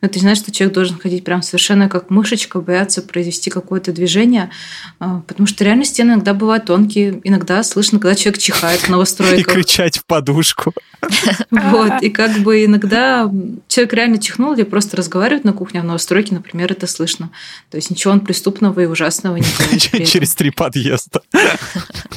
Но 0.02 0.08
ты 0.08 0.20
знаешь, 0.20 0.38
что 0.38 0.52
человек 0.52 0.76
должен 0.76 1.00
ходить 1.00 1.24
прям 1.24 1.42
совершенно 1.42 1.90
как 1.90 2.12
мышечка, 2.12 2.62
бояться 2.62 3.02
произвести 3.02 3.50
какое-то 3.50 3.92
движение, 3.92 4.52
а, 5.00 5.22
потому 5.22 5.48
что 5.48 5.64
реально 5.64 5.84
стены 5.84 6.12
иногда 6.12 6.36
бывают 6.36 6.66
тонкие, 6.66 7.20
иногда 7.24 7.64
слышно, 7.64 7.98
когда 7.98 8.14
человек 8.14 8.40
чихает 8.40 8.82
в 8.82 8.90
новостройках. 8.90 9.40
И 9.40 9.62
кричать 9.62 9.98
в 9.98 10.06
подушку. 10.06 10.76
Вот, 11.50 12.04
и 12.04 12.10
как 12.10 12.32
бы 12.40 12.64
иногда 12.66 13.30
человек 13.68 13.94
реально 13.94 14.20
чихнул 14.20 14.54
или 14.54 14.64
просто 14.64 14.96
разговаривает 14.98 15.44
на 15.44 15.54
кухне, 15.54 15.80
а 15.80 15.84
в 15.84 15.86
новостройке, 15.88 16.36
например, 16.36 16.72
это 16.72 16.86
слышно. 16.86 17.32
То 17.72 17.78
есть 17.78 17.90
ничего 17.90 18.14
он 18.14 18.20
преступного 18.20 18.80
и 18.80 18.86
ужасного 18.86 19.38
не 19.38 19.44
делает. 19.80 20.08
Через 20.08 20.36
три 20.36 20.52
подъезда. 20.52 21.22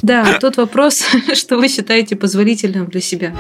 Да, 0.02 0.38
тут 0.38 0.58
вопрос, 0.58 1.02
что 1.34 1.56
вы 1.56 1.68
считаете 1.68 2.16
позволительным 2.16 2.86
для 2.86 3.00
себя. 3.00 3.34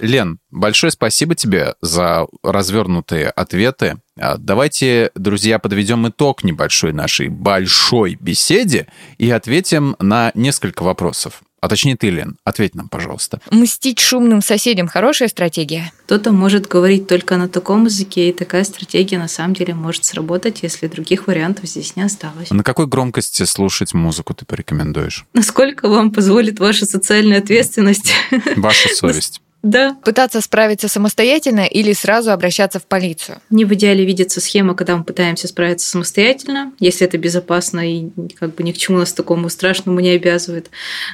Лен, 0.00 0.40
большое 0.50 0.90
спасибо 0.90 1.34
тебе 1.34 1.74
за 1.82 2.26
развернутые 2.42 3.28
ответы. 3.28 4.00
А, 4.20 4.36
давайте, 4.36 5.10
друзья, 5.14 5.58
подведем 5.58 6.06
итог 6.08 6.44
небольшой 6.44 6.92
нашей 6.92 7.28
большой 7.28 8.16
беседе 8.20 8.86
и 9.16 9.30
ответим 9.30 9.96
на 9.98 10.30
несколько 10.34 10.82
вопросов. 10.82 11.42
А 11.62 11.68
точнее 11.68 11.96
ты, 11.96 12.08
Лен, 12.08 12.36
ответь 12.44 12.74
нам, 12.74 12.88
пожалуйста. 12.88 13.40
Мстить 13.50 13.98
шумным 13.98 14.40
соседям– 14.40 14.88
хорошая 14.88 15.28
стратегия? 15.28 15.92
Кто-то 16.04 16.32
может 16.32 16.66
говорить 16.66 17.06
только 17.06 17.36
на 17.36 17.48
таком 17.48 17.84
языке, 17.84 18.30
и 18.30 18.32
такая 18.32 18.64
стратегия 18.64 19.18
на 19.18 19.28
самом 19.28 19.54
деле 19.54 19.74
может 19.74 20.04
сработать, 20.06 20.62
если 20.62 20.86
других 20.86 21.26
вариантов 21.26 21.66
здесь 21.66 21.96
не 21.96 22.02
осталось. 22.02 22.50
На 22.50 22.62
какой 22.62 22.86
громкости 22.86 23.42
слушать 23.44 23.92
музыку 23.92 24.32
ты 24.32 24.46
порекомендуешь? 24.46 25.26
Насколько 25.34 25.88
вам 25.88 26.12
позволит 26.12 26.58
ваша 26.60 26.86
социальная 26.86 27.38
ответственность? 27.38 28.12
Ваша 28.56 28.88
совесть. 28.94 29.42
Да. 29.62 29.96
Пытаться 30.04 30.40
справиться 30.40 30.88
самостоятельно 30.88 31.66
или 31.66 31.92
сразу 31.92 32.32
обращаться 32.32 32.78
в 32.78 32.86
полицию? 32.86 33.38
Не 33.50 33.64
в 33.64 33.74
идеале 33.74 34.04
видится 34.04 34.40
схема, 34.40 34.74
когда 34.74 34.96
мы 34.96 35.04
пытаемся 35.04 35.48
справиться 35.48 35.88
самостоятельно, 35.88 36.72
если 36.78 37.06
это 37.06 37.18
безопасно 37.18 37.80
и 37.80 38.08
как 38.38 38.54
бы 38.54 38.62
ни 38.62 38.72
к 38.72 38.78
чему 38.78 38.98
нас 38.98 39.12
такому 39.12 39.48
страшному 39.48 40.00
не 40.00 40.10
обязывает. 40.10 40.70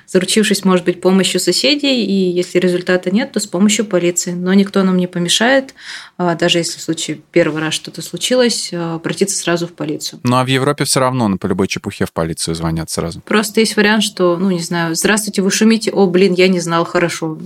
Заручившись, 0.06 0.64
может 0.64 0.84
быть, 0.84 1.00
помощью 1.00 1.40
соседей, 1.40 2.04
и 2.04 2.30
если 2.30 2.58
результата 2.58 3.10
нет, 3.10 3.32
то 3.32 3.40
с 3.40 3.46
помощью 3.46 3.84
полиции. 3.84 4.32
Но 4.32 4.54
никто 4.54 4.82
нам 4.82 4.96
не 4.96 5.06
помешает, 5.06 5.74
а, 6.16 6.34
даже 6.34 6.58
если 6.58 6.78
в 6.78 6.82
случае 6.82 7.20
первый 7.32 7.60
раз 7.60 7.74
что-то 7.74 8.02
случилось, 8.02 8.70
а, 8.72 8.94
обратиться 8.94 9.36
сразу 9.36 9.66
в 9.66 9.72
полицию. 9.72 10.20
Ну 10.22 10.36
а 10.36 10.44
в 10.44 10.48
Европе 10.48 10.84
все 10.84 11.00
равно 11.00 11.28
на 11.28 11.36
по 11.36 11.46
любой 11.46 11.68
чепухе 11.68 12.06
в 12.06 12.12
полицию 12.12 12.54
звонят 12.54 12.90
сразу. 12.90 13.20
Просто 13.22 13.60
есть 13.60 13.76
вариант, 13.76 14.04
что, 14.04 14.36
ну 14.36 14.50
не 14.50 14.60
знаю, 14.60 14.94
здравствуйте, 14.94 15.42
вы 15.42 15.50
шумите, 15.50 15.90
о, 15.90 16.06
блин, 16.06 16.34
я 16.34 16.48
не 16.48 16.60
знал, 16.60 16.84
хорошо 16.84 17.38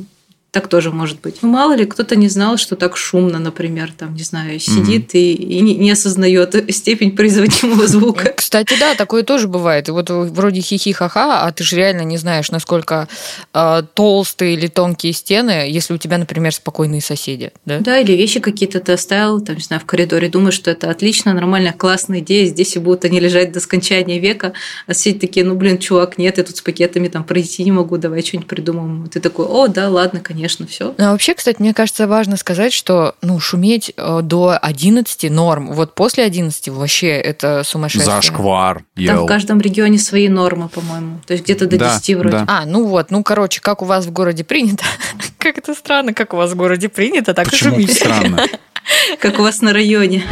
так 0.51 0.66
тоже 0.66 0.90
может 0.90 1.20
быть. 1.20 1.36
Ну, 1.42 1.48
мало 1.48 1.74
ли, 1.74 1.84
кто-то 1.84 2.16
не 2.16 2.28
знал, 2.28 2.57
что 2.57 2.74
так 2.74 2.96
шумно, 2.96 3.38
например, 3.38 3.92
там, 3.96 4.14
не 4.14 4.24
знаю, 4.24 4.59
сидит 4.59 5.14
mm-hmm. 5.14 5.20
и, 5.20 5.32
и 5.32 5.61
не, 5.61 5.76
не 5.76 5.90
осознает 5.92 6.57
степень 6.74 7.14
производимого 7.14 7.86
звука. 7.86 8.32
Кстати, 8.36 8.74
да, 8.80 8.96
такое 8.96 9.22
тоже 9.22 9.46
бывает. 9.46 9.88
И 9.88 9.92
вот 9.92 10.11
вроде 10.11 10.61
хихи-ха-ха, 10.61 11.46
а 11.46 11.53
ты 11.53 11.62
же 11.62 11.76
реально 11.76 12.01
не 12.01 12.16
знаешь, 12.16 12.51
насколько 12.51 13.07
э, 13.55 13.82
толстые 13.94 14.55
или 14.55 14.66
тонкие 14.66 15.12
стены, 15.12 15.68
если 15.70 15.94
у 15.94 15.98
тебя, 15.98 16.18
например, 16.18 16.53
спокойные 16.53 17.01
соседи. 17.01 17.53
Да, 17.64 17.78
да 17.78 18.01
или 18.01 18.12
вещи 18.12 18.40
какие-то 18.40 18.80
ты 18.80 18.92
оставил, 18.92 19.40
там, 19.40 19.55
не 19.55 19.62
знаю, 19.62 19.80
в 19.80 19.84
коридоре, 19.84 20.28
думаешь, 20.28 20.55
что 20.55 20.72
это 20.72 20.90
отлично, 20.90 21.32
нормальная, 21.32 21.72
классная 21.72 22.18
идея, 22.18 22.46
здесь 22.46 22.74
и 22.74 22.80
будут 22.80 23.05
они 23.05 23.20
лежать 23.20 23.53
до 23.53 23.61
скончания 23.61 24.18
века, 24.18 24.53
а 24.88 24.94
соседи 24.94 25.20
такие, 25.20 25.46
ну, 25.46 25.55
блин, 25.55 25.78
чувак, 25.78 26.18
нет, 26.18 26.38
я 26.38 26.44
тут 26.44 26.57
с 26.57 26.61
пакетами 26.61 27.07
там 27.07 27.22
пройти 27.22 27.62
не 27.62 27.70
могу, 27.70 27.98
давай 27.98 28.22
что-нибудь 28.22 28.48
придумаем. 28.48 29.09
Ты 29.09 29.20
такой, 29.20 29.46
о, 29.46 29.68
да, 29.68 29.88
ладно, 29.88 30.18
конечно 30.18 30.39
конечно, 30.41 30.66
все. 30.66 30.95
Ну, 30.97 31.05
а 31.05 31.12
вообще, 31.12 31.34
кстати, 31.34 31.61
мне 31.61 31.74
кажется, 31.74 32.07
важно 32.07 32.38
сказать, 32.38 32.72
что 32.72 33.14
ну, 33.20 33.38
шуметь 33.38 33.93
э, 33.95 34.20
до 34.22 34.57
11 34.61 35.30
норм. 35.30 35.72
Вот 35.72 35.95
после 35.95 36.24
11 36.24 36.68
вообще 36.68 37.09
это 37.09 37.62
сумасшествие. 37.62 38.14
Зашквар. 38.14 38.84
Ел. 38.97 39.14
Там 39.14 39.24
в 39.24 39.26
каждом 39.26 39.61
регионе 39.61 39.99
свои 39.99 40.28
нормы, 40.28 40.70
по-моему. 40.70 41.20
То 41.26 41.34
есть 41.34 41.45
где-то 41.45 41.66
до 41.66 41.76
да, 41.76 41.95
10 41.99 42.16
вроде. 42.16 42.38
Да. 42.38 42.45
А, 42.49 42.64
ну 42.64 42.86
вот, 42.86 43.11
ну, 43.11 43.22
короче, 43.22 43.61
как 43.61 43.82
у 43.82 43.84
вас 43.84 44.07
в 44.07 44.12
городе 44.12 44.43
принято. 44.43 44.84
как 45.38 45.59
это 45.59 45.74
странно, 45.74 46.14
как 46.14 46.32
у 46.32 46.38
вас 46.38 46.53
в 46.53 46.57
городе 46.57 46.88
принято, 46.88 47.34
так 47.34 47.51
Почему 47.51 47.78
и 47.78 47.82
шумите. 47.82 47.95
странно? 47.95 48.47
как 49.20 49.38
у 49.38 49.43
вас 49.43 49.61
на 49.61 49.74
районе. 49.74 50.24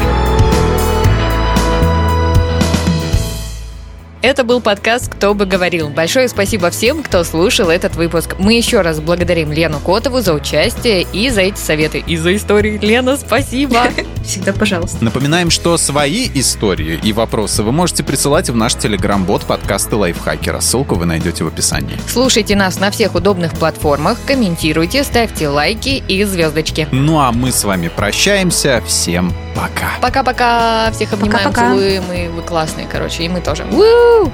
Это 4.21 4.43
был 4.43 4.61
подкаст 4.61 5.15
«Кто 5.15 5.33
бы 5.33 5.47
говорил». 5.47 5.91
Большое 5.91 6.29
спасибо 6.29 6.71
всем, 6.71 7.05
кто 7.05 7.23
слушал 7.23 7.71
этот 7.71 7.95
выпуск. 7.95 8.35
Мы 8.41 8.55
еще 8.55 8.81
раз 8.81 8.99
благодарим 8.99 9.53
Лену 9.53 9.79
Котову 9.79 10.21
за 10.21 10.35
участие 10.35 11.07
и 11.13 11.31
за 11.31 11.43
эти 11.43 11.59
советы, 11.59 12.03
и 12.05 12.17
за 12.17 12.35
истории. 12.35 12.79
Лена, 12.83 13.17
спасибо. 13.17 13.85
Всегда 14.25 14.53
пожалуйста. 14.53 15.05
Напоминаем, 15.05 15.51
что 15.51 15.77
свои 15.79 16.29
истории 16.35 16.99
и 17.01 17.13
вопросы 17.13 17.63
вы 17.63 17.71
можете 17.71 18.03
присылать 18.03 18.51
в 18.51 18.57
наш 18.57 18.75
телеграм-бот 18.75 19.45
подкасты 19.45 19.95
Лайфхакера. 19.95 20.59
Ссылку 20.59 20.97
вы 20.97 21.07
найдете 21.07 21.45
в 21.45 21.47
описании. 21.47 21.97
Слушайте 22.09 22.57
нас 22.57 22.81
на 22.81 22.91
всех 22.91 23.15
удобных 23.15 23.53
платформах, 23.53 24.19
комментируйте, 24.27 25.05
ставьте 25.05 25.47
лайки 25.47 26.03
и 26.09 26.25
звездочки. 26.25 26.89
Ну 26.91 27.21
а 27.21 27.31
мы 27.31 27.53
с 27.53 27.63
вами 27.63 27.87
прощаемся. 27.87 28.83
Всем 28.85 29.33
пока. 29.55 29.91
Пока-пока. 30.01 30.91
Всех 30.93 31.13
обнимаем, 31.13 31.49
Пока-пока. 31.51 31.71
целуем. 31.71 32.13
И 32.13 32.29
вы 32.29 32.43
классные, 32.43 32.87
короче. 32.91 33.25
И 33.25 33.29
мы 33.29 33.41
тоже. 33.41 33.65
Uhul! 34.09 34.33